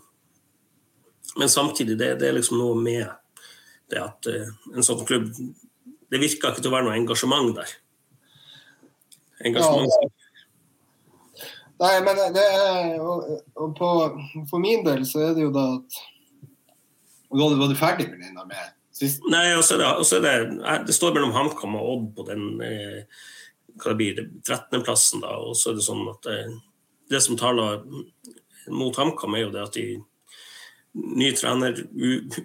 [1.41, 3.07] men samtidig, det, det, er liksom noe med
[3.89, 5.31] det at eh, en sånn klubb
[6.11, 7.71] Det virker ikke til å være noe engasjement der
[9.47, 10.13] engasjement.
[11.81, 13.25] Nei, men det er og,
[13.57, 13.89] og på,
[14.51, 15.99] For min del så er det jo da at
[17.33, 19.23] Var du ferdig med den med sist?
[19.31, 19.79] Nei, og så
[20.19, 20.35] er det,
[20.87, 23.21] det står mellom HamKam og Odd på den eh,
[23.81, 25.23] hva det blir, 13.-plassen.
[25.23, 26.55] da, og så er Det sånn at det, eh,
[27.11, 27.81] det som taler
[28.69, 29.85] mot HamKam, er jo det at de
[30.93, 31.77] ny trener,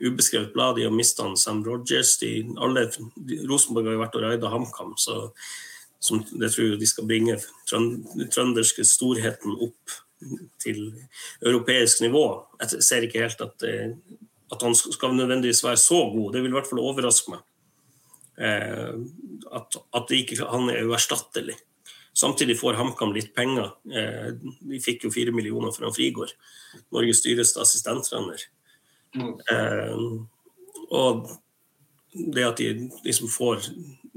[0.06, 2.16] ubeskrevet blad, de har mista Sam Rogers.
[2.22, 2.32] De,
[2.62, 5.26] alle, de, Rosenborg har jo vært og raida HamKam, så
[6.00, 7.38] som jeg tror de skal bringe
[7.70, 9.96] trønderske storheten opp
[10.62, 10.80] til
[11.44, 12.24] europeisk nivå.
[12.62, 13.92] Jeg ser ikke helt at, eh,
[14.52, 16.32] at han skal nødvendigvis være så god.
[16.32, 17.44] Det vil i hvert fall overraske meg.
[18.38, 18.94] Eh,
[19.52, 21.56] at, at ikke, han er uerstattelig.
[22.16, 23.74] Samtidig får HamKam litt penger.
[23.92, 26.32] Eh, de fikk jo fire millioner fra Frigård,
[26.92, 28.48] Norges dyreste assistenttrener.
[29.16, 30.26] Mm.
[30.92, 31.28] Og
[32.12, 33.68] det at de liksom får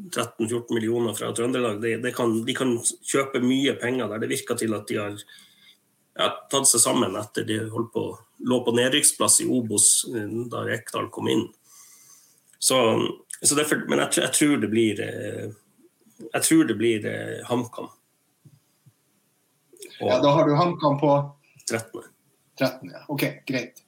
[0.07, 1.81] 13-14 millioner fra Trøndelag.
[1.81, 4.23] De, de, kan, de kan kjøpe mye penger der.
[4.23, 5.15] Det virker til at de har
[6.19, 7.61] ja, tatt seg sammen etter de
[7.93, 8.05] på,
[8.47, 11.47] lå på nedrykksplass i Obos eh, da Rekdal kom inn.
[12.59, 12.77] Så,
[13.41, 15.51] så derfor, men jeg, jeg, tror det blir eh,
[16.34, 17.91] Jeg tror det blir eh, HamKam.
[19.99, 21.13] Ja, da har du HamKam på
[21.69, 22.03] 13.
[22.59, 23.05] 13, ja.
[23.07, 23.84] OK, greit.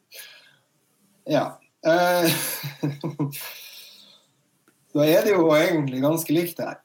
[1.27, 1.45] Ja.
[1.87, 2.29] Uh,
[4.95, 6.81] Da er det jo egentlig ganske likt her.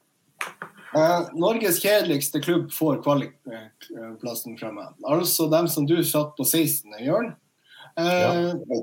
[0.95, 4.95] Eh, Norges kjedeligste klubb får kvalikplassen fra meg.
[5.07, 7.33] Altså dem som du satt på 16., Jørn.
[7.97, 8.79] Eh, ja.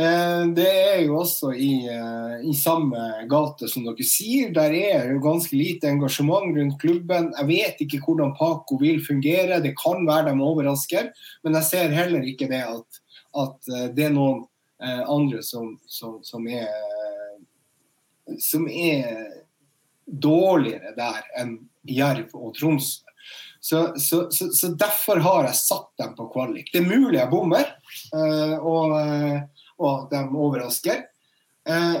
[0.00, 4.52] eh, det er jo også i, eh, i, samme gate som dere sier.
[4.56, 7.32] Der er jo ganske lite engasjement rundt klubben.
[7.36, 9.60] Jeg vet ikke hvordan Paco vil fungere.
[9.62, 11.12] Det kan være de overrasker,
[11.44, 13.02] men jeg ser heller ikke det at,
[13.44, 14.46] at eh, det er noen
[14.82, 16.70] eh, andre som, som, som er
[18.40, 19.42] som er
[20.06, 21.56] dårligere der enn
[21.88, 23.02] Jerv og Tromsø.
[23.62, 26.72] Så, så, så, så, derfor har jeg satt dem på kvalik.
[26.72, 27.68] Det er mulig jeg bommer,
[28.10, 28.94] uh, og,
[29.78, 31.04] og, at de overrasker.
[31.70, 32.00] Uh,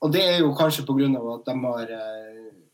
[0.00, 1.10] og det er jo kanskje pga.
[1.34, 1.92] at de har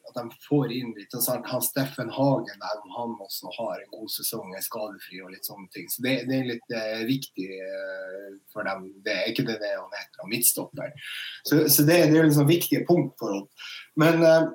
[0.06, 4.12] at de får inn litt sånn, Han Steffen Hagen der han også har en god
[4.14, 5.88] sesong, er skadefri og litt sånne ting.
[5.92, 8.90] Så det, det er litt eh, viktig eh, for dem.
[9.06, 10.94] Det er ikke det det han heter, midtstopper.
[11.42, 13.50] Så, så det, det, er liksom viktige punkt for ham.
[13.98, 14.46] Men eh,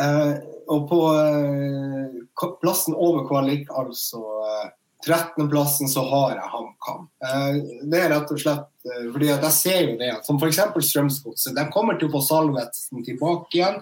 [0.00, 0.38] Eh,
[0.68, 4.20] og på eh, plassen over kvalik, altså
[5.06, 7.06] 13.-plassen, eh, så har jeg HamKam.
[7.88, 10.60] Det er rett og slett fordi at jeg ser jo det at som f.eks.
[10.90, 13.80] Strømsgodset, de kommer til å få Salvetsen tilbake igjen.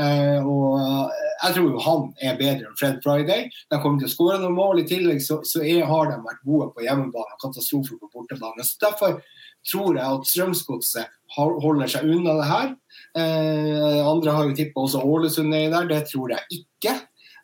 [0.00, 1.12] Eh, og
[1.42, 3.48] jeg tror jo han er bedre enn Fred Friday.
[3.72, 4.82] De kommer til å skåre noen mål.
[4.82, 8.64] I tillegg så, så er, har de vært gode på hjemmebane, katastrofer på bortebane.
[8.66, 9.18] Så derfor
[9.66, 12.72] tror jeg at Strømsgodset holder seg unna det her.
[13.20, 15.88] Eh, andre har jo tippa også Ålesund nedi der.
[15.90, 16.96] Det tror jeg ikke.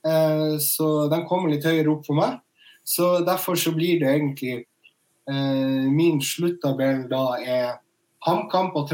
[0.07, 2.41] Eh, så de kommer litt høyere opp for meg.
[2.87, 4.61] Så derfor så blir det egentlig
[5.27, 7.73] eh, Min sluttabell da er
[8.27, 8.85] HamKam på,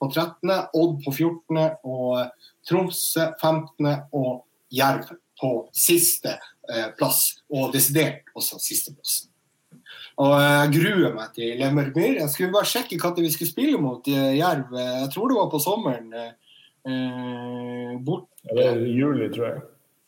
[0.00, 1.58] på 13., Odd på 14.
[1.84, 3.90] og Tromsø 15.
[4.16, 5.10] og Jerv
[5.40, 6.36] på siste
[6.70, 7.42] eh, plass.
[7.52, 9.24] Og desidert også sisteplass.
[10.20, 12.20] Og jeg gruer meg til Lemmermyr.
[12.20, 14.72] Jeg skulle bare sjekke når vi skulle spille mot eh, Jerv.
[14.76, 16.14] Jeg tror det var på sommeren.
[16.88, 18.28] Eh, bort.
[18.48, 19.62] Ja, det er juli, tror jeg.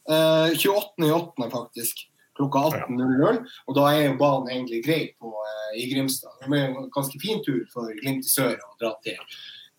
[0.09, 1.51] Eh, 28.8.
[1.52, 2.09] faktisk.
[2.36, 3.43] Klokka 18.00.
[3.69, 6.32] Og da er jo banen egentlig grei på, eh, i Grimstad.
[6.40, 9.20] Det er en ganske fin tur for Glimt i sør å dra til,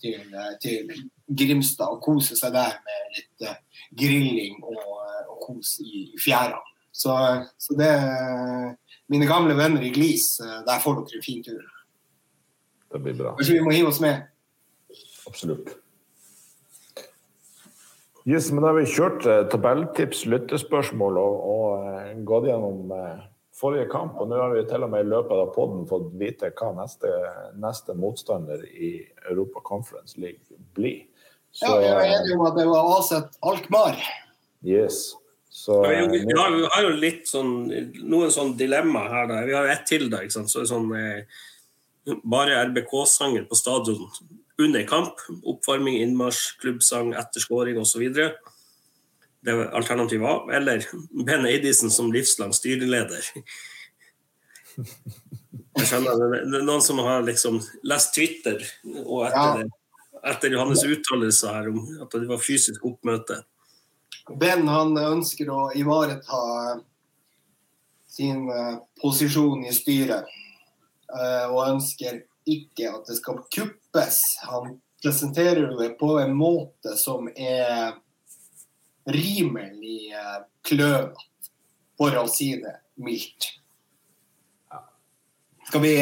[0.04, 0.94] til, eh, til,
[1.34, 3.60] Grimstad og kose seg der med litt eh,
[3.98, 4.82] grilling og,
[5.32, 6.60] og kos i fjæra.
[6.94, 7.16] Så,
[7.58, 7.94] så det
[9.10, 11.64] mine gamle venner i Glis, eh, der får dere en fin tur.
[12.94, 13.34] Det blir bra.
[13.40, 14.28] Kanskje vi må hive oss med?
[15.28, 15.74] Absolutt.
[18.24, 23.24] Yes, men Da har vi kjørt eh, tabelltips, lyttespørsmål og, og eh, gått gjennom eh,
[23.58, 24.18] forrige kamp.
[24.20, 27.12] og Nå har vi til og med i løpet av poden fått vite hva neste,
[27.62, 28.96] neste, motstander i
[29.30, 31.04] Europa Conference League blir.
[31.54, 34.00] Så, ja, jeg er enig om at det var Aset Alkmaar.
[34.66, 35.12] Yes.
[35.54, 37.52] Så, ja, vi, vi, har, vi, har, jo litt sånn,
[38.10, 39.28] noen sånn dilemma her.
[39.30, 39.42] Da.
[39.46, 40.08] Vi har ett til.
[40.10, 40.54] da, ikke sant?
[40.54, 41.42] Så sånn, eh,
[42.28, 44.02] Bare RBK-sanger på stadion
[44.60, 45.22] under kamp.
[45.48, 48.02] Oppvarming, innmarsj, klubbsang etter scoring osv.
[49.44, 50.56] Det alternativet A.
[50.56, 50.86] Eller
[51.26, 53.28] Ben Eidisen som livslang styreleder.
[55.74, 58.62] Jeg skjønner, det er Noen som har liksom lest Twitter
[59.04, 60.22] og etter, ja.
[60.32, 63.42] etter Johannes uttalelse her om at det var fysisk oppmøte.
[64.40, 66.40] Ben han ønsker å ivareta
[68.14, 70.30] sin eh, posisjon i styret.
[71.14, 74.22] Eh, og ønsker ikke at det skal kuppes.
[74.48, 77.98] Han presenterer det på en måte som er
[79.10, 81.30] rimelig eh, klønete,
[82.00, 83.52] for å si det mildt.
[85.68, 85.94] Skal vi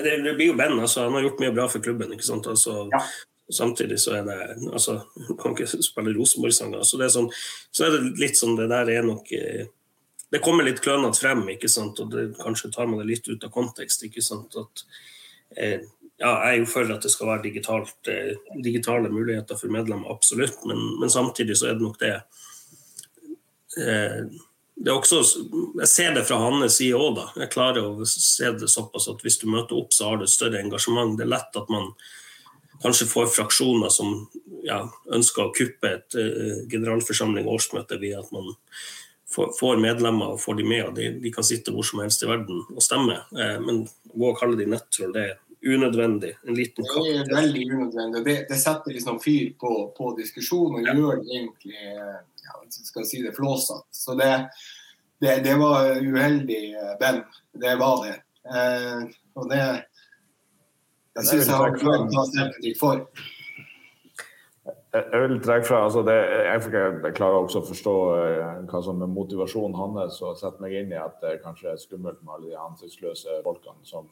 [0.00, 0.78] det, blir jo Ben.
[0.80, 2.12] altså Han har gjort mye bra for klubben.
[2.12, 2.46] ikke sant?
[2.46, 3.02] Altså, ja.
[3.50, 4.38] Samtidig så er det
[4.72, 5.00] altså,
[5.42, 6.82] Kan ikke spille Rosenborg-sanger.
[6.86, 7.30] Så, sånn,
[7.70, 9.66] så, er det litt sånn Det der er nok eh,
[10.30, 11.98] Det kommer litt klønete frem, ikke sant?
[12.00, 14.04] og det, kanskje tar man det litt ut av kontekst.
[14.06, 14.54] ikke sant?
[14.60, 14.84] At,
[15.56, 15.80] eh,
[16.20, 20.10] ja, jeg er jo for at det skal være digitalt, eh, digitale muligheter for medlemmer,
[20.12, 20.60] absolutt.
[20.68, 22.14] Men, men, samtidig så er det nok det
[23.80, 24.22] eh,
[24.80, 25.20] det er også,
[25.80, 27.18] Jeg ser det fra hans side òg.
[27.36, 30.32] Jeg klarer å se det såpass at hvis du møter opp, så har du et
[30.32, 31.18] større engasjement.
[31.18, 31.90] Det er lett at man
[32.80, 34.22] kanskje får fraksjoner som
[34.64, 34.80] ja,
[35.12, 38.54] ønsker å kuppe et uh, generalforsamling og årsmøte via at man
[39.30, 40.84] får, medlemmer og får de med.
[40.88, 43.20] og de, de, kan sitte hvor som helst i verden og stemme.
[43.36, 43.84] Eh, men
[44.16, 45.28] å kalle de nettroll, det
[45.66, 46.34] unødvendig.
[46.48, 47.04] En liten katt.
[47.04, 48.24] Det er veldig unødvendig.
[48.26, 50.96] Det, det setter liksom fyr på, på diskusjonen og ja.
[50.96, 51.82] gjør det egentlig
[52.46, 53.84] ja, skal si det flåsete.
[53.92, 54.30] Så det,
[55.20, 56.62] det, det, var uheldig,
[57.00, 57.22] Ben.
[57.60, 58.16] Det var det.
[58.48, 59.04] Eh,
[59.36, 59.62] og det
[61.18, 63.04] jeg syns jeg har klart å ta selvkritikk for.
[64.90, 69.02] Jeg vil trekke fra altså det, jeg, jeg, klarer også å forstå uh, hva som
[69.04, 72.50] er motivasjonen hans, og sette meg inn i at det kanskje er skummelt med alle
[72.50, 74.08] de ansiktsløse folkene som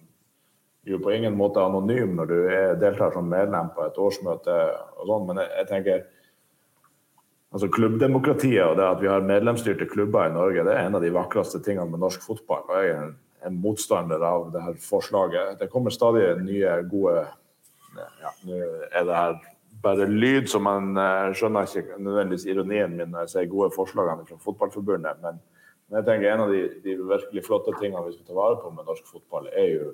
[0.86, 4.54] jo på ingen måte anonym når du er, deltar som medlem på et årsmøte
[4.98, 6.04] og sånn, men jeg, jeg, tenker
[7.52, 11.04] altså Klubbdemokratiet og det at vi har medlemsstyrte klubber i Norge, det er en av
[11.04, 12.64] de vakreste tingene med norsk fotball.
[12.68, 13.10] og jeg er
[13.46, 15.58] en motstander av det her forslaget.
[15.60, 17.20] Det kommer stadig nye, gode
[17.98, 18.58] ja, Nå
[18.92, 19.38] er det her
[19.82, 24.26] bare lyd, så man uh, skjønner ikke nødvendigvis ironien min når jeg sier gode forslagene
[24.26, 25.22] fra Fotballforbundet.
[25.22, 25.38] Men,
[25.88, 28.72] men, jeg tenker en av de, de, virkelig flotte tingene vi skal ta vare på
[28.74, 29.92] med norsk fotball, er jo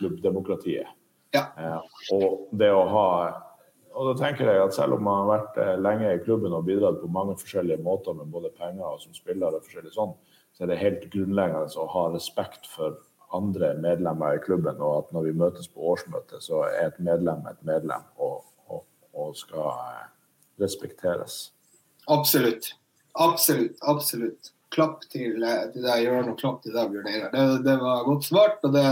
[0.00, 0.90] klubbdemokratiet.
[1.36, 1.46] Ja.
[1.54, 3.06] Uh, og det å ha
[3.90, 6.66] og da tenker jeg at selv om man har vært eh, lenge i klubben og
[6.68, 10.12] bidratt på mange forskjellige måter med både penger og som spiller, og forskjellig sånn,
[10.54, 13.00] så er det helt grunnleggende å ha respekt for
[13.34, 14.78] andre medlemmer i klubben.
[14.78, 18.86] Og at når vi møtes på årsmøte, så er et medlem et medlem og, og,
[19.10, 20.06] og skal eh,
[20.62, 21.42] respekteres.
[22.10, 22.72] Absolutt.
[23.18, 23.78] Absolutt.
[23.90, 24.54] Absolutt.
[24.70, 27.34] Klapp til, eh, til deg, Jørn, og klapp til deg, Bjørn Einar.
[27.34, 28.62] Det, det, var godt svart.
[28.62, 28.86] og det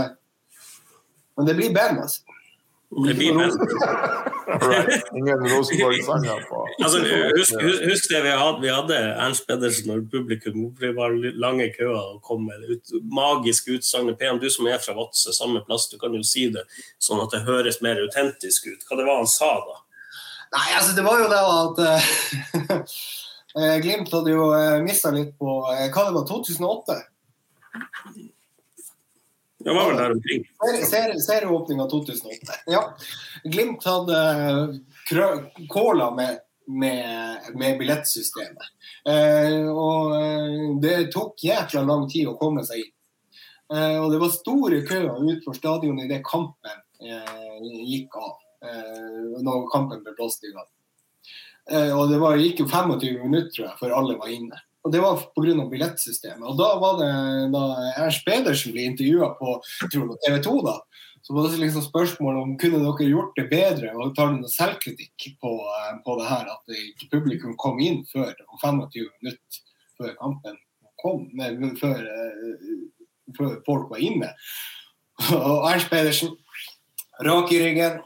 [1.39, 2.37] Men det blir band, altså.
[3.07, 3.55] Det blir band.
[4.49, 5.03] Right.
[5.13, 6.99] Ingen Rosenborg-sanger på Altså,
[7.37, 7.53] husk,
[7.89, 10.63] husk, det vi hadde, vi hadde Ernst Pedersen og publikum.
[10.79, 14.09] Det var lange køer og kom med ut, magiske utsagn.
[14.17, 16.65] PM, du som er fra Vadsø, samme plass, du kan jo si det
[16.97, 18.81] sånn at det høres mer autentisk ut.
[18.89, 19.77] Hva det var han sa da?
[20.57, 23.05] Nei, altså det var jo det at uh,
[23.85, 26.99] Glimt hadde jo uh, mista litt på uh, hva det var, 2008.
[29.59, 30.43] Det var vel der omkring.
[30.87, 32.53] Serie- Serieåpninga 2008.
[32.71, 32.83] Ja.
[33.43, 34.19] Glimt hadde
[35.09, 38.69] krø- kåla med, med, med billettsystemet.
[39.09, 42.93] Eh, og eh, det tok jækla lang tid å komme seg inn.
[43.75, 47.59] Eh, og det var store køer utenfor stadionet idet kampen eh,
[47.91, 48.37] gikk av.
[48.63, 50.69] Eh, når kampen ble blåst i gang.
[51.69, 54.63] Eh, og det var, gikk jo 25 minutter tror jeg, før alle var inne.
[54.89, 55.65] Og det var pga.
[55.69, 56.45] billettsystemet.
[56.49, 57.09] Og da var det
[57.53, 59.59] da Ernst Pedersen ble intervjua på
[59.93, 60.79] TV 2, da,
[61.21, 64.49] så var det liksom spørsmål om kunne dere gjort det bedre, og tar du noe
[64.49, 65.51] selvkritikk på,
[66.05, 69.61] på det her at ikke publikum kom inn før og 25 minutter
[69.99, 70.57] før kampen
[70.99, 72.67] kom, nei, før, eh,
[73.37, 74.33] før folk var inne.
[75.35, 76.35] Og Ernst Pedersen,
[77.25, 77.99] rak i ryggen.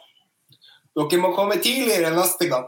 [0.93, 2.67] Dere må komme tidligere neste gang.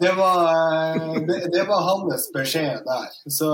[0.00, 3.06] Det var, eh, det, det var hans beskjed der.
[3.32, 3.50] Så,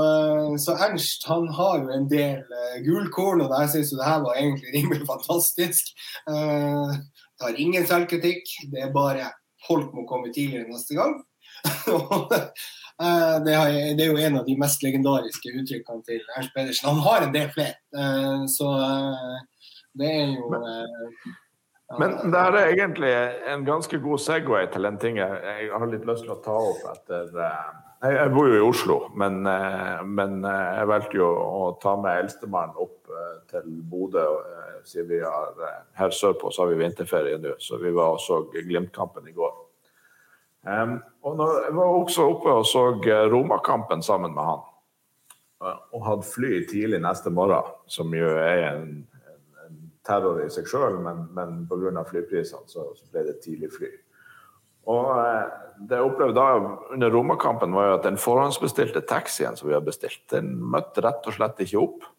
[0.58, 4.40] så Ernst han har jo en del uh, gulkorn, og jeg syns det her var
[4.40, 5.92] egentlig rimelig fantastisk.
[6.26, 6.90] Uh,
[7.38, 9.30] tar ingen selvkritikk, det er bare
[9.68, 11.20] folk må komme tidligere neste gang.
[13.02, 16.90] Eh, det, er jo en av de mest legendariske uttrykkene til Ernst Pedersen.
[16.90, 21.32] Han har en del flere, eh, så eh, det er jo eh,
[21.98, 23.12] Men det er egentlig
[23.52, 26.86] en ganske god Segway til en ting jeg, har litt lyst til å ta opp
[26.92, 31.66] etter eh, Jeg, bor jo i Oslo, men, eh, men eh, jeg valgte jo å
[31.82, 32.98] ta med eldstemann opp
[33.52, 34.24] til Bodø.
[34.88, 35.52] Siden vi har
[35.98, 39.52] her sørpå så har vi vinterferie nå, så vi var og så Glimt-kampen i går.
[41.22, 42.86] Og når, jeg var også oppe og så
[43.30, 44.64] Romakampen sammen med han.
[45.92, 48.88] Og hadde fly tidlig neste morgen, som jo er en
[50.06, 52.04] terror i seg sjøl, men, men pga.
[52.08, 53.90] flyprisene så, så ble det tidlig fly.
[54.90, 55.44] Og eh,
[55.86, 59.84] det jeg opplevde da under Roma-kampen, var jo at den forhåndsbestilte taxien som vi har
[59.84, 62.10] bestilt, den møtte rett og slett ikke opp.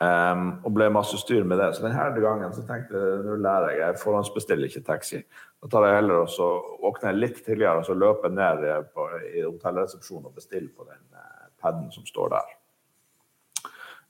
[0.00, 1.74] Um, og ble masse styr med det.
[1.76, 5.18] Så denne gangen så tenkte jeg nå lærer jeg, jeg forhåndsbestiller ikke taxi.
[5.60, 6.46] Da tar jeg heller og så
[6.80, 10.88] våkner jeg litt tidligere og så løper ned eh, på, i hotellresepsjonen og bestiller på
[10.88, 12.54] den eh, paden som står der.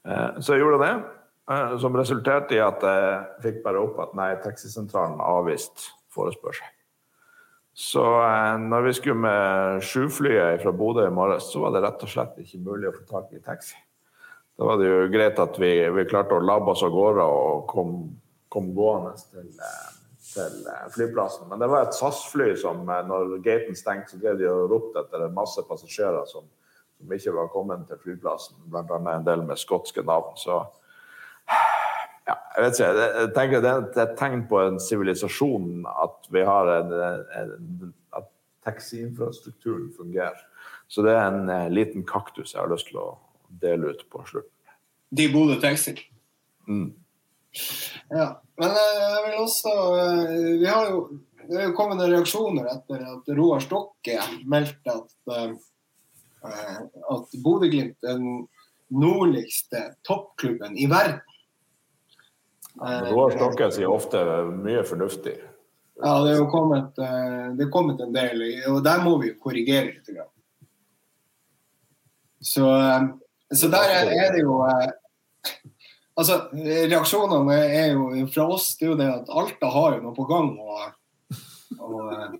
[0.07, 0.93] Uh, så jeg gjorde det,
[1.81, 6.69] som resulterte i at jeg fikk bare opp at nei, taxisentralen avviste forespørsel.
[7.73, 12.03] Så eh, når vi skulle med sjuflyet fra Bodø i morges, så var det rett
[12.03, 13.77] og slett ikke mulig å få tak i taxi.
[14.59, 17.63] Da var det jo greit at vi, vi klarte å labbe oss av gårde og
[17.71, 17.95] kom,
[18.51, 19.93] kom gående til, eh,
[20.33, 21.47] til eh, flyplassen.
[21.49, 25.05] Men det var et SAS-fly som eh, når gaten stengte, så drev de og ropte
[25.05, 26.51] etter masse passasjerer som,
[26.99, 30.35] som ikke var kommet til flyplassen, annet en del med skotske navn.
[30.35, 30.59] Så
[32.31, 36.43] ja, jeg vet ikke, jeg- tenker det er et tegn på en sivilisasjon at vi
[36.47, 36.93] har en,
[37.41, 38.29] en, at
[38.65, 40.39] taxiinfrastrukturen fungerer.
[40.91, 43.09] Så det er en eh, liten kaktus jeg har lyst til å
[43.61, 44.51] dele ut på slutten.
[45.11, 45.95] De Bodø Taxi.
[46.67, 46.93] Mm.
[48.11, 48.27] Ja.
[48.59, 51.01] Men eh, jeg vil også eh, Vi har jo
[51.51, 55.57] det er jo kommet reaksjoner etter at Roar Stokke meldte at
[56.41, 58.45] at Bodø-Glimt er den
[58.89, 61.19] nordligste toppklubben i verden.
[62.79, 64.21] Roar Stokke sier ofte
[64.55, 65.35] mye fornuftig.
[66.01, 68.41] Ja, det er jo kommet, eh, det er kommet en del,
[68.71, 70.09] og der må vi jo korrigere litt.
[72.41, 73.03] Så, eh,
[73.53, 74.89] så der er, det jo eh,
[76.17, 80.13] Altså, reaksjonene er jo fra oss det er jo det at Alta har jo noe
[80.13, 80.49] på gang.
[80.59, 81.37] Og,
[81.79, 82.35] og,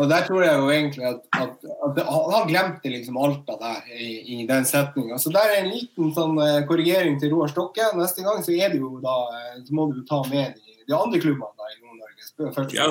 [0.00, 3.90] og der tror jeg jo egentlig at, at, at det- Han glemte liksom Alta der
[3.96, 4.10] i,
[4.40, 5.18] i den setninga.
[5.20, 7.90] Så der er en liten sånn eh, korrigering til Roar Stokke.
[7.98, 10.78] Neste gang så er det jo da eh, Så må du jo ta med de,
[10.88, 12.74] de andre klubbene da i Nord-Norge.
[12.76, 12.88] Ja,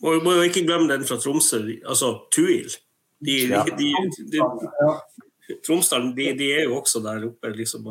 [0.00, 2.70] Og vi må jo ikke glemme den fra Tromsø, altså Tuil.
[3.20, 3.90] De, de, de,
[4.32, 4.40] de.
[5.66, 7.50] Tromsdalen de, de, er jo også der oppe.
[7.56, 7.84] liksom.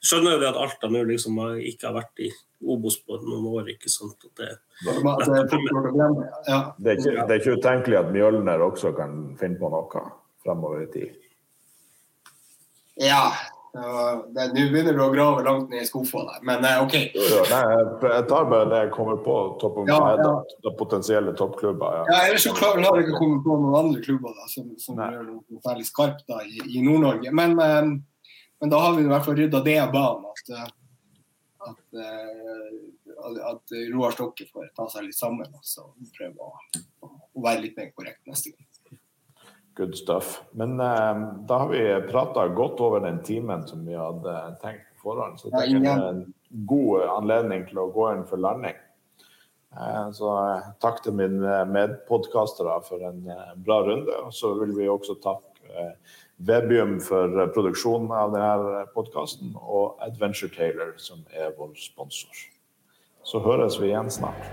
[0.00, 3.68] Skjønner jo det at Alta nå liksom ikke har vært i Obos på noen år.
[3.74, 4.16] ikke sant?
[4.36, 4.48] Det,
[4.80, 4.98] det, er
[6.96, 9.10] ikke, det er ikke utenkelig at Mjølner også kan
[9.40, 10.04] finne på noe
[10.44, 11.10] fremover i tid?
[13.00, 13.24] Ja,
[13.70, 14.34] nå
[14.72, 16.94] begynner du å grave langt ned i skuffa der, men eh, OK.
[17.14, 17.62] Ja, nei,
[18.16, 19.34] jeg tar bare det jeg kommer på.
[19.62, 20.70] Topp ja, ja.
[20.78, 21.90] potensielle toppklubber.
[22.00, 24.64] Ja, ja ellers så klarer jeg ikke å komme på noen andre klubber da, som,
[24.80, 27.28] som gjør noe særlig skarpt da, i, i Nord-Norge.
[27.30, 28.09] Men, men, eh,
[28.60, 30.26] men, da har vi i hvert fall rydda det av banen.
[31.60, 32.08] At, eh,
[33.20, 36.52] at, at Roar Stokke får ta seg litt sammen og prøve å,
[37.08, 38.66] å være litt mer korrekt neste gang.
[39.80, 40.40] Good stuff.
[40.52, 45.10] Men eh, da har vi prata godt over den timen som vi hadde tenkt på
[45.10, 45.40] forhånd.
[45.40, 46.24] Så det er en
[46.68, 48.76] god anledning til å gå inn for landing.
[49.76, 54.16] Eh, så eh, takk til mine medpodkastere for en eh, bra runde.
[54.26, 55.92] Og så vil vi også takke
[56.46, 62.46] Webium for produksjonen av denne podkasten, og Adventure Taylor, som er vår sponsor.
[63.22, 64.48] Så høres vi igjen snart.